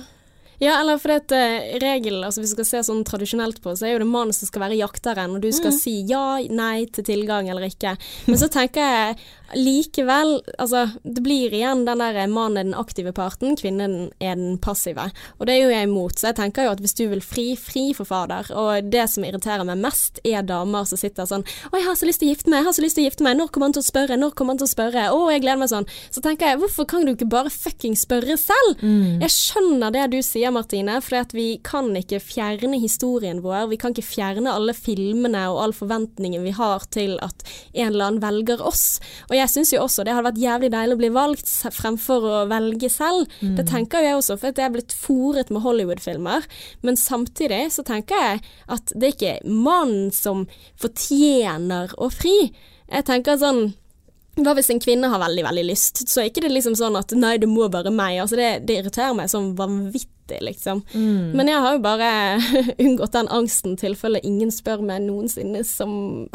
Ja, 0.60 0.80
eller 0.80 0.98
fordi 0.98 1.14
at 1.20 1.32
eh, 1.32 1.78
regelen, 1.82 2.24
altså 2.26 2.40
hvis 2.42 2.50
vi 2.54 2.56
skal 2.58 2.68
se 2.70 2.80
sånn 2.90 3.04
tradisjonelt 3.06 3.60
på, 3.62 3.76
så 3.78 3.86
er 3.86 3.92
jo 3.94 4.00
det 4.02 4.08
mannen 4.10 4.34
som 4.34 4.48
skal 4.50 4.64
være 4.66 4.78
jakteren, 4.80 5.36
og 5.36 5.42
du 5.44 5.50
skal 5.54 5.70
Mm. 5.70 5.78
si 5.78 5.92
ja, 6.10 6.38
nei 6.50 6.86
til 6.86 7.04
tilgang 7.04 7.48
eller 7.48 7.62
ikke. 7.68 7.96
Men 8.26 8.38
så 8.40 8.48
tenker 8.50 8.80
jeg 8.82 9.16
likevel, 9.56 10.38
altså 10.60 10.84
det 11.04 11.22
blir 11.24 11.54
igjen 11.54 11.84
den 11.86 12.02
der 12.02 12.18
mannen 12.28 12.58
er 12.58 12.66
den 12.68 12.76
aktive 12.76 13.12
parten, 13.16 13.56
kvinnen 13.56 14.10
er 14.20 14.36
den 14.36 14.58
passive. 14.60 15.08
Og 15.38 15.48
det 15.48 15.54
er 15.54 15.62
jo 15.62 15.72
jeg 15.72 15.88
imot, 15.88 16.18
så 16.18 16.30
jeg 16.30 16.38
tenker 16.40 16.66
jo 16.66 16.74
at 16.74 16.82
hvis 16.84 16.96
du 16.98 17.04
vil 17.10 17.22
fri, 17.24 17.46
fri 17.56 17.86
for 17.96 18.08
fader. 18.08 18.50
Og 18.52 18.90
det 18.92 19.06
som 19.12 19.24
irriterer 19.24 19.64
meg 19.68 19.80
mest, 19.80 20.20
er 20.26 20.44
damer 20.46 20.84
som 20.88 21.00
sitter 21.00 21.28
sånn 21.28 21.44
Å, 21.46 21.72
jeg 21.76 21.86
har 21.86 21.96
så 21.98 22.08
lyst 22.08 22.22
til 22.22 22.28
å 22.28 22.34
gifte 22.34 22.52
meg, 22.52 22.60
jeg 22.60 22.68
har 22.68 22.76
så 22.76 22.84
lyst 22.84 22.98
til 22.98 23.04
å 23.04 23.08
gifte 23.08 23.26
meg, 23.26 23.38
når 23.38 23.52
kommer 23.54 23.70
han 23.70 23.76
til 23.78 23.84
å 23.84 23.88
spørre, 23.88 24.18
når 24.20 24.34
kommer 24.38 24.54
han 24.54 24.62
til 24.62 24.68
å 24.68 24.72
spørre, 24.74 25.06
å, 25.14 25.22
jeg 25.32 25.44
gleder 25.44 25.62
meg 25.62 25.72
sånn. 25.72 25.88
Så 26.14 26.22
tenker 26.24 26.52
jeg, 26.52 26.60
hvorfor 26.62 26.88
kan 26.90 27.06
du 27.06 27.14
ikke 27.14 27.30
bare 27.32 27.52
fucking 27.52 27.96
spørre 27.98 28.36
selv? 28.40 28.84
Jeg 29.24 29.32
skjønner 29.34 29.94
det 29.94 30.04
du 30.12 30.18
sier, 30.24 30.52
Martine, 30.54 30.98
for 31.04 31.36
vi 31.36 31.48
kan 31.64 31.90
ikke 31.96 32.20
fjerne 32.22 32.78
historien 32.80 33.42
vår. 33.44 33.68
Vi 33.72 33.78
kan 33.80 33.94
ikke 33.94 34.06
fjerne 34.06 34.52
alle 34.52 34.74
filmene 34.76 35.46
og 35.52 35.62
all 35.64 35.74
forventningen 35.76 36.44
vi 36.44 36.54
har 36.56 36.84
til 36.94 37.16
at 37.24 37.44
en 37.74 37.92
eller 37.92 38.10
annen 38.10 38.22
velger 38.22 38.62
oss. 38.64 38.98
Og 39.28 39.37
jeg 39.38 39.52
syns 39.52 39.72
jo 39.74 39.82
også 39.84 40.04
det 40.06 40.14
hadde 40.14 40.28
vært 40.28 40.42
jævlig 40.42 40.70
deilig 40.74 40.96
å 40.96 41.00
bli 41.00 41.10
valgt 41.14 41.52
fremfor 41.74 42.26
å 42.28 42.44
velge 42.50 42.90
selv. 42.92 43.26
Det 43.58 43.66
tenker 43.70 44.02
jo 44.02 44.10
jeg 44.10 44.20
også, 44.20 44.38
for 44.38 44.52
jeg 44.52 44.66
er 44.66 44.74
blitt 44.74 44.94
fòret 44.96 45.52
med 45.54 45.64
Hollywood-filmer. 45.64 46.46
Men 46.86 46.98
samtidig 47.00 47.68
så 47.74 47.84
tenker 47.86 48.22
jeg 48.22 48.42
at 48.66 48.94
det 48.94 49.10
er 49.10 49.16
ikke 49.16 49.58
mannen 49.68 50.10
som 50.14 50.46
fortjener 50.80 51.94
å 51.98 52.10
fri. 52.14 52.36
Jeg 52.88 53.08
tenker 53.08 53.40
sånn 53.40 53.68
hva 54.38 54.54
hvis 54.54 54.70
en 54.70 54.78
kvinne 54.78 55.08
har 55.10 55.18
veldig, 55.18 55.42
veldig 55.48 55.64
lyst? 55.66 56.04
Så 56.06 56.22
er 56.22 56.28
ikke 56.30 56.44
det 56.44 56.52
liksom 56.52 56.76
sånn 56.78 56.96
at 56.98 57.10
nei, 57.16 57.36
det 57.42 57.48
må 57.50 57.66
bare 57.72 57.90
meg. 57.90 58.20
Altså 58.22 58.38
det, 58.38 58.50
det 58.68 58.80
irriterer 58.80 59.16
meg 59.18 59.30
sånn 59.32 59.54
vanvittig, 59.58 60.12
liksom. 60.44 60.82
Men 60.92 61.50
jeg 61.50 61.62
har 61.64 61.76
jo 61.76 61.82
bare 61.84 62.10
unngått 62.84 63.16
den 63.16 63.30
angsten 63.32 63.76
tilfelle 63.80 64.20
ingen 64.26 64.52
spør 64.54 64.82
meg 64.84 65.04
noensinne 65.06 65.64
som 65.66 65.92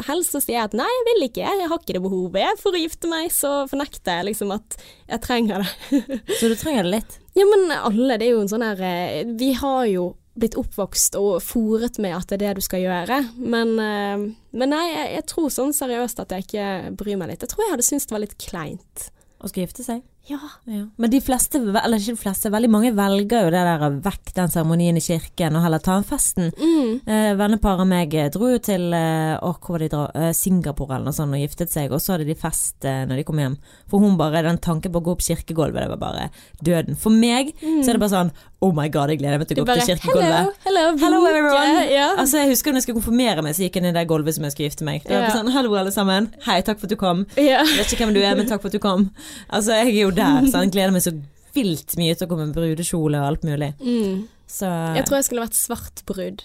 helst. 0.08 0.34
Så 0.34 0.42
sier 0.44 0.58
jeg 0.58 0.70
at 0.70 0.76
nei, 0.78 0.88
jeg 0.88 1.06
vil 1.10 1.28
ikke, 1.28 1.44
jeg 1.44 1.70
har 1.70 1.80
ikke 1.80 1.96
det 1.96 2.04
behovet 2.04 2.42
jeg 2.42 2.60
for 2.62 2.74
å 2.74 2.82
gifte 2.82 3.10
meg. 3.10 3.30
Så 3.34 3.52
fornekter 3.70 4.20
jeg 4.20 4.30
liksom 4.32 4.54
at 4.56 4.78
jeg 4.80 5.24
trenger 5.24 5.64
det. 5.64 6.02
Så 6.40 6.50
du 6.50 6.56
trenger 6.58 6.86
det 6.86 6.96
litt. 6.98 7.16
Ja, 7.34 7.46
men 7.50 7.70
alle, 7.74 8.18
det 8.20 8.28
er 8.28 8.36
jo 8.36 8.44
en 8.44 8.50
sånn 8.50 8.62
her 8.62 8.78
eh, 8.86 9.24
Vi 9.38 9.54
har 9.58 9.88
jo 9.90 10.12
blitt 10.38 10.56
oppvokst 10.58 11.14
og 11.18 11.36
fòret 11.46 12.00
med 12.02 12.16
at 12.16 12.30
det 12.30 12.40
er 12.40 12.42
det 12.48 12.58
du 12.58 12.66
skal 12.66 12.82
gjøre. 12.82 13.20
Men, 13.38 13.76
eh, 13.78 14.24
men 14.54 14.74
nei, 14.74 14.86
jeg, 14.90 15.12
jeg 15.18 15.28
tror 15.30 15.52
sånn 15.54 15.74
seriøst 15.76 16.22
at 16.22 16.34
jeg 16.34 16.48
ikke 16.48 16.70
bryr 16.98 17.20
meg 17.20 17.32
litt. 17.32 17.44
Jeg 17.46 17.54
tror 17.54 17.66
jeg 17.66 17.76
hadde 17.76 17.86
syntes 17.86 18.10
det 18.10 18.16
var 18.16 18.24
litt 18.26 18.38
kleint. 18.42 19.08
Å 19.38 19.50
skulle 19.50 19.68
gifte 19.68 19.86
seg. 19.86 20.02
Ja. 20.26 20.38
Ja. 20.64 20.86
Men 20.96 21.10
de 21.12 21.20
fleste, 21.20 21.58
eller 21.60 22.00
ikke 22.00 22.14
de 22.14 22.20
fleste, 22.22 22.50
veldig 22.52 22.70
mange 22.72 22.92
velger 22.96 23.44
jo 23.46 23.50
det 23.52 23.64
der 23.66 23.98
vekk 24.04 24.32
den 24.38 24.52
seremonien 24.52 24.96
i 24.96 25.02
kirken 25.04 25.58
og 25.58 25.64
heller 25.66 25.82
ta 25.84 25.98
en 26.00 26.06
festen. 26.08 26.48
Mm. 26.56 26.94
Eh, 27.04 27.32
Vennepar 27.36 27.82
av 27.84 27.88
meg 27.90 28.14
eh, 28.16 28.30
dro 28.32 28.48
jo 28.54 28.60
til 28.64 28.86
eh, 28.96 29.34
hvor 29.42 29.76
var 29.76 29.84
de 29.84 29.90
dra? 29.92 30.06
Eh, 30.16 30.32
Singapore 30.36 30.96
eller 30.96 31.10
noe 31.10 31.16
sånt 31.16 31.36
og 31.36 31.42
giftet 31.44 31.72
seg, 31.74 31.92
og 31.92 32.00
så 32.00 32.14
hadde 32.16 32.28
de 32.30 32.38
fest 32.40 32.88
eh, 32.88 33.02
når 33.08 33.20
de 33.20 33.26
kom 33.28 33.42
hjem. 33.42 33.58
For 33.92 34.00
hun 34.00 34.16
bare, 34.20 34.42
den 34.46 34.60
tanken 34.64 34.94
på 34.94 35.02
å 35.02 35.06
gå 35.10 35.16
opp 35.18 35.24
kirkegulvet, 35.26 35.84
det 35.84 35.92
var 35.92 36.00
bare 36.02 36.28
døden. 36.64 36.96
For 37.00 37.12
meg 37.12 37.52
så 37.60 37.90
er 37.90 37.98
det 37.98 38.02
bare 38.06 38.14
sånn 38.16 38.32
oh 38.64 38.70
my 38.72 38.86
god, 38.88 39.10
jeg 39.12 39.20
gleder 39.20 39.36
meg 39.42 39.48
til 39.50 39.58
å 39.60 39.64
gå 39.66 39.68
opp 39.74 39.80
til 39.82 39.90
kirkegulvet. 39.92 40.54
hello, 40.64 40.84
hello, 40.88 40.94
Hello 41.04 41.18
everyone! 41.28 41.82
Ja. 41.92 42.06
Altså 42.16 42.40
Jeg 42.40 42.54
husker 42.54 42.72
når 42.72 42.80
jeg 42.80 42.86
skulle 42.86 43.02
konfirmere 43.02 43.42
meg, 43.44 43.52
så 43.58 43.66
gikk 43.66 43.76
jeg 43.76 43.84
ned 43.84 43.92
i 43.92 43.98
det 43.98 44.06
gulvet 44.08 44.38
som 44.38 44.46
jeg 44.46 44.54
skulle 44.54 44.70
gifte 44.70 44.86
meg. 44.88 45.02
Det 45.04 45.12
var 45.12 45.26
bare 45.26 45.36
sånn, 45.36 45.50
Hallo 45.52 45.74
alle 45.76 45.92
sammen. 45.92 46.30
Hei, 46.46 46.56
takk 46.64 46.80
for 46.80 46.88
at 46.88 46.94
du 46.94 46.96
kom. 47.00 47.26
ja. 47.36 47.60
Jeg 47.60 47.76
vet 47.82 47.92
ikke 47.92 48.06
hvem 48.06 48.14
du 48.16 48.22
er, 48.24 48.38
men 48.38 48.48
takk 48.48 48.62
for 48.64 48.72
at 48.72 48.78
du 48.78 48.80
kom. 48.80 49.10
Altså 49.52 49.76
Jeg 49.82 49.92
er 49.92 50.00
jo 50.06 50.13
der, 50.18 50.50
så 50.50 50.64
gleder 50.70 50.94
meg 50.94 51.04
så 51.04 51.14
vilt 51.54 51.94
mye 52.00 52.14
til 52.18 52.26
å 52.26 52.30
komme 52.32 52.48
med 52.48 52.56
brudekjole 52.56 53.20
og 53.20 53.28
alt 53.32 53.46
mulig. 53.46 53.72
Mm. 53.80 54.24
Så 54.50 54.68
Jeg 54.98 55.06
tror 55.08 55.18
jeg 55.20 55.26
skulle 55.28 55.44
vært 55.46 55.58
svart 55.58 56.02
brud. 56.08 56.44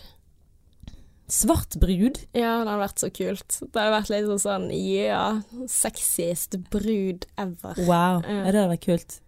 Svart 1.29 1.75
brud? 1.77 2.17
Ja, 2.33 2.55
det 2.63 2.71
hadde 2.71 2.79
vært 2.81 3.01
så 3.03 3.09
kult. 3.13 3.59
Det 3.61 3.77
hadde 3.77 3.93
vært 3.93 4.09
litt 4.13 4.29
sånn 4.31 4.41
sånn 4.41 4.67
ja, 4.73 5.23
sexiest 5.69 6.57
brud 6.73 7.27
ever. 7.37 7.77
Wow, 7.85 8.23
Ja. 8.25 8.43
det 8.49 8.55
hadde 8.55 8.69
vært 8.73 8.85
kult. 8.87 9.19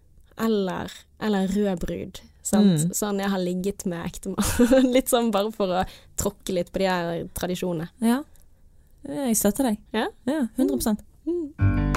Eller, 0.42 0.90
eller 1.22 1.48
rød 1.54 1.84
brud. 1.84 2.22
Mm. 2.52 2.90
Sånn 2.98 3.22
jeg 3.22 3.30
har 3.30 3.40
ligget 3.44 3.86
med 3.86 4.02
ektemann. 4.08 4.90
litt 4.96 5.14
sånn 5.14 5.30
bare 5.32 5.54
for 5.54 5.70
å 5.82 5.86
tråkke 6.18 6.58
litt 6.58 6.74
på 6.74 6.82
de 6.82 6.90
her 6.90 7.24
tradisjonene. 7.38 7.92
Ja. 8.02 8.24
Jeg 9.06 9.38
støtter 9.38 9.70
deg. 9.72 9.80
Ja? 9.94 10.10
Ja, 10.30 10.42
100 10.58 11.91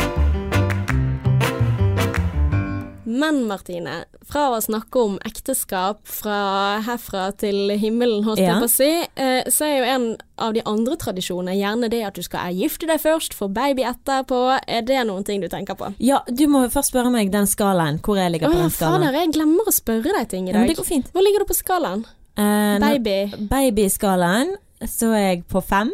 Men 3.05 3.43
Martine, 3.47 4.05
fra 4.25 4.47
å 4.55 4.61
snakke 4.65 5.01
om 5.05 5.19
ekteskap 5.29 5.99
fra 6.09 6.81
herfra 6.87 7.27
til 7.37 7.71
himmelen, 7.79 8.25
holdt 8.25 8.41
Ja. 8.41 8.55
jeg 8.55 8.63
på 8.63 8.69
å 8.69 8.71
si, 8.73 8.91
eh, 9.17 9.45
så 9.53 9.65
er 9.67 9.79
jo 9.79 9.85
en 9.85 10.17
av 10.39 10.55
de 10.55 10.63
andre 10.67 10.97
tradisjonene 10.97 11.55
gjerne 11.59 11.91
det 11.91 12.03
at 12.05 12.15
du 12.15 12.23
skal 12.23 12.53
gifte 12.55 12.87
deg 12.87 12.99
først, 13.01 13.35
få 13.35 13.49
baby 13.53 13.83
etterpå. 13.85 14.59
Er 14.67 14.83
det 14.83 15.07
noen 15.07 15.25
ting 15.25 15.41
du 15.41 15.49
tenker 15.49 15.75
på? 15.77 15.95
Ja, 16.01 16.23
du 16.27 16.47
må 16.47 16.65
først 16.71 16.93
spørre 16.93 17.11
meg 17.13 17.31
den 17.31 17.47
skalaen, 17.47 18.01
hvor 18.01 18.17
jeg 18.17 18.33
ligger 18.33 18.49
på 18.49 18.55
Åh, 18.57 18.63
den 18.63 18.71
skalaen. 18.71 19.03
fader, 19.05 19.13
jeg 19.21 19.33
glemmer 19.33 19.65
å 19.69 19.73
spørre 19.73 20.13
deg 20.19 20.29
ting 20.29 20.49
i 20.49 20.53
Ja, 20.53 20.59
dag. 20.61 20.69
det 20.69 20.77
går 20.77 20.85
fint. 20.87 21.13
Hvor 21.13 21.23
ligger 21.23 21.39
du 21.41 21.45
på 21.45 21.55
skalaen? 21.63 22.05
Uh, 22.37 22.79
Baby. 22.81 23.31
Babyskalaen 23.49 24.57
så 24.83 25.13
er 25.15 25.35
jeg 25.37 25.45
på 25.49 25.63
fem, 25.63 25.93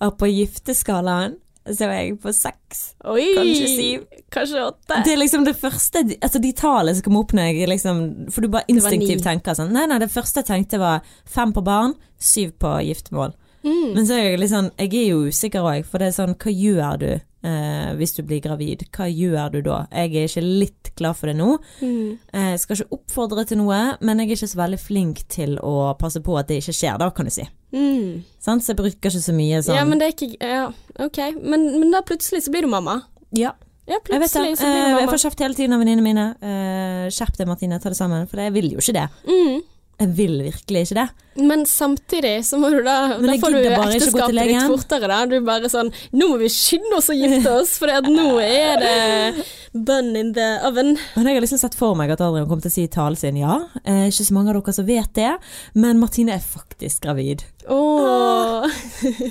og 0.00 0.18
på 0.18 0.26
gifteskalaen 0.30 1.36
så 1.64 1.86
var 1.88 1.94
jeg 1.96 2.16
på 2.20 2.32
seks. 2.36 2.80
Oi! 3.08 3.24
Kanskje 3.38 3.68
syv. 3.72 4.02
Kanskje 4.34 4.64
åtte. 4.66 4.98
Det 5.06 5.14
er 5.14 5.20
liksom 5.20 5.46
det 5.46 5.54
første 5.56 6.02
Altså 6.18 6.40
de 6.42 6.50
tallene 6.56 6.96
som 6.96 7.06
kom 7.06 7.16
opp 7.20 7.32
når 7.36 7.52
jeg 7.54 7.68
liksom 7.70 8.00
For 8.34 8.44
du 8.44 8.50
bare 8.52 8.68
instinktivt 8.72 9.24
tenker 9.24 9.56
sånn 9.56 9.72
Nei, 9.72 9.86
nei, 9.88 10.00
det 10.02 10.10
første 10.12 10.42
jeg 10.42 10.50
tenkte 10.50 10.80
var 10.82 11.06
fem 11.24 11.54
på 11.54 11.62
barn, 11.64 11.94
syv 12.20 12.52
på 12.60 12.74
giftermål. 12.84 13.32
Mm. 13.64 13.94
Men 13.94 14.08
så 14.08 14.18
er 14.18 14.26
jeg 14.26 14.42
litt 14.42 14.52
sånn 14.52 14.72
Jeg 14.76 14.92
er 15.00 15.06
jo 15.14 15.22
usikker 15.30 15.64
òg, 15.64 15.86
for 15.88 16.02
det 16.02 16.10
er 16.10 16.18
sånn 16.18 16.36
Hva 16.36 16.52
gjør 16.52 17.00
du 17.00 17.08
eh, 17.44 17.92
hvis 17.98 18.14
du 18.16 18.22
blir 18.26 18.40
gravid? 18.44 18.86
Hva 18.94 19.06
gjør 19.12 19.52
du 19.54 19.60
da? 19.68 19.82
Jeg 19.92 20.14
er 20.16 20.28
ikke 20.30 20.44
litt 20.44 20.90
klar 20.98 21.14
for 21.18 21.30
det 21.30 21.36
nå. 21.38 21.58
Mm. 21.82 22.18
Eh, 22.32 22.50
Jeg 22.54 22.60
skal 22.64 22.76
ikke 22.80 22.96
oppfordre 22.98 23.44
til 23.50 23.58
noe, 23.60 23.78
men 24.00 24.18
jeg 24.22 24.30
er 24.30 24.36
ikke 24.38 24.50
så 24.54 24.60
veldig 24.62 24.80
flink 24.80 25.22
til 25.28 25.58
å 25.62 25.74
passe 26.00 26.20
på 26.24 26.38
at 26.40 26.48
det 26.48 26.60
ikke 26.62 26.74
skjer, 26.80 26.98
da, 27.02 27.10
kan 27.14 27.28
du 27.28 27.34
si. 27.34 27.46
Mm. 27.74 28.22
Sant? 28.42 28.62
Så 28.64 28.72
jeg 28.72 28.78
bruker 28.80 29.10
ikke 29.10 29.10
så 29.20 29.34
mye 29.34 29.60
sånn 29.66 29.74
Ja, 29.76 29.84
men 29.84 29.98
det 29.98 30.06
er 30.06 30.12
ikke 30.14 30.36
Ja, 30.38 30.64
OK. 31.02 31.18
Men, 31.42 31.64
men 31.80 31.90
da 31.90 32.02
plutselig 32.06 32.44
så 32.46 32.52
blir 32.54 32.62
du 32.62 32.70
mamma. 32.70 33.00
Ja, 33.34 33.52
Ja, 33.84 33.98
jeg 34.08 34.20
vet 34.22 34.32
det. 34.32 34.42
Eh, 34.64 34.94
Jeg 35.02 35.08
får 35.10 35.20
kjeft 35.26 35.40
hele 35.44 35.54
tiden 35.58 35.74
av 35.76 35.80
venninnene 35.82 36.04
mine. 36.06 36.22
Eh, 36.40 37.10
Skjerp 37.12 37.36
deg, 37.36 37.46
Martine, 37.50 37.76
ta 37.82 37.90
det 37.92 37.98
sammen. 37.98 38.24
For 38.30 38.40
jeg 38.40 38.54
vil 38.54 38.70
jo 38.72 38.78
ikke 38.80 38.94
det. 38.96 39.08
Mm. 39.28 39.58
Jeg 40.00 40.10
vil 40.18 40.40
virkelig 40.42 40.80
ikke 40.88 40.96
det. 40.98 41.06
Men 41.48 41.64
samtidig 41.66 42.32
så 42.46 42.58
må 42.62 42.70
du 42.70 42.80
da 42.86 43.16
Da 43.18 43.36
får 43.42 43.54
du 43.54 43.58
ekteskapet 43.62 44.38
ditt 44.50 44.70
fortere, 44.70 45.08
da. 45.10 45.20
Du 45.26 45.36
bare 45.46 45.70
sånn 45.70 45.90
Nå 46.14 46.28
må 46.30 46.38
vi 46.42 46.50
skynde 46.52 46.98
oss 46.98 47.10
å 47.10 47.16
gifte 47.18 47.54
oss, 47.60 47.76
for 47.80 47.90
nå 48.06 48.36
er 48.42 48.82
det 48.82 48.94
bun 49.74 50.14
in 50.16 50.32
the 50.36 50.48
oven. 50.66 50.94
Men 51.16 51.26
jeg 51.26 51.34
har 51.36 51.42
liksom 51.44 51.58
sett 51.58 51.74
for 51.74 51.94
meg 51.98 52.10
at 52.14 52.20
Adrian 52.22 52.46
kommer 52.48 52.62
til 52.62 52.70
å 52.72 52.76
si 52.76 52.84
i 52.86 52.92
talen 52.92 53.18
sin 53.18 53.36
ja. 53.40 53.56
Eh, 53.84 54.06
ikke 54.10 54.26
så 54.28 54.36
mange 54.36 54.52
av 54.54 54.60
dere 54.62 54.74
som 54.76 54.86
vet 54.86 55.10
det, 55.18 55.32
men 55.74 55.98
Martine 56.02 56.36
er 56.36 56.44
faktisk 56.44 57.02
gravid. 57.04 57.42
Åh. 57.66 58.68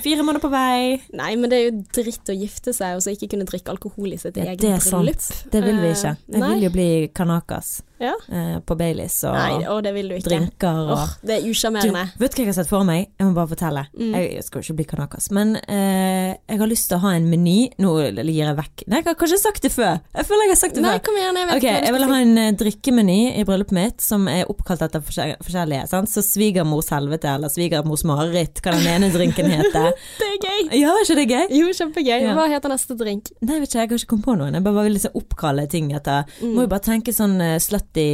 Fire 0.03 0.23
måneder 0.25 0.41
på 0.41 0.49
vei. 0.51 0.97
Nei, 1.13 1.31
men 1.37 1.49
det 1.51 1.57
er 1.59 1.65
jo 1.69 1.79
dritt 1.95 2.31
å 2.33 2.35
gifte 2.37 2.73
seg 2.75 2.97
og 2.97 3.03
så 3.05 3.13
ikke 3.13 3.29
kunne 3.33 3.45
drikke 3.49 3.71
alkohol 3.73 4.13
i 4.15 4.19
sitt 4.21 4.37
Ja, 4.39 4.49
eget 4.51 4.61
det 4.63 4.71
er 4.73 4.81
bryllup. 4.83 5.21
sant. 5.21 5.43
Det 5.53 5.61
vil 5.63 5.79
vi 5.83 5.91
ikke. 5.93 6.13
Eh, 6.17 6.33
Jeg 6.33 6.41
nei. 6.43 6.51
vil 6.55 6.63
jo 6.67 6.71
bli 6.73 6.87
kanakas 7.15 7.81
Ja. 8.03 8.13
eh, 8.29 8.57
på 8.65 8.75
Baileys 8.75 9.19
og 9.29 9.37
Nei, 9.37 9.63
å, 9.69 9.77
det 9.85 9.93
vil 9.95 10.09
du 10.09 10.15
ikke. 10.17 10.27
drinker 10.27 10.79
og 10.81 10.95
oh, 10.97 11.13
det 11.23 11.37
er 11.37 11.47
usjarmerende. 11.49 12.03
Vet 12.19 12.33
du 12.35 12.41
hva 12.41 12.43
jeg 12.43 12.51
har 12.51 12.57
sett 12.57 12.71
for 12.73 12.83
meg? 12.83 13.07
Jeg 13.19 13.27
må 13.29 13.33
bare 13.37 13.51
fortelle. 13.53 13.85
Mm. 13.95 14.13
Jeg 14.17 14.43
skal 14.43 14.59
jo 14.61 14.65
ikke 14.67 14.79
bli 14.81 14.87
kanakas, 14.91 15.29
men 15.31 15.55
eh, 15.67 16.33
jeg 16.49 16.59
har 16.59 16.67
lyst 16.73 16.89
til 16.89 16.97
å 16.97 17.03
ha 17.05 17.13
en 17.15 17.29
meny 17.29 17.69
Nå 17.79 17.93
gir 18.01 18.23
jeg 18.43 18.57
vekk 18.57 18.83
Nei, 18.89 18.99
jeg 18.99 19.05
har 19.07 19.15
kanskje 19.15 19.39
sagt 19.39 19.61
det 19.63 19.71
før. 19.71 20.01
Jeg 20.17 20.25
føler 20.33 20.43
jeg 20.47 20.51
har 20.55 20.59
sagt 20.63 20.75
det 20.79 20.83
Nei, 20.83 20.93
før. 20.97 21.03
kom 21.05 21.19
igjen, 21.21 21.37
jeg 21.39 21.47
vet 21.47 21.55
Ok, 21.55 21.63
ikke 21.63 21.73
hva 21.73 21.79
du 21.79 21.85
jeg 21.87 21.93
vil 21.93 22.03
skal 22.03 22.13
ha 22.13 22.17
si. 22.17 22.25
en 22.27 22.37
eh, 22.43 22.51
drikkemeny 22.63 23.17
i 23.39 23.43
bryllupet 23.47 23.75
mitt 23.77 24.01
som 24.03 24.27
er 24.31 24.49
oppkalt 24.51 24.81
etter 24.87 25.03
forskjell- 25.05 25.37
forskjellige. 25.45 25.87
Sant? 25.93 26.09
Så 26.11 26.23
svigermors 26.25 26.89
helvete 26.91 27.29
eller 27.35 27.53
svigermors 27.53 28.03
mareritt, 28.09 28.59
hva 28.65 28.73
den 28.75 28.89
ene 28.95 29.11
drinken 29.13 29.51
heter. 29.53 29.91
Det 30.19 30.29
er 30.31 30.37
gøy. 30.41 30.73
Ja, 30.81 30.91
er 30.97 31.05
ikke 31.05 31.17
det 31.21 31.27
gøy? 31.29 31.45
Jo, 31.61 31.69
kjempegøy. 31.77 32.17
Ja. 32.25 32.33
Hva 32.37 32.47
heter 32.51 32.73
neste 32.73 32.97
drink? 32.99 33.29
Nei, 33.45 33.59
vet 33.61 33.69
ikke, 33.69 33.79
jeg 33.79 33.89
har 33.93 33.97
ikke 34.01 34.11
kommet 34.15 34.25
på 34.31 34.37
noen. 34.41 34.57
Jeg 34.57 34.65
bare 34.65 34.83
vil 34.89 34.97
liksom 34.97 35.15
oppkalle 35.21 35.67
ting 35.71 35.93
etter 35.93 36.25
Mm. 36.41 36.55
Må 36.57 36.63
jo 36.65 36.69
bare 36.71 36.83
tenke 36.83 37.13
sånn 37.13 37.35
uh, 37.39 37.57
slutty 37.61 38.07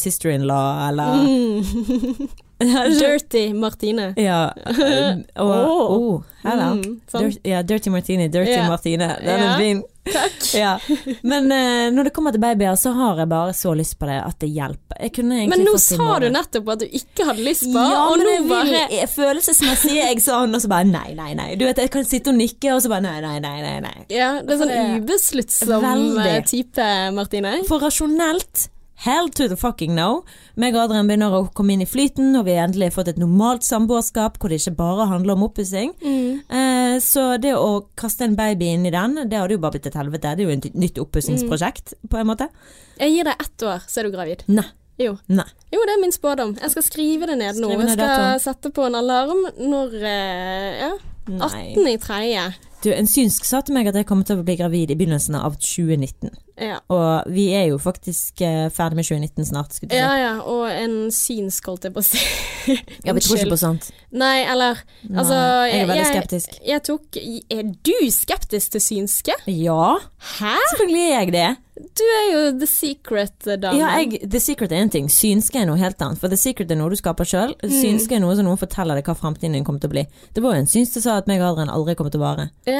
sister-in-law 0.00 0.88
eller 0.88 1.26
Mm. 1.26 2.28
Dirty 3.00 3.52
Martine. 3.52 4.14
Ja. 4.16 4.52
og 5.44 5.50
oh. 5.50 5.92
oh. 5.96 6.22
Mm, 6.46 7.00
sånn. 7.10 7.26
Dirt, 7.26 7.42
ja, 7.44 7.60
Dirty 7.66 7.90
Martini, 7.90 8.28
Dirty 8.32 8.54
yeah. 8.54 8.68
Martine. 8.70 9.08
Den 9.18 9.42
yeah. 9.42 9.52
er 9.52 9.60
fin. 9.60 9.84
Takk. 10.06 10.42
Ja. 10.56 10.78
Men 11.26 11.50
uh, 11.50 11.88
når 11.92 12.08
det 12.08 12.12
kommer 12.14 12.32
til 12.32 12.40
babyer, 12.40 12.76
så 12.78 12.92
har 12.96 13.18
jeg 13.20 13.28
bare 13.28 13.52
så 13.56 13.72
lyst 13.76 13.96
på 13.98 14.06
det 14.08 14.20
at 14.22 14.38
det 14.40 14.48
hjelper. 14.54 15.02
Men 15.50 15.64
nå 15.66 15.74
sa 15.82 16.20
du 16.22 16.28
nettopp 16.32 16.70
at 16.76 16.84
du 16.84 16.86
ikke 16.86 17.26
hadde 17.28 17.42
lyst 17.44 17.66
på, 17.66 17.74
Ja, 17.74 18.04
og 18.06 18.20
nå 18.20 18.28
vil, 18.30 18.46
bare 18.48 18.84
jeg- 18.94 19.10
følelsesmessig 19.12 19.96
er 19.98 20.12
jeg 20.14 20.22
sånn, 20.24 20.54
og 20.54 20.62
så 20.62 20.70
bare 20.70 20.86
nei, 20.88 21.10
nei, 21.18 21.32
nei. 21.36 21.50
Du 21.58 21.66
vet, 21.66 21.82
jeg 21.82 21.92
kan 21.92 22.06
sitte 22.08 22.32
og 22.32 22.38
nikke, 22.38 22.70
og 22.76 22.80
så 22.84 22.92
bare 22.94 23.04
nei, 23.08 23.18
nei, 23.24 23.34
nei, 23.42 23.58
nei. 23.66 23.76
nei. 23.84 24.06
Ja, 24.14 24.36
det 24.40 24.54
er 24.54 24.62
sånn 24.62 25.02
ubesluttsom 25.02 25.90
eh, 26.22 26.40
type, 26.46 26.88
Martine. 27.18 27.58
For 27.68 27.82
rasjonelt 27.82 28.68
Hell 29.04 29.28
to 29.36 29.46
the 29.48 29.56
fucking 29.60 29.92
no. 29.94 30.22
Meg 30.56 30.74
og 30.76 30.86
Adrian 30.86 31.08
begynner 31.10 31.34
å 31.36 31.42
komme 31.54 31.74
inn 31.74 31.82
i 31.84 31.88
flyten, 31.88 32.30
og 32.38 32.46
vi 32.48 32.54
har 32.56 32.64
endelig 32.68 32.94
fått 32.94 33.10
et 33.12 33.18
normalt 33.20 33.66
samboerskap 33.66 34.38
hvor 34.40 34.48
det 34.52 34.60
ikke 34.62 34.76
bare 34.78 35.08
handler 35.10 35.36
om 35.36 35.44
oppussing. 35.48 35.92
Mm. 36.00 36.40
Eh, 36.48 36.96
så 37.04 37.26
det 37.42 37.52
å 37.58 37.82
kaste 37.98 38.24
en 38.24 38.38
baby 38.38 38.70
inn 38.72 38.88
i 38.88 38.94
den, 38.94 39.18
det 39.28 39.36
hadde 39.36 39.58
jo 39.58 39.62
bare 39.62 39.76
blitt 39.76 39.90
et 39.90 39.98
helvete. 40.00 40.32
Det 40.38 40.46
er 40.46 40.48
jo 40.48 40.56
et 40.56 40.80
nytt 40.80 41.00
oppussingsprosjekt, 41.04 41.94
på 42.08 42.20
en 42.22 42.30
måte. 42.32 42.48
Jeg 42.96 43.12
gir 43.12 43.28
deg 43.28 43.44
ett 43.44 43.66
år, 43.68 43.84
så 43.84 44.00
er 44.00 44.08
du 44.08 44.16
gravid. 44.16 44.46
Nei. 44.48 44.64
Jo. 44.96 45.10
Nei. 45.28 45.44
jo, 45.74 45.82
det 45.84 45.92
er 45.92 46.00
min 46.00 46.14
spådom. 46.14 46.54
Jeg 46.56 46.72
skal 46.72 46.84
skrive 46.86 47.26
det 47.28 47.36
ned 47.36 47.58
nå. 47.60 47.68
Jeg 47.74 47.90
skal 47.92 48.00
datoen. 48.00 48.40
sette 48.40 48.70
på 48.72 48.86
en 48.88 48.96
alarm 48.96 49.42
når 49.60 49.92
eh, 50.00 50.78
Ja, 50.86 50.94
Nei. 51.28 51.74
18. 51.76 51.90
i 51.90 51.96
tredje. 52.00 52.46
Du, 52.86 52.92
en 52.94 53.08
synsk 53.10 53.42
sa 53.48 53.58
til 53.66 53.74
meg 53.74 53.88
at 53.90 53.96
jeg 53.98 54.06
kommer 54.06 54.26
til 54.28 54.38
å 54.38 54.44
bli 54.46 54.54
gravid 54.60 54.92
i 54.94 54.96
begynnelsen 54.98 55.34
av 55.34 55.56
2019. 55.58 56.30
Ja. 56.62 56.78
Og 56.92 57.26
vi 57.34 57.48
er 57.52 57.66
jo 57.72 57.80
faktisk 57.82 58.40
eh, 58.46 58.68
ferdig 58.72 59.00
med 59.00 59.08
2019 59.08 59.48
snart, 59.50 59.74
skulle 59.74 59.90
du 59.90 59.96
si. 59.96 60.00
ja 60.00 60.12
ja, 60.20 60.30
og 60.46 60.70
en 60.70 61.10
synsk, 61.12 61.66
holdt 61.66 61.88
jeg 61.88 61.96
på 61.96 62.04
å 62.04 62.06
si. 62.06 62.22
Ja, 63.06 63.12
vi 63.14 63.22
tror 63.22 63.38
ikke 63.38 63.52
på 63.52 63.58
sånt. 63.60 63.90
Nei, 64.10 64.40
eller 64.46 64.80
Nei, 65.04 65.20
altså 65.20 65.36
jeg 65.68 65.82
er 65.82 65.90
veldig 65.90 66.06
skeptisk. 66.08 66.56
Jeg, 66.66 66.82
tok 66.86 67.18
Er 67.20 67.68
du 67.86 67.94
skeptisk 68.10 68.74
til 68.74 68.82
synske? 68.82 69.36
Ja, 69.50 69.96
Hæ? 70.38 70.56
selvfølgelig 70.72 71.04
er 71.04 71.14
jeg 71.16 71.34
det. 71.36 71.48
Du 71.76 72.02
er 72.08 72.26
jo 72.30 72.40
the 72.56 72.66
secret-damen. 72.68 73.76
Ja, 73.76 73.90
jeg, 74.00 74.22
The 74.32 74.40
Secret 74.40 74.72
er 74.72 74.80
én 74.80 74.90
ting, 74.92 75.10
synske 75.12 75.60
er 75.60 75.66
noe 75.68 75.76
helt 75.76 76.00
annet. 76.00 76.16
For 76.22 76.32
The 76.32 76.38
Secret 76.40 76.70
er 76.72 76.78
noe 76.80 76.88
du 76.92 76.96
skaper 76.96 77.28
sjøl. 77.28 77.52
Mm. 77.60 77.74
Synske 77.74 78.16
er 78.16 78.22
noe 78.24 78.36
som 78.38 78.48
noen 78.48 78.60
forteller 78.60 78.96
deg 78.96 79.08
hva 79.08 79.16
framtiden 79.18 79.58
din 79.58 79.66
kommer 79.66 79.82
til 79.82 79.90
å 79.90 79.94
bli. 79.98 80.04
Det 80.32 80.44
var 80.44 80.56
jo 80.56 80.64
en 80.64 80.70
syns 80.72 80.94
som 80.96 81.04
sa 81.04 81.16
at 81.20 81.28
meg 81.28 81.42
og 81.42 81.50
Adrian 81.50 81.72
aldri 81.72 81.96
kommer 81.98 82.14
til 82.14 82.22
å 82.22 82.24
vare. 82.24 82.48
Ja, 82.68 82.75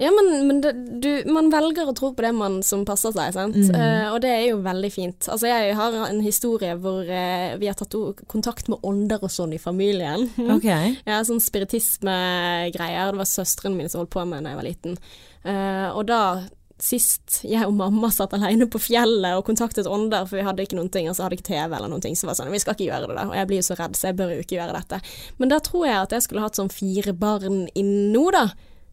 ja 0.00 0.08
men, 0.10 0.46
men 0.46 0.60
det, 0.64 0.72
du, 1.04 1.08
man 1.28 1.50
velger 1.52 1.90
å 1.90 1.94
tro 1.96 2.08
på 2.16 2.24
det 2.24 2.30
man 2.32 2.62
som 2.64 2.86
passer 2.88 3.12
seg, 3.12 3.34
sant. 3.36 3.56
Mm. 3.58 3.74
Uh, 3.74 4.06
og 4.14 4.22
det 4.24 4.30
er 4.32 4.44
jo 4.46 4.60
veldig 4.64 4.90
fint. 4.94 5.26
Altså, 5.28 5.50
jeg 5.50 5.74
har 5.76 5.96
en 6.06 6.22
historie 6.24 6.72
hvor 6.80 7.04
uh, 7.04 7.56
vi 7.60 7.68
har 7.68 7.76
tatt 7.76 7.96
kontakt 8.30 8.70
med 8.72 8.80
ånder 8.86 9.20
og 9.20 9.32
sånn 9.32 9.52
i 9.56 9.60
familien. 9.60 10.28
Okay. 10.60 10.96
Ja, 11.06 11.20
sånn 11.24 11.40
spiritismegreier. 11.40 13.12
Det 13.12 13.20
var 13.20 13.28
søstrene 13.28 13.76
mine 13.76 13.92
som 13.92 14.02
holdt 14.02 14.12
på 14.12 14.24
med 14.28 14.44
da 14.44 14.54
jeg 14.54 14.58
var 14.58 14.66
liten. 14.66 14.96
Uh, 15.44 15.92
og 15.92 16.08
da 16.08 16.22
Sist 16.80 17.42
jeg 17.44 17.60
og 17.68 17.74
mamma 17.76 18.08
satt 18.08 18.32
alene 18.32 18.64
på 18.72 18.80
fjellet 18.80 19.36
og 19.36 19.44
kontaktet 19.44 19.84
ånder, 19.84 20.24
for 20.24 20.38
vi 20.38 20.44
hadde 20.46 20.64
ikke 20.64 20.78
noen 20.78 20.88
ting, 20.88 21.10
og 21.10 21.16
så 21.16 21.26
hadde 21.26 21.36
ikke 21.36 21.50
TV 21.50 21.74
eller 21.76 21.92
noen 21.92 22.00
ting, 22.00 22.16
så 22.16 22.24
var 22.24 22.32
det 22.32 22.40
sånn 22.40 22.54
Vi 22.54 22.60
skal 22.62 22.72
ikke 22.72 22.86
gjøre 22.86 23.10
det, 23.10 23.18
da. 23.18 23.26
Og 23.28 23.36
jeg 23.36 23.48
blir 23.50 23.60
jo 23.60 23.66
så 23.66 23.76
redd, 23.76 23.98
så 23.98 24.08
jeg 24.08 24.16
bør 24.16 24.32
jo 24.32 24.46
ikke 24.46 24.56
gjøre 24.56 24.78
dette. 24.78 25.00
Men 25.36 25.52
da 25.52 25.58
tror 25.60 25.84
jeg 25.84 25.98
at 25.98 26.16
jeg 26.16 26.24
skulle 26.24 26.46
hatt 26.46 26.56
sånn 26.56 26.72
fire 26.72 27.12
barn 27.12 27.66
inn 27.76 27.92
nå, 28.14 28.24
da. 28.32 28.46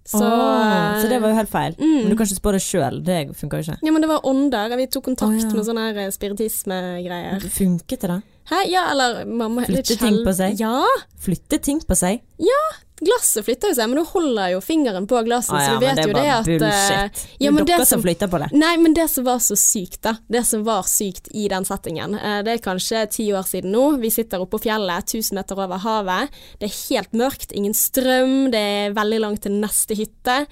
Så, 0.08 0.24
Åh, 0.24 1.02
så 1.02 1.10
det 1.12 1.20
var 1.20 1.34
jo 1.34 1.36
helt 1.36 1.52
feil. 1.52 1.74
Mm. 1.76 1.96
Men 1.98 2.12
du 2.14 2.16
kan 2.16 2.30
ikke 2.30 2.40
spå 2.40 2.54
det 2.56 2.62
sjøl. 2.64 3.02
Det 3.04 3.18
funker 3.36 3.60
jo 3.60 3.66
ikke. 3.66 3.80
Ja, 3.84 3.92
men 3.92 4.06
det 4.06 4.08
var 4.08 4.24
ånder. 4.30 4.76
Vi 4.80 4.88
tok 4.94 5.04
kontakt 5.10 5.36
oh, 5.36 5.44
ja. 5.44 5.52
med 5.52 5.68
sånne 5.68 5.88
eh, 5.92 6.10
spiritismegreier. 6.16 7.44
Funket 7.58 8.06
det, 8.06 8.12
da? 8.14 8.22
Hæ? 8.48 8.62
Ja, 8.72 8.86
eller 8.94 9.26
mamma 9.28 9.66
Flytte 9.68 9.98
ting 10.00 10.22
på 10.24 10.34
seg? 10.38 10.56
Ja. 10.64 10.80
Flytte 11.20 11.60
ting 11.60 11.84
på 11.84 11.98
seg? 12.00 12.24
Glasset 12.98 13.46
flytter 13.46 13.70
jo 13.70 13.76
seg, 13.78 13.90
men 13.92 14.00
nå 14.00 14.04
holder 14.10 14.48
jeg 14.48 14.54
jo 14.56 14.62
fingeren 14.66 15.06
på 15.06 15.20
glasset, 15.28 15.54
ah, 15.54 15.60
ja, 15.62 15.68
så 15.68 15.74
du 15.78 15.86
men 15.86 15.96
vet 15.96 16.00
det 16.00 16.06
jo 16.08 16.14
det 16.18 16.30
at 16.34 16.48
eh, 16.48 16.58
bullshit. 16.64 17.26
ja, 17.38 17.52
det 17.52 17.62
er 17.62 17.66
dere 17.70 17.86
som- 17.86 17.92
som 17.92 18.02
flytter 18.02 18.28
på 18.32 18.40
det. 18.42 18.48
Nei, 18.58 18.72
men 18.78 18.94
det 18.98 19.06
som 19.14 19.24
var 19.28 19.38
så 19.38 19.56
sykt, 19.56 20.02
da. 20.02 20.14
Det 20.28 20.42
som 20.48 20.64
var 20.66 20.82
sykt 20.90 21.28
i 21.34 21.48
den 21.48 21.64
settingen. 21.64 22.16
Uh, 22.16 22.42
Det 22.42 22.54
er 22.56 22.64
kanskje 22.66 23.04
ti 23.12 23.28
år 23.32 23.46
siden 23.46 23.72
nå. 23.72 24.00
Vi 24.02 24.10
sitter 24.10 24.42
oppe 24.42 24.58
på 24.58 24.64
fjellet, 24.66 25.06
1000 25.06 25.36
meter 25.38 25.60
over 25.62 25.78
havet. 25.78 26.30
Det 26.60 26.72
er 26.72 26.96
helt 26.96 27.12
mørkt, 27.14 27.52
ingen 27.54 27.74
strøm, 27.74 28.50
det 28.52 28.60
er 28.60 28.94
veldig 28.98 29.20
langt 29.22 29.42
til 29.42 29.52
neste 29.52 29.94
hytte. 29.96 30.48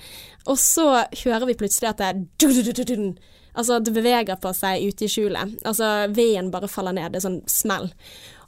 Og 0.45 0.57
så 0.57 1.01
hører 1.25 1.47
vi 1.47 1.53
plutselig 1.57 1.89
at 1.89 1.97
det 1.97 2.05
er. 2.13 3.13
Altså, 3.55 3.79
det 3.83 3.93
beveger 3.95 4.35
på 4.37 4.51
seg 4.53 4.83
ute 4.83 5.05
i 5.05 5.07
skjulet. 5.07 5.55
Altså, 5.65 6.11
veden 6.13 6.51
bare 6.51 6.67
faller 6.67 6.93
ned. 6.93 7.11
Det 7.13 7.23
er 7.23 7.29
sånn 7.29 7.41
smell. 7.49 7.89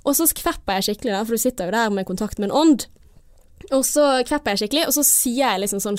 Og 0.05 0.13
så 0.15 0.27
skvepper 0.27 0.77
jeg 0.77 0.83
skikkelig, 0.97 1.13
da, 1.15 1.23
for 1.23 1.31
du 1.37 1.41
sitter 1.41 1.65
jo 1.65 1.71
der 1.71 1.89
med 1.95 2.05
kontakt 2.05 2.39
med 2.39 2.49
en 2.51 2.55
ånd. 2.55 2.85
Og 3.75 3.83
så 3.83 4.23
kvepper 4.27 4.53
jeg 4.53 4.63
skikkelig, 4.63 4.85
og 4.87 4.95
så 4.95 5.03
sier 5.03 5.43
jeg 5.43 5.63
liksom 5.65 5.81
sånn 5.83 5.97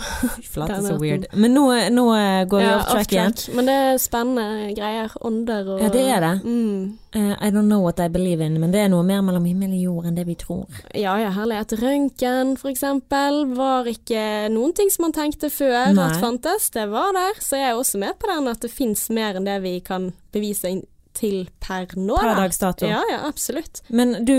Flate, 0.53 0.79
så 0.87 0.95
weird. 1.01 1.27
Men 1.35 1.53
nå, 1.57 1.65
nå 1.91 2.05
går 2.47 2.61
vi 2.63 2.65
Ja, 2.69 2.77
off 2.79 2.93
track 2.93 3.11
igjen. 3.11 3.35
Men 3.57 3.67
det 3.67 3.75
er 3.75 3.99
spennende 4.01 4.71
greier. 4.77 5.11
Ånder 5.21 5.67
og 5.75 5.81
Ja, 5.83 5.89
det 5.91 6.05
er 6.07 6.23
det. 6.23 6.33
Mm. 6.45 6.97
Uh, 7.13 7.35
I 7.43 7.49
don't 7.51 7.67
know 7.67 7.81
what 7.83 7.99
I 7.99 8.07
believe 8.07 8.39
in, 8.39 8.53
men 8.61 8.71
det 8.71 8.85
er 8.85 8.87
noe 8.87 9.03
mer 9.03 9.19
mellom 9.21 9.43
himmel 9.43 9.73
og 9.75 9.81
jord 9.83 10.05
enn 10.07 10.15
det 10.15 10.23
vi 10.29 10.35
tror. 10.39 10.63
Ja, 10.95 11.17
ja, 11.19 11.27
herlighet. 11.35 11.73
Røntgen, 11.81 12.53
for 12.57 12.71
eksempel, 12.71 13.41
var 13.57 13.83
ikke 13.91 14.47
noen 14.53 14.71
ting 14.77 14.87
som 14.93 15.09
man 15.09 15.15
tenkte 15.17 15.49
før 15.51 15.91
Nei. 15.91 16.05
at 16.07 16.21
fantes. 16.23 16.69
Det 16.71 16.87
var 16.93 17.11
der. 17.17 17.35
Så 17.43 17.59
jeg 17.59 17.73
er 17.73 17.75
også 17.81 17.99
med 17.99 18.15
på 18.21 18.31
den 18.31 18.47
at 18.47 18.60
det 18.63 18.71
fins 18.73 19.07
mer 19.13 19.39
enn 19.39 19.47
det 19.47 19.59
vi 19.63 19.75
kan 19.85 20.11
bevise 20.33 20.73
til 21.17 21.43
per 21.63 21.91
nå. 21.99 22.15
Per 22.21 22.39
dags 22.39 22.61
dato. 22.61 22.87
Ja, 22.87 23.01
ja, 23.11 23.23
absolutt. 23.27 23.83
Men 23.89 24.21
du, 24.25 24.35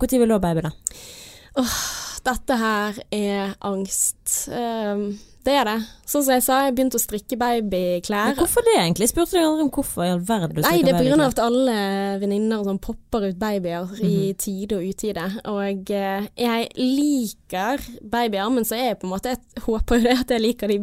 når 0.00 0.18
vil 0.18 0.30
du 0.30 0.36
ha 0.36 0.42
baby, 0.42 0.64
da? 0.64 0.72
Åh, 1.60 1.76
Dette 2.24 2.56
her 2.56 2.98
er 3.12 3.50
angst. 3.68 4.48
Ehm, 4.48 5.18
det 5.44 5.58
er 5.60 5.66
det. 5.68 5.74
Sånn 6.08 6.22
som 6.24 6.32
jeg 6.32 6.44
sa, 6.46 6.60
jeg 6.64 6.72
begynte 6.78 6.96
å 6.96 7.02
strikke 7.02 7.36
babyklær. 7.36 8.30
Men 8.30 8.38
hvorfor 8.38 8.64
det, 8.64 8.78
egentlig? 8.80 9.10
Spurte 9.10 9.36
deg 9.36 9.44
aldri 9.44 9.66
om 9.66 9.70
hvorfor 9.74 10.06
i 10.06 10.12
all 10.14 10.22
verden 10.24 10.54
du 10.56 10.62
strikker 10.62 10.70
babyklær. 10.72 10.78
Nei, 10.80 10.86
det 10.88 10.94
er 10.94 11.10
av 11.26 11.34
at 11.34 11.42
alle 11.44 11.76
venninner 12.22 12.64
sånn 12.64 12.80
popper 12.86 13.28
ut 13.28 13.38
babyer 13.42 13.92
i 14.08 14.14
tide 14.40 14.78
og 14.78 14.88
utide. 14.88 15.26
Og 15.52 15.92
eh, 15.92 16.30
jeg 16.46 16.70
liker 16.80 17.84
babyer, 18.00 18.48
men 18.56 18.64
så 18.64 18.78
er 18.78 18.86
jeg 18.94 19.00
på 19.02 19.10
en 19.10 19.14
måte 19.18 19.34
Jeg 19.34 19.66
håper 19.66 20.00
jo 20.00 20.08
det 20.08 20.16
at 20.24 20.32
jeg 20.32 20.46
liker 20.46 20.72
de 20.72 20.80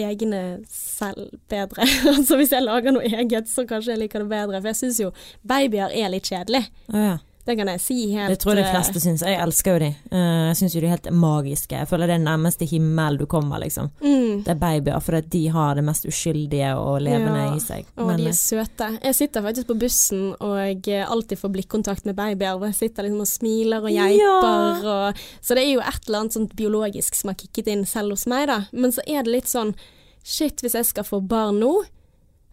egne 0.00 0.62
selv 0.70 1.32
bedre. 1.52 1.86
altså 2.16 2.38
hvis 2.40 2.52
jeg 2.54 2.64
lager 2.64 2.94
noe 2.94 3.04
eget, 3.04 3.50
så 3.50 3.66
kanskje 3.68 3.94
jeg 3.94 4.04
liker 4.04 4.24
det 4.24 4.30
bedre. 4.32 4.60
For 4.60 4.72
jeg 4.72 4.80
syns 4.80 5.02
jo 5.02 5.12
babyer 5.48 5.92
er 5.92 6.12
litt 6.14 6.30
kjedelig. 6.30 6.64
Ja, 6.92 7.04
ja. 7.10 7.18
Det 7.44 7.56
kan 7.58 7.66
jeg 7.72 7.80
si 7.82 7.96
helt 8.12 8.30
Det 8.30 8.38
tror 8.38 8.54
jeg 8.54 8.62
de 8.62 8.68
eh, 8.68 8.74
fleste 8.76 9.00
syns. 9.02 9.22
Jeg 9.26 9.38
elsker 9.42 9.74
jo 9.74 9.78
de. 9.82 9.88
Eh, 10.14 10.42
Jeg 10.52 10.58
syns 10.60 10.74
jo 10.76 10.80
de 10.80 10.86
er 10.86 10.92
helt 10.94 11.08
magiske. 11.10 11.74
Jeg 11.74 11.88
føler 11.90 12.06
det 12.06 12.14
er 12.14 12.22
nærmeste 12.22 12.68
himmel 12.70 13.18
du 13.18 13.24
kommer, 13.26 13.58
liksom. 13.58 13.88
mm. 13.98 14.44
Det 14.46 14.52
er 14.54 14.60
babyer, 14.60 15.00
for 15.02 15.18
de 15.34 15.40
har 15.56 15.74
det 15.74 15.82
mest 15.84 16.06
uskyldige 16.06 16.68
og 16.78 17.00
levende 17.02 17.40
Ja, 17.48 17.56
i 17.56 17.62
seg. 17.64 17.88
Og 17.96 18.06
Men, 18.06 18.20
de 18.22 18.28
eh, 18.28 18.30
er 18.30 18.38
søte. 18.38 18.88
Jeg 19.02 19.18
sitter 19.18 19.42
faktisk 19.42 19.66
på 19.72 19.78
bussen 19.82 20.22
og 20.38 20.54
jeg 20.60 21.02
alltid 21.02 21.40
får 21.42 21.52
blikkontakt 21.56 22.06
med 22.06 22.14
babyer. 22.20 22.54
Hvor 22.60 22.70
jeg 22.70 22.78
sitter 22.78 23.08
liksom 23.08 23.24
og 23.26 23.30
smiler 23.32 23.82
og 23.82 23.90
geiper. 23.90 24.86
Og, 24.94 25.24
så 25.42 25.58
det 25.58 25.64
er 25.66 25.72
jo 25.72 25.82
et 25.82 26.06
eller 26.06 26.20
annet 26.22 26.38
sånt 26.38 26.54
biologisk 26.58 27.18
som 27.18 27.32
har 27.32 27.40
kicket 27.42 27.72
inn 27.74 27.82
selv 27.90 28.14
hos 28.14 28.28
meg, 28.30 28.46
da. 28.52 28.60
Men 28.72 28.94
så 28.94 29.02
er 29.06 29.26
det 29.26 29.34
litt 29.40 29.50
sånn 29.50 29.74
Shit, 30.22 30.60
hvis 30.62 30.76
jeg 30.78 30.86
skal 30.86 31.02
få 31.02 31.18
barn 31.26 31.56
nå, 31.58 31.72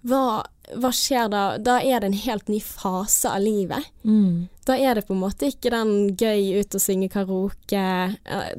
hva, 0.10 0.42
hva 0.82 0.90
skjer 0.96 1.28
da? 1.30 1.42
Da 1.62 1.76
er 1.86 2.00
det 2.02 2.08
en 2.10 2.16
helt 2.24 2.48
ny 2.50 2.58
fase 2.66 3.30
av 3.30 3.44
livet. 3.46 3.86
mm. 4.02 4.48
Da 4.70 4.76
er 4.78 5.00
det 5.00 5.08
på 5.08 5.16
en 5.16 5.24
måte 5.24 5.48
ikke 5.50 5.72
den 5.74 6.12
gøy 6.14 6.60
ut 6.62 6.76
og 6.78 6.82
synge 6.84 7.10
karaoke. 7.10 7.86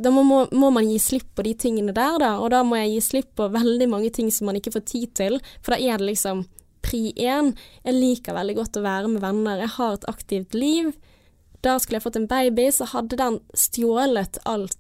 Da 0.02 0.10
må, 0.10 0.24
må, 0.26 0.40
må 0.50 0.72
man 0.74 0.88
gi 0.90 0.96
slipp 0.98 1.28
på 1.38 1.44
de 1.46 1.52
tingene 1.54 1.94
der, 1.94 2.16
da. 2.18 2.32
Og 2.42 2.50
da 2.50 2.64
må 2.66 2.80
jeg 2.80 2.96
gi 2.96 3.02
slipp 3.12 3.28
på 3.38 3.46
veldig 3.54 3.86
mange 3.92 4.10
ting 4.16 4.32
som 4.34 4.50
man 4.50 4.58
ikke 4.58 4.74
får 4.74 4.88
tid 4.90 5.12
til. 5.20 5.38
For 5.62 5.76
da 5.76 5.78
er 5.78 6.02
det 6.02 6.08
liksom 6.10 6.42
pri 6.82 7.12
én. 7.14 7.52
Jeg 7.86 7.94
liker 7.94 8.34
veldig 8.34 8.56
godt 8.58 8.80
å 8.80 8.84
være 8.84 9.12
med 9.12 9.22
venner. 9.22 9.62
Jeg 9.62 9.74
har 9.76 9.96
et 9.96 10.08
aktivt 10.10 10.56
liv. 10.58 10.90
Da 11.62 11.76
skulle 11.78 12.00
jeg 12.00 12.06
fått 12.08 12.18
en 12.18 12.30
baby, 12.30 12.70
så 12.72 12.88
hadde 12.90 13.20
den 13.20 13.38
stjålet 13.54 14.40
alt 14.48 14.78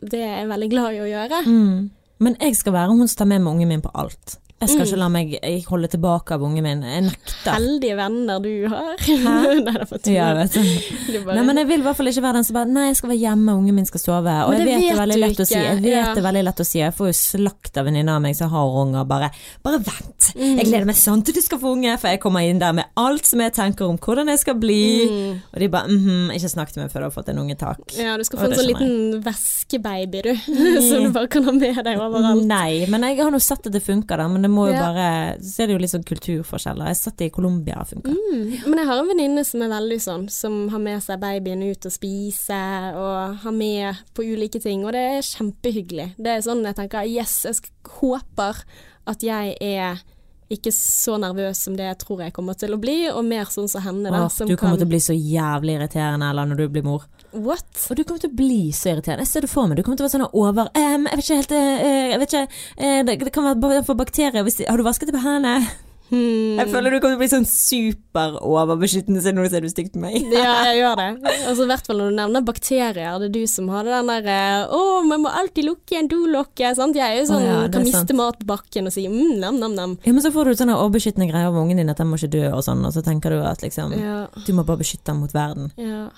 det 0.00 0.20
jeg 0.22 0.44
er 0.44 0.48
veldig 0.48 0.68
glad 0.72 0.96
i 0.96 1.02
å 1.02 1.08
gjøre. 1.08 1.42
Mm. 1.48 1.90
Men 2.20 2.36
jeg 2.40 2.56
skal 2.56 2.76
være 2.76 2.94
hun 2.94 3.08
som 3.08 3.22
tar 3.22 3.30
med 3.32 3.42
meg 3.42 3.56
ungen 3.56 3.72
min 3.72 3.84
på 3.84 3.92
alt. 3.96 4.36
Jeg 4.60 4.68
skal 4.68 4.80
Mm. 4.80 4.86
ikke 4.90 4.98
la 5.00 5.08
meg 5.08 5.30
jeg 5.40 5.64
holde 5.64 5.88
tilbake 5.88 6.32
av 6.36 6.42
ungen 6.44 6.62
min. 6.62 6.82
Jeg 6.84 7.02
nekter. 7.06 7.52
Heldige 7.54 7.94
venner 7.96 8.40
du 8.44 8.68
har. 8.68 8.96
Nei, 9.24 9.54
det. 9.64 10.00
Ja, 10.12 10.34
vet 10.36 10.52
du. 10.52 10.60
Du 10.60 11.24
bare- 11.24 11.36
Nei, 11.38 11.44
men 11.48 11.56
jeg 11.56 11.66
vil 11.70 11.80
i 11.80 11.82
hvert 11.86 11.96
fall 11.96 12.10
ikke 12.10 12.22
være 12.26 12.34
den 12.34 12.44
som 12.44 12.54
bare 12.58 12.68
Nei, 12.68 12.86
jeg 12.90 12.96
skal 13.00 13.08
være 13.14 13.20
hjemme, 13.22 13.54
ungen 13.56 13.74
min 13.74 13.86
skal 13.88 14.00
sove. 14.00 14.34
Og 14.44 14.52
jeg 14.58 14.66
vet 14.68 14.84
det 14.84 14.98
veldig 15.00 15.18
lett 15.22 15.40
å 15.40 15.46
si. 15.48 15.54
Jeg 15.56 15.80
vet 15.80 15.90
Ja. 15.94 16.14
det 16.14 16.22
veldig 16.26 16.44
lett 16.44 16.60
å 16.60 16.66
si. 16.68 16.78
Jeg 16.78 16.92
får 16.94 17.06
jo 17.08 17.16
slakt 17.16 17.78
av 17.80 17.86
venninna 17.88 18.16
av 18.16 18.22
meg 18.22 18.36
som 18.36 18.50
har 18.50 18.66
unger. 18.84 19.04
Bare 19.08 19.30
Bare 19.64 19.78
vent. 19.80 20.28
Mm. 20.36 20.56
Jeg 20.58 20.66
gleder 20.66 20.84
meg 20.86 20.96
sånn 20.96 21.24
til 21.24 21.34
du 21.34 21.40
skal 21.40 21.58
få 21.58 21.72
unge, 21.72 21.96
for 21.98 22.08
jeg 22.08 22.20
kommer 22.20 22.40
inn 22.44 22.58
der 22.60 22.72
med 22.76 22.84
alt 23.00 23.24
som 23.26 23.40
jeg 23.40 23.52
tenker 23.56 23.88
om 23.88 23.96
hvordan 23.98 24.28
jeg 24.28 24.38
skal 24.44 24.54
bli. 24.60 25.08
Mm. 25.08 25.40
Og 25.54 25.58
de 25.64 25.68
bare 25.68 25.88
mhm, 25.88 26.30
ikke 26.36 26.52
snakk 26.52 26.72
til 26.72 26.82
meg 26.82 26.92
før 26.92 27.00
du 27.00 27.08
har 27.08 27.16
fått 27.16 27.28
en 27.32 27.38
unge, 27.38 27.56
takk. 27.56 27.80
Ja, 27.96 28.16
du 28.18 28.24
skal 28.24 28.38
Og 28.38 28.44
få 28.44 28.50
en 28.52 28.58
sånn 28.58 28.68
liten 28.68 29.22
væskebaby, 29.24 30.22
du. 30.22 30.34
Som 30.88 31.04
du 31.08 31.10
bare 31.16 31.28
kan 31.32 31.44
ha 31.48 31.52
med 31.52 31.80
deg 31.84 31.96
overalt. 31.98 32.44
Nei, 32.44 32.84
men 32.92 33.02
jeg 33.08 33.18
har 33.22 33.30
nå 33.32 33.40
sett 33.40 33.66
at 33.66 33.72
det 33.72 33.82
funker, 33.82 34.16
da. 34.20 34.28
Men 34.28 34.42
det 34.42 34.49
må 34.50 34.66
jo 34.68 34.74
Ja. 34.74 34.82
bare 34.92 35.38
Så 35.40 35.62
er 35.62 35.66
det 35.66 35.74
jo 35.74 35.78
litt 35.78 35.90
sånn 35.92 36.04
kulturforskjeller. 36.04 36.86
Jeg 36.90 36.96
satt 36.96 37.20
i 37.22 37.30
Colombia 37.30 37.80
og 37.80 37.88
funka. 37.88 38.10
Mm. 38.10 38.68
Men 38.68 38.78
jeg 38.78 38.86
har 38.86 38.98
en 38.98 39.08
venninne 39.08 39.44
som 39.46 39.62
er 39.62 39.68
veldig 39.68 40.00
sånn, 40.00 40.28
som 40.30 40.68
har 40.68 40.78
med 40.78 41.02
seg 41.02 41.20
babyen 41.20 41.62
ut 41.70 41.86
og 41.86 41.92
spise, 41.92 42.60
og 42.94 43.36
har 43.42 43.52
med 43.52 43.96
på 44.14 44.22
ulike 44.22 44.60
ting, 44.60 44.84
og 44.84 44.92
det 44.92 45.00
er 45.00 45.20
kjempehyggelig. 45.22 46.14
Det 46.16 46.26
er 46.26 46.40
sånn 46.44 46.64
jeg 46.64 46.76
tenker 46.76 47.08
yes, 47.08 47.42
jeg 47.44 47.54
håper 48.00 48.64
at 49.06 49.20
jeg 49.22 49.56
er 49.60 50.02
ikke 50.50 50.72
så 50.74 51.14
nervøs 51.20 51.60
som 51.62 51.76
det 51.78 51.86
jeg 51.86 51.98
tror 52.02 52.22
jeg 52.24 52.32
kommer 52.34 52.56
til 52.58 52.74
å 52.74 52.80
bli, 52.80 53.08
og 53.08 53.24
mer 53.24 53.44
sånn 53.44 53.68
som 53.70 53.82
henne, 53.84 54.10
da. 54.10 54.24
Åh, 54.26 54.46
du 54.46 54.56
kommer 54.56 54.76
kan 54.76 54.78
til 54.78 54.88
å 54.88 54.90
bli 54.90 54.98
så 54.98 55.14
jævlig 55.14 55.76
irriterende 55.78 56.30
eller 56.30 56.50
når 56.50 56.56
du 56.56 56.68
blir 56.68 56.82
mor. 56.82 57.04
What? 57.32 57.68
Og 57.90 57.98
du 57.98 58.04
kommer 58.04 58.22
til 58.22 58.32
å 58.32 58.38
bli 58.40 58.62
så 58.76 58.94
irriterende. 58.94 59.26
Jeg 59.26 59.32
ser 59.32 59.46
det 59.46 59.52
for 59.52 59.68
meg. 59.68 59.78
Du 59.78 59.84
kommer 59.86 60.00
til 60.00 60.06
å 60.06 60.08
være 60.08 60.16
sånn 60.16 60.26
over 60.32 60.72
um, 60.74 61.06
Jeg 61.06 61.20
vet 61.20 61.26
ikke 61.26 61.38
helt 61.42 61.54
uh, 61.54 62.08
Jeg 62.10 62.18
vet 62.22 62.34
ikke 62.34 62.46
uh, 62.48 62.98
det, 63.06 63.20
det 63.26 63.34
kan 63.34 63.46
være 63.46 63.84
for 63.86 63.98
bakterier 63.98 64.46
hvis 64.46 64.60
Har 64.66 64.80
du 64.80 64.86
vasket 64.86 65.10
det 65.10 65.16
på 65.16 65.22
hendene? 65.22 65.62
Hmm. 66.10 66.58
Jeg 66.58 66.66
føler 66.72 66.90
du 66.90 66.98
kommer 66.98 67.14
til 67.14 67.18
å 67.18 67.22
bli 67.22 67.28
sånn 67.30 67.44
super 67.46 68.34
overbeskyttende 68.42 69.20
siden 69.22 69.38
nå 69.38 69.44
ser 69.50 69.62
du 69.62 69.70
stygt 69.70 69.92
på 69.94 70.00
meg. 70.02 70.16
Ja, 70.34 70.56
jeg 70.72 70.80
gjør 70.80 70.96
det. 70.98 71.06
Altså, 71.46 71.62
I 71.62 71.68
hvert 71.70 71.86
fall 71.86 72.00
når 72.02 72.10
du 72.10 72.16
nevner 72.18 72.46
bakterier. 72.48 73.20
Det 73.22 73.28
er 73.28 73.34
du 73.36 73.44
som 73.50 73.68
hadde 73.70 73.94
den 73.94 74.10
der 74.10 74.66
'Å, 74.66 74.80
man 75.06 75.22
må 75.22 75.30
alltid 75.30 75.68
lukke 75.68 76.00
en 76.00 76.10
dolokket. 76.10 76.80
Sant? 76.80 76.98
Jeg 76.98 77.06
er 77.06 77.20
jo 77.20 77.28
sånn 77.30 77.44
oh, 77.44 77.46
ja, 77.46 77.60
det 77.62 77.68
er 77.68 77.76
kan 77.76 77.86
sant. 77.86 77.92
miste 77.92 78.18
mat 78.18 78.40
på 78.42 78.48
bakken 78.50 78.90
og 78.90 78.96
si 78.96 79.06
mm, 79.06 79.38
nam, 79.38 79.62
nam, 79.62 79.78
nam. 79.78 79.94
Ja, 80.02 80.16
men 80.16 80.26
så 80.26 80.34
får 80.34 80.50
du 80.50 80.58
sånne 80.64 80.80
overbeskyttende 80.80 81.30
greier 81.30 81.52
over 81.52 81.62
ungen 81.62 81.78
din 81.78 81.94
at 81.94 82.02
den 82.02 82.10
må 82.10 82.18
ikke 82.18 82.34
dø 82.34 82.44
og 82.50 82.66
sånn, 82.66 82.82
og 82.82 82.96
så 82.96 83.06
tenker 83.06 83.30
du 83.30 83.46
at 83.46 83.62
liksom 83.62 83.94
Ja, 83.94 84.18
Du 84.46 84.52
må 84.58 84.66
bare 84.66 84.82
beskytte 84.82 85.12
den 85.12 85.22
mot 85.22 85.34
verden. 85.36 85.70
ja. 85.78 86.08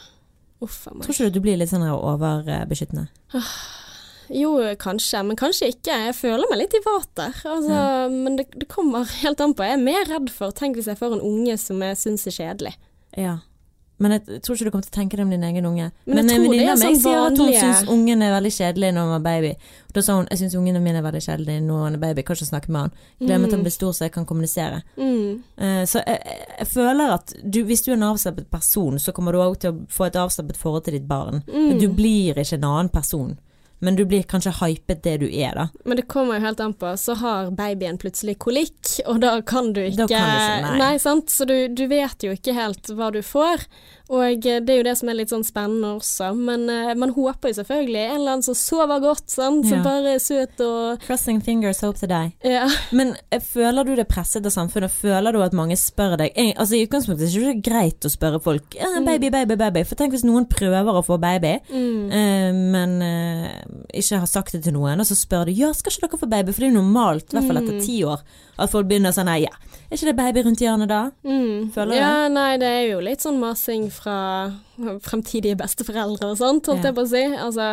Uff 0.62 0.86
a 0.86 0.94
meg. 0.94 1.04
Tror 1.04 1.16
ikke 1.16 1.28
du 1.30 1.38
du 1.38 1.44
blir 1.44 1.58
litt 1.60 1.72
sånn 1.72 1.84
overbeskyttende? 1.90 3.08
Jo, 4.32 4.52
kanskje, 4.80 5.20
men 5.26 5.36
kanskje 5.36 5.72
ikke. 5.74 5.96
Jeg 6.06 6.14
føler 6.16 6.48
meg 6.48 6.62
litt 6.62 6.76
i 6.78 6.82
vater. 6.86 7.34
Altså, 7.48 7.80
Men 8.12 8.38
det, 8.38 8.46
det 8.56 8.68
kommer 8.70 9.08
helt 9.20 9.42
an 9.44 9.52
på. 9.58 9.66
Jeg 9.66 9.76
er 9.76 9.82
mer 9.82 10.06
redd 10.08 10.30
for 10.32 10.54
Tenk 10.56 10.78
hvis 10.78 10.88
jeg 10.88 11.00
får 11.00 11.18
en 11.18 11.24
unge 11.26 11.58
som 11.60 11.82
jeg 11.84 11.98
syns 12.00 12.28
er 12.30 12.36
kjedelig. 12.38 12.74
Ja. 13.18 13.40
Men 14.02 14.14
jeg 14.16 14.40
tror 14.42 14.56
ikke 14.56 14.66
du 14.66 14.70
kommer 14.74 14.86
til 14.88 14.92
å 14.92 14.96
tenke 14.98 15.16
det 15.18 15.24
om 15.24 15.30
din 15.30 15.44
egen 15.46 15.66
unge. 15.68 15.86
Men 16.06 16.16
jeg 16.16 16.24
en 16.24 16.28
tror 16.28 16.42
det 16.42 16.48
venninne 16.50 16.66
er 16.66 16.72
av 16.72 16.78
meg 16.82 16.88
sånn 16.88 17.00
sier 17.02 17.20
at 17.22 17.38
hun 17.38 17.52
syns 17.62 17.82
ungen 17.94 18.22
er 18.26 18.32
veldig 18.34 18.52
kjedelig 18.56 18.90
når 18.96 19.00
han 19.06 19.12
var 19.14 19.22
baby. 19.28 19.52
Da 19.92 20.00
sa 20.02 20.16
hun 20.16 20.26
jeg 20.30 20.38
syns 20.42 20.54
ungen 20.58 20.82
min 20.82 20.96
er 20.96 21.04
veldig 21.06 21.22
kjedelig 21.28 21.56
når 21.62 21.82
han 21.84 21.94
er 21.98 22.02
baby, 22.02 22.22
kan 22.26 22.36
ikke 22.36 22.48
snakke 22.50 22.72
med 22.72 22.80
han. 22.80 22.92
Meg 23.20 23.44
at 23.46 23.52
han 23.56 23.62
blir 23.66 23.74
stor 23.76 23.92
så 23.92 24.06
jeg 24.08 24.12
kan 24.16 24.26
kommunisere. 24.26 24.82
Mm. 24.96 25.42
Uh, 25.60 25.84
Så 25.86 26.02
jeg- 26.06 26.22
jeg 26.58 26.68
føler 26.68 27.12
at 27.14 27.34
du, 27.48 27.62
hvis 27.64 27.82
du 27.84 27.90
er 27.92 27.96
en 27.96 28.02
avslappet 28.10 28.50
person, 28.50 28.98
så 28.98 29.12
kommer 29.12 29.32
du 29.32 29.38
òg 29.38 29.58
til 29.60 29.72
å 29.72 29.86
få 29.88 30.06
et 30.06 30.14
avslappet 30.16 30.56
forhold 30.56 30.84
til 30.84 30.94
ditt 30.98 31.06
barn. 31.08 31.42
Mm. 31.46 31.78
Du 31.80 31.88
blir 31.88 32.34
ikke 32.34 32.54
en 32.58 32.64
annen 32.64 32.88
person, 32.88 33.38
men 33.82 33.96
du 33.98 34.04
blir 34.06 34.22
kanskje 34.30 34.52
hypet 34.60 35.02
det 35.02 35.16
du 35.24 35.26
er, 35.26 35.56
da. 35.58 35.64
Men 35.84 35.98
det 35.98 36.04
kommer 36.10 36.38
jo 36.38 36.44
helt 36.46 36.60
an 36.62 36.74
på. 36.78 36.92
Så 36.96 37.16
har 37.18 37.50
babyen 37.58 37.98
plutselig 37.98 38.36
kolikk, 38.38 38.92
og 39.10 39.18
da 39.24 39.34
kan 39.42 39.72
du 39.74 39.80
ikke 39.82 40.04
Da 40.04 40.06
kan 40.12 40.28
du 40.30 40.36
ikke, 40.38 40.76
nei. 40.78 40.92
sant. 41.02 41.32
Så 41.34 41.48
du, 41.50 41.56
du 41.66 41.88
vet 41.90 42.22
jo 42.22 42.30
ikke 42.36 42.54
helt 42.54 42.92
hva 42.94 43.10
du 43.14 43.18
får. 43.26 43.66
Og 44.10 44.46
eh, 44.46 44.58
det 44.60 44.68
er 44.74 44.76
jo 44.80 44.86
det 44.88 44.96
som 44.98 45.08
er 45.08 45.14
litt 45.20 45.30
sånn 45.30 45.44
spennende 45.46 45.94
også. 45.98 46.32
Men 46.36 46.66
uh, 46.68 46.92
man 46.98 47.12
håper 47.14 47.48
jo 47.52 47.58
selvfølgelig 47.60 48.00
en 48.02 48.14
eller 48.16 48.32
annen 48.32 48.42
som 48.46 48.54
sover 48.58 49.00
godt, 49.00 49.28
sant. 49.30 49.66
Som 49.68 49.78
Ja. 49.78 49.82
bare 49.84 50.14
er 50.16 50.18
søt 50.22 50.60
og 50.60 51.00
Crossing 51.06 51.40
fingers, 51.42 51.80
hope 51.80 51.98
to 51.98 52.06
die. 52.10 52.32
Ja. 52.44 52.66
Men 52.92 53.14
eh, 53.30 53.40
føler 53.40 53.84
du 53.86 53.94
det 53.96 54.08
presset 54.10 54.44
av 54.46 54.52
samfunnet? 54.52 54.90
Føler 54.90 55.32
du 55.32 55.40
at 55.42 55.52
mange 55.56 55.76
spør 55.76 56.16
deg 56.18 56.32
Altså 56.56 56.76
I 56.76 56.84
utgangspunktet 56.86 57.28
er 57.28 57.32
det 57.46 57.54
ikke 57.56 57.70
greit 57.70 58.04
å 58.04 58.10
spørre 58.12 58.40
folk 58.42 58.76
eh, 58.76 58.98
baby, 59.06 59.30
baby, 59.30 59.56
baby. 59.56 59.84
For 59.88 59.96
tenk 59.96 60.12
hvis 60.16 60.26
noen 60.26 60.46
prøver 60.50 60.92
å 60.98 61.04
få 61.06 61.18
baby, 61.22 61.54
Mm. 61.72 62.10
uh, 62.12 62.52
men 62.72 62.96
uh, 63.02 63.50
ikke 63.94 64.18
har 64.22 64.26
sagt 64.28 64.52
det 64.52 64.62
til 64.64 64.74
noen, 64.76 65.00
og 65.00 65.06
så 65.08 65.16
spør 65.16 65.46
de 65.48 65.52
ja, 65.56 65.70
skal 65.72 65.92
ikke 65.92 66.08
dere 66.08 66.20
få 66.20 66.28
baby? 66.30 66.52
For 66.52 66.60
det 66.64 66.68
er 66.68 66.72
jo 66.74 66.80
normalt, 66.82 67.30
i 67.32 67.36
hvert 67.38 67.48
fall 67.48 67.60
etter 67.62 67.78
Mm. 67.78 67.84
ti 67.86 68.02
år, 68.04 68.20
at 68.62 68.70
folk 68.72 68.86
begynner 68.90 69.12
sånn 69.14 69.26
nei, 69.28 69.40
ja, 69.44 69.50
er 69.90 69.96
ikke 69.98 70.08
det 70.08 70.16
baby 70.18 70.42
rundt 70.46 70.62
hjørnet 70.62 70.88
da? 70.90 71.00
Mm. 71.26 71.70
Føler 71.74 71.92
du 71.92 71.98
ja, 71.98 72.12
nei, 72.32 72.56
det 72.62 72.68
er 72.70 72.84
jo 72.92 73.00
litt 73.04 73.24
sånn 73.24 73.40
masing 73.42 73.88
fra 73.92 74.16
fremtidige 75.06 75.58
besteforeldre 75.60 76.30
og 76.32 76.38
sånt, 76.40 76.70
holdt 76.70 76.84
Ja. 76.86 76.90
jeg 76.90 76.96
på 76.98 77.04
å 77.04 77.10
si. 77.12 77.24
Altså, 77.46 77.68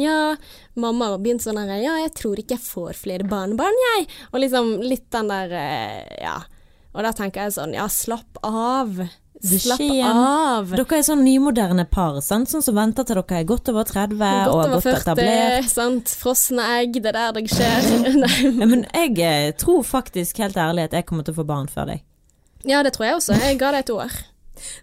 ja, 0.00 0.18
mamma 0.76 1.10
har 1.14 1.18
begynt 1.24 1.42
sånn 1.44 1.58
her, 1.62 1.74
ja, 1.82 1.96
jeg 2.04 2.14
tror 2.20 2.38
ikke 2.40 2.58
jeg 2.58 2.66
får 2.68 3.00
flere 3.00 3.26
barnebarn, 3.28 3.80
jeg. 3.88 4.08
Og 4.32 4.40
liksom 4.44 4.74
litt 4.84 5.08
den 5.14 5.32
der, 5.32 5.52
eh, 5.58 6.16
ja. 6.22 6.38
Og 6.94 7.02
da 7.02 7.10
tenker 7.16 7.42
jeg 7.48 7.56
sånn, 7.56 7.72
ja, 7.74 7.88
slapp 7.90 8.38
av. 8.46 9.00
Slapp 9.44 9.82
av. 10.08 10.70
Dere 10.72 10.98
er 10.98 11.04
sånn 11.04 11.24
nymoderne 11.26 11.84
par, 11.90 12.20
sant? 12.24 12.48
sånn 12.50 12.64
som 12.64 12.78
venter 12.78 13.04
til 13.04 13.18
dere 13.20 13.40
er 13.42 13.48
godt 13.48 13.68
over 13.72 13.84
30 13.88 14.16
og 14.16 14.24
har 14.24 14.52
over 14.52 14.74
godt 14.76 14.86
40, 14.86 15.00
etablert. 15.02 15.68
sant. 15.72 16.14
Frosne 16.20 16.68
egg, 16.78 16.96
det 17.04 17.12
er 17.12 17.18
der 17.18 17.36
det 17.36 17.46
skjer. 17.52 17.90
Ja, 18.64 18.68
men 18.70 18.86
jeg 18.88 19.18
eh, 19.20 19.50
tror 19.60 19.84
faktisk 19.86 20.40
helt 20.40 20.56
ærlig 20.60 20.88
at 20.88 20.96
jeg 20.96 21.08
kommer 21.08 21.26
til 21.26 21.36
å 21.36 21.42
få 21.42 21.48
barn 21.48 21.68
før 21.70 21.92
deg. 21.92 22.04
Ja, 22.64 22.80
det 22.86 22.94
tror 22.96 23.10
jeg 23.10 23.20
også. 23.20 23.36
Jeg 23.44 23.60
ga 23.60 23.74
det 23.74 23.84
et 23.84 23.92
år. 23.92 24.16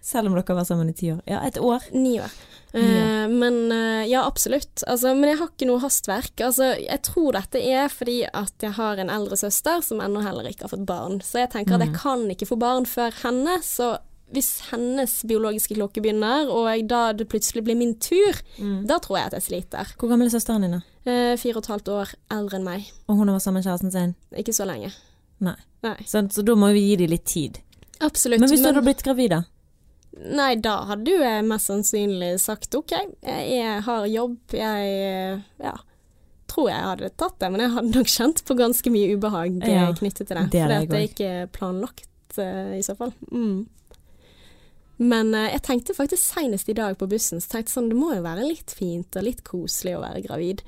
Selv 0.04 0.30
om 0.30 0.36
dere 0.38 0.54
var 0.56 0.66
sammen 0.68 0.90
i 0.92 0.96
ti 0.96 1.10
år. 1.14 1.22
Ja, 1.26 1.42
et 1.46 1.58
år. 1.58 1.82
Ni 1.96 2.18
år. 2.22 2.30
Eh, 2.72 3.28
men 3.28 3.72
eh, 3.72 4.06
ja, 4.10 4.22
absolutt. 4.26 4.84
Altså, 4.86 5.14
men 5.14 5.32
jeg 5.32 5.40
har 5.40 5.50
ikke 5.50 5.68
noe 5.68 5.82
hastverk. 5.82 6.32
Altså, 6.44 6.72
jeg 6.80 7.02
tror 7.08 7.36
dette 7.36 7.60
er 7.60 7.90
fordi 7.92 8.22
at 8.28 8.64
jeg 8.64 8.76
har 8.78 9.02
en 9.02 9.12
eldre 9.12 9.38
søster 9.40 9.82
som 9.84 10.00
ennå 10.04 10.22
heller 10.24 10.48
ikke 10.48 10.68
har 10.68 10.74
fått 10.76 10.86
barn. 10.88 11.20
Så 11.24 11.42
jeg 11.42 11.52
tenker 11.56 11.76
at 11.76 11.86
jeg 11.86 11.98
kan 11.98 12.24
ikke 12.32 12.48
få 12.48 12.60
barn 12.60 12.88
før 12.88 13.14
henne. 13.24 13.58
Så 13.66 13.96
hvis 14.32 14.50
hennes 14.70 15.18
biologiske 15.28 15.76
klokke 15.76 16.02
begynner, 16.04 16.48
og 16.50 16.68
da 16.88 17.02
det 17.16 17.28
plutselig 17.32 17.64
blir 17.66 17.78
min 17.78 17.94
tur, 18.00 18.38
da 18.88 18.98
tror 19.02 19.18
jeg 19.18 19.30
at 19.30 19.38
jeg 19.38 19.46
sliter. 19.48 19.94
Hvor 20.00 20.12
gammel 20.12 20.30
er 20.30 20.34
søsteren 20.34 20.64
din, 20.64 20.78
da? 20.78 20.82
Eh, 21.04 21.34
fire 21.40 21.58
og 21.58 21.64
et 21.64 21.72
halvt 21.72 21.88
år 21.92 22.14
eldre 22.30 22.60
enn 22.60 22.66
meg. 22.66 22.90
Og 23.10 23.18
hun 23.18 23.28
har 23.28 23.36
vært 23.36 23.46
sammen 23.46 23.60
med 23.60 23.66
kjæresten 23.66 23.94
sin? 23.94 24.14
Ikke 24.38 24.54
så 24.56 24.66
lenge. 24.68 24.92
Nei. 25.42 25.56
Nei. 25.82 25.96
Så, 26.06 26.22
Så 26.30 26.44
da 26.46 26.54
må 26.58 26.70
vi 26.76 26.84
gi 26.86 27.00
dem 27.02 27.10
litt 27.10 27.26
tid. 27.26 27.58
Absolutt. 28.02 28.40
Men 28.40 28.50
hvis 28.50 28.62
du 28.62 28.70
hadde 28.70 28.84
blitt 28.86 29.02
gravid, 29.04 29.34
da? 29.34 29.42
Nei, 30.12 30.54
da 30.60 30.76
hadde 30.90 31.08
jo 31.14 31.22
jeg 31.22 31.44
mest 31.48 31.70
sannsynlig 31.70 32.34
sagt 32.42 32.74
OK, 32.76 32.92
jeg 33.24 33.80
har 33.86 34.06
jobb, 34.12 34.36
jeg 34.54 34.92
eh, 35.08 35.42
ja. 35.62 35.74
Tror 36.52 36.68
jeg 36.68 36.84
hadde 36.84 37.08
tatt 37.16 37.38
det, 37.40 37.48
men 37.54 37.62
jeg 37.64 37.72
hadde 37.72 37.92
nok 37.96 38.10
kjent 38.12 38.42
på 38.44 38.56
ganske 38.58 38.92
mye 38.92 39.14
ubehag 39.16 39.54
eh, 39.62 39.72
Ja, 39.72 39.86
knyttet 39.96 40.28
til 40.28 40.36
det. 40.36 40.42
det 40.52 40.60
For 40.60 40.74
hadde 40.76 40.90
det 40.90 40.98
er 40.98 41.06
ikke 41.08 41.30
planlagt 41.56 42.36
uh, 42.36 42.74
i 42.76 42.82
så 42.84 42.96
fall. 42.98 43.14
Mm. 43.32 43.64
Men 45.00 45.34
eh, 45.34 45.50
jeg 45.54 45.64
tenkte 45.66 45.96
faktisk 45.96 46.22
senest 46.34 46.68
i 46.68 46.76
dag 46.76 46.98
på 46.98 47.08
bussen, 47.10 47.40
så 47.40 47.56
tenkte 47.56 47.70
jeg 47.70 47.76
sånn, 47.78 47.90
det 47.92 47.98
må 47.98 48.12
jo 48.14 48.24
være 48.24 48.46
litt 48.46 48.74
fint 48.76 49.18
og 49.18 49.26
litt 49.26 49.42
koselig 49.46 49.96
å 49.98 50.02
være 50.04 50.24
gravid. 50.26 50.62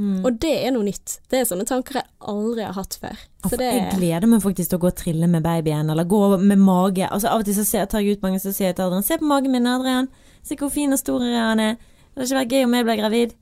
Mm. 0.00 0.20
Og 0.24 0.36
det 0.40 0.52
er 0.64 0.72
noe 0.72 0.86
nytt. 0.86 1.18
Det 1.28 1.40
er 1.40 1.48
sånne 1.48 1.66
tanker 1.68 1.98
jeg 1.98 2.08
aldri 2.30 2.64
har 2.64 2.76
hatt 2.76 2.96
før. 3.02 3.22
Så 3.44 3.58
det 3.58 3.68
Jeg 3.68 3.98
gleder 3.98 4.30
meg 4.30 4.42
faktisk 4.44 4.70
til 4.70 4.78
å 4.78 4.82
gå 4.84 4.90
og 4.92 4.98
trille 5.00 5.28
med 5.28 5.44
babyen, 5.44 5.90
eller 5.92 6.08
gå 6.08 6.22
med 6.38 6.62
mage. 6.62 7.08
Altså 7.08 7.32
Av 7.32 7.42
og 7.42 7.48
til 7.48 7.58
så 7.58 7.66
ser, 7.66 7.88
tar 7.90 8.04
jeg 8.04 8.16
ut 8.16 8.24
mange 8.24 8.40
så 8.40 8.54
sier 8.54 8.76
til 8.76 8.86
Adrian 8.86 9.06
Se 9.06 9.18
på 9.20 9.28
magen 9.28 9.52
min, 9.52 9.68
Adrian. 9.68 10.08
Se 10.46 10.56
hvor 10.56 10.72
fin 10.72 10.94
og 10.94 11.00
stor 11.00 11.24
han 11.24 11.60
er. 11.60 11.76
Det 11.76 12.22
hadde 12.22 12.28
ikke 12.28 12.40
vært 12.40 12.54
gøy 12.54 12.66
om 12.66 12.76
jeg 12.78 12.86
ble 12.88 12.98
gravid. 13.02 13.34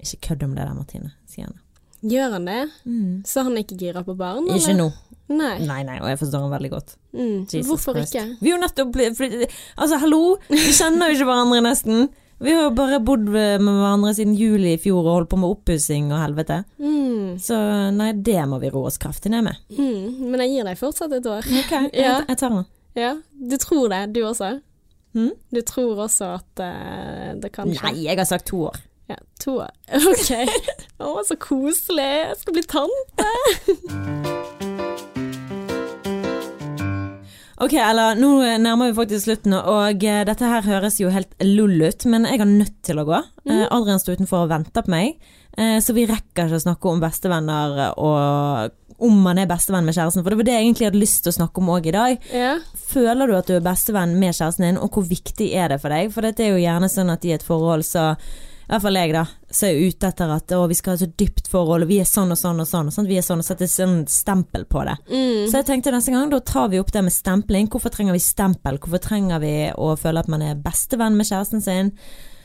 Ikke 0.00 0.22
kødd 0.30 0.46
om 0.48 0.56
det 0.56 0.64
der, 0.64 0.74
Martine, 0.74 1.12
sier 1.28 1.50
han. 1.50 1.58
Gjør 2.00 2.36
han 2.38 2.48
det? 2.48 2.60
Så 3.28 3.44
han 3.44 3.56
er 3.56 3.64
ikke 3.66 3.78
gira 3.80 4.02
på 4.06 4.14
barn? 4.18 4.46
Ikke 4.48 4.72
eller? 4.72 4.78
nå. 4.86 4.90
Nei. 5.30 5.58
Nei, 5.62 5.82
nei, 5.86 5.98
og 6.02 6.08
jeg 6.10 6.18
forstår 6.24 6.42
han 6.42 6.54
veldig 6.56 6.70
godt. 6.72 6.96
Mm. 7.14 7.44
Hvorfor 7.68 7.94
Christ. 7.94 8.16
ikke? 8.16 8.38
Vi 8.40 8.50
er 8.50 8.56
jo 8.56 8.62
nettopp 8.64 8.96
Altså, 9.78 10.00
hallo! 10.02 10.22
Vi 10.50 10.72
kjenner 10.74 11.10
jo 11.12 11.18
ikke 11.18 11.28
hverandre 11.28 11.60
nesten. 11.68 12.08
Vi 12.40 12.54
har 12.56 12.64
jo 12.64 12.72
bare 12.72 12.98
bodd 13.04 13.26
med 13.28 13.60
hverandre 13.60 14.14
siden 14.16 14.32
juli 14.34 14.72
i 14.74 14.80
fjor 14.80 15.02
og 15.04 15.12
holdt 15.12 15.30
på 15.34 15.38
med 15.42 15.52
oppussing 15.52 16.08
og 16.08 16.22
helvete. 16.22 16.62
Mm. 16.80 17.36
Så 17.42 17.58
nei, 17.94 18.14
det 18.16 18.40
må 18.48 18.58
vi 18.62 18.72
roe 18.72 18.88
oss 18.88 18.96
kraftig 18.98 19.30
ned 19.34 19.44
med. 19.44 19.60
Mm. 19.76 20.30
Men 20.32 20.42
jeg 20.46 20.54
gir 20.56 20.70
deg 20.70 20.80
fortsatt 20.80 21.14
et 21.18 21.28
år. 21.28 21.44
Ok, 21.62 21.74
Ja. 22.00 22.16
jeg, 22.24 22.38
tar 22.40 22.54
den. 22.56 22.64
Ja, 22.96 23.12
du 23.52 23.56
tror 23.60 23.92
det, 23.92 24.00
du 24.16 24.22
også? 24.24 24.54
Mm? 25.12 25.34
Du 25.52 25.60
tror 25.68 26.00
også 26.06 26.32
at 26.38 26.62
uh, 26.64 27.28
det 27.42 27.52
kan 27.52 27.68
skje? 27.70 27.84
Nei, 27.90 28.06
jeg 28.08 28.18
har 28.18 28.28
sagt 28.30 28.48
to 28.50 28.64
år. 28.70 28.80
Ja, 29.10 29.18
to. 29.42 29.58
Ok. 30.12 30.30
Å, 31.00 31.14
så 31.26 31.36
koselig. 31.40 32.10
Jeg 32.30 32.40
skal 32.42 32.58
bli 32.58 32.66
tante. 32.70 33.30
Ok, 37.60 37.74
eller 37.76 38.16
nå 38.16 38.38
nærmer 38.56 38.88
vi 38.88 38.96
faktisk 38.96 39.26
slutten, 39.26 39.52
og 39.52 40.04
eh, 40.08 40.22
dette 40.24 40.48
her 40.48 40.64
høres 40.64 40.94
jo 40.96 41.10
helt 41.12 41.34
lull 41.44 41.74
ut, 41.82 42.06
men 42.08 42.24
jeg 42.24 42.40
har 42.40 42.48
nødt 42.48 42.78
til 42.88 43.02
å 43.02 43.04
gå. 43.04 43.18
Eh, 43.44 43.66
Adrian 43.66 44.00
står 44.00 44.16
utenfor 44.16 44.46
og 44.46 44.54
venter 44.54 44.86
på 44.86 44.94
meg, 44.94 45.18
eh, 45.60 45.76
så 45.84 45.92
vi 45.92 46.06
rekker 46.08 46.48
ikke 46.48 46.56
å 46.56 46.62
snakke 46.64 46.88
om 46.88 47.02
bestevenner 47.04 47.82
og 48.00 48.78
om 49.00 49.20
man 49.24 49.40
er 49.40 49.48
bestevenn 49.48 49.84
med 49.84 49.96
kjæresten, 49.96 50.24
for 50.24 50.32
det 50.32 50.40
var 50.40 50.48
det 50.48 50.54
jeg 50.56 50.66
egentlig 50.66 50.88
hadde 50.88 51.00
lyst 51.00 51.22
til 51.24 51.32
å 51.32 51.36
snakke 51.38 51.60
om 51.62 51.70
òg 51.72 51.88
i 51.88 51.94
dag. 51.94 52.26
Ja. 52.36 52.54
Føler 52.90 53.28
du 53.28 53.36
at 53.36 53.48
du 53.48 53.54
er 53.56 53.64
bestevenn 53.64 54.16
med 54.20 54.36
kjæresten 54.36 54.66
din, 54.66 54.80
og 54.80 54.96
hvor 54.96 55.04
viktig 55.08 55.52
er 55.56 55.72
det 55.72 55.80
for 55.84 55.92
deg? 55.92 56.12
For 56.12 56.24
dette 56.24 56.44
er 56.44 56.54
jo 56.54 56.64
gjerne 56.64 56.88
sånn 56.92 57.12
at 57.12 57.24
i 57.28 57.32
et 57.36 57.44
forhold 57.44 57.84
så 57.88 58.10
i 58.70 58.72
hvert 58.72 58.84
fall 58.84 58.98
jeg, 59.00 59.10
da. 59.16 59.24
Så 59.50 59.66
er 59.66 59.72
jeg 59.74 59.90
ute 59.90 60.08
etter 60.12 60.30
at 60.30 60.52
å, 60.54 60.60
vi 60.70 60.76
skal 60.78 60.92
ha 60.92 60.98
et 61.00 61.02
så 61.02 61.08
dypt 61.18 61.48
forhold, 61.50 61.82
og 61.82 61.90
vi 61.90 61.96
er 61.98 62.06
sånn 62.06 62.30
og 62.30 62.38
sånn 62.38 62.62
og 62.62 62.68
sånn. 62.70 62.86
Og 62.86 62.94
sånn 62.94 63.08
vi 63.10 63.16
er 63.18 63.24
sånn, 63.26 63.42
og 63.42 63.48
setter 63.48 63.66
sånn 63.66 64.04
stempel 64.06 64.62
på 64.70 64.84
det. 64.86 64.94
Mm. 65.10 65.48
Så 65.50 65.58
jeg 65.58 65.66
tenkte 65.72 65.90
neste 65.90 66.14
gang, 66.14 66.30
da 66.30 66.38
tar 66.38 66.70
vi 66.70 66.78
opp 66.78 66.92
det 66.94 67.02
med 67.02 67.14
stempling. 67.16 67.66
Hvorfor 67.72 67.90
trenger 67.90 68.14
vi 68.14 68.22
stempel? 68.22 68.78
Hvorfor 68.78 69.02
trenger 69.02 69.42
vi 69.42 69.54
å 69.74 69.90
føle 69.98 70.22
at 70.22 70.30
man 70.30 70.46
er 70.46 70.62
bestevenn 70.62 71.18
med 71.18 71.26
kjæresten 71.26 71.66
sin? 71.66 71.90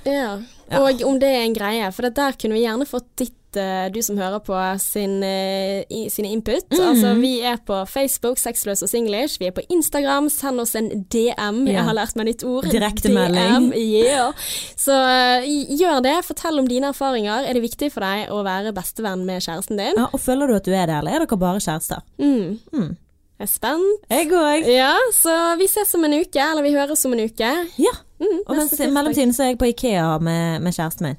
ja. 0.10 0.42
Ja. 0.66 0.80
Og 0.82 1.04
om 1.06 1.20
det 1.22 1.30
er 1.30 1.44
en 1.46 1.54
greie, 1.54 1.90
for 1.94 2.08
det 2.08 2.16
der 2.18 2.34
kunne 2.42 2.58
vi 2.58 2.64
gjerne 2.64 2.88
fått 2.90 3.12
ditt, 3.22 3.38
eh, 3.60 3.88
du 3.94 4.02
som 4.06 4.18
hører 4.20 4.42
på, 4.46 4.56
sin, 4.82 5.18
uh, 5.24 5.82
i, 5.90 6.06
sine 6.14 6.32
input. 6.36 6.66
Mhm. 6.72 6.82
Altså, 6.90 7.14
vi 7.20 7.32
er 7.42 7.58
på 7.66 7.82
Facebook, 7.90 8.38
Sexløs 8.42 8.84
og 8.86 8.90
Singlish. 8.92 9.40
Vi 9.40 9.50
er 9.50 9.56
på 9.56 9.64
Instagram, 9.70 10.30
send 10.34 10.62
oss 10.64 10.76
en 10.76 10.90
DM. 11.12 11.64
Ja. 11.68 11.78
Jeg 11.78 11.88
har 11.90 11.98
lært 11.98 12.16
meg 12.20 12.30
nytt 12.32 12.44
ord. 12.48 12.68
Direktemelding. 12.72 13.72
DM, 13.72 13.72
yeah. 13.80 14.34
Så 14.80 14.96
uh, 14.96 15.48
gjør 15.80 16.04
det. 16.06 16.18
Fortell 16.28 16.60
om 16.60 16.68
dine 16.70 16.92
erfaringer. 16.94 17.48
Er 17.48 17.58
det 17.58 17.64
viktig 17.66 17.92
for 17.94 18.06
deg 18.06 18.32
å 18.34 18.44
være 18.46 18.76
bestevenn 18.76 19.26
med 19.28 19.44
kjæresten 19.46 19.80
din? 19.82 19.98
Ja, 19.98 20.10
og 20.12 20.22
føler 20.22 20.48
du 20.52 20.60
at 20.60 20.68
du 20.68 20.74
er 20.76 20.86
det, 20.90 21.00
eller 21.02 21.18
er 21.18 21.26
dere 21.26 21.42
bare 21.42 21.64
kjærester? 21.64 22.04
Mm. 22.22 22.60
Mm. 22.74 22.94
Jeg 23.36 23.44
er 23.44 23.52
spent. 23.52 24.04
Jeg 24.10 24.30
òg. 24.32 24.68
Ja, 24.72 24.94
så 25.12 25.34
vi 25.60 25.68
ses 25.68 25.90
om 25.98 26.06
en 26.08 26.14
uke, 26.22 26.40
eller 26.40 26.64
vi 26.64 26.72
høres 26.72 27.04
om 27.08 27.16
en 27.18 27.26
uke. 27.28 27.50
Ja. 27.84 27.96
Mm, 28.20 28.38
Og 28.48 28.56
mens, 28.56 28.72
i 28.80 28.88
mellomtiden 28.88 29.34
så 29.36 29.44
er 29.44 29.50
jeg 29.54 29.58
på 29.60 29.68
Ikea 29.74 30.14
med, 30.24 30.62
med 30.64 30.72
kjæresten 30.72 31.10
min. 31.10 31.18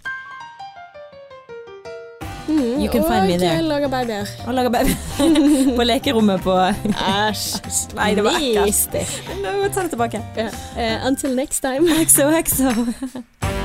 Mm, 2.49 2.81
You 2.83 2.89
can 2.93 3.03
find 3.05 3.27
me 3.27 3.39
there. 3.39 3.59
og 3.59 3.65
lager 3.65 3.89
babyer. 3.89 4.27
Og 4.47 4.55
lager 4.55 4.71
baby 4.77 5.77
på 5.77 5.83
lekerommet 5.83 6.41
på 6.43 6.55
Æsj. 6.59 7.59
Nei, 7.99 8.15
det 8.15 8.25
var 8.25 8.39
ekkelt. 8.41 8.95
Jeg 8.95 9.73
ta 9.75 9.83
det 9.83 9.91
tilbake. 9.91 10.23
Yeah. 10.39 11.01
Uh, 11.03 11.07
until 11.09 11.35
next 11.37 11.61
time. 11.63 11.91
Exo, 12.01 12.29
exo. 12.29 12.65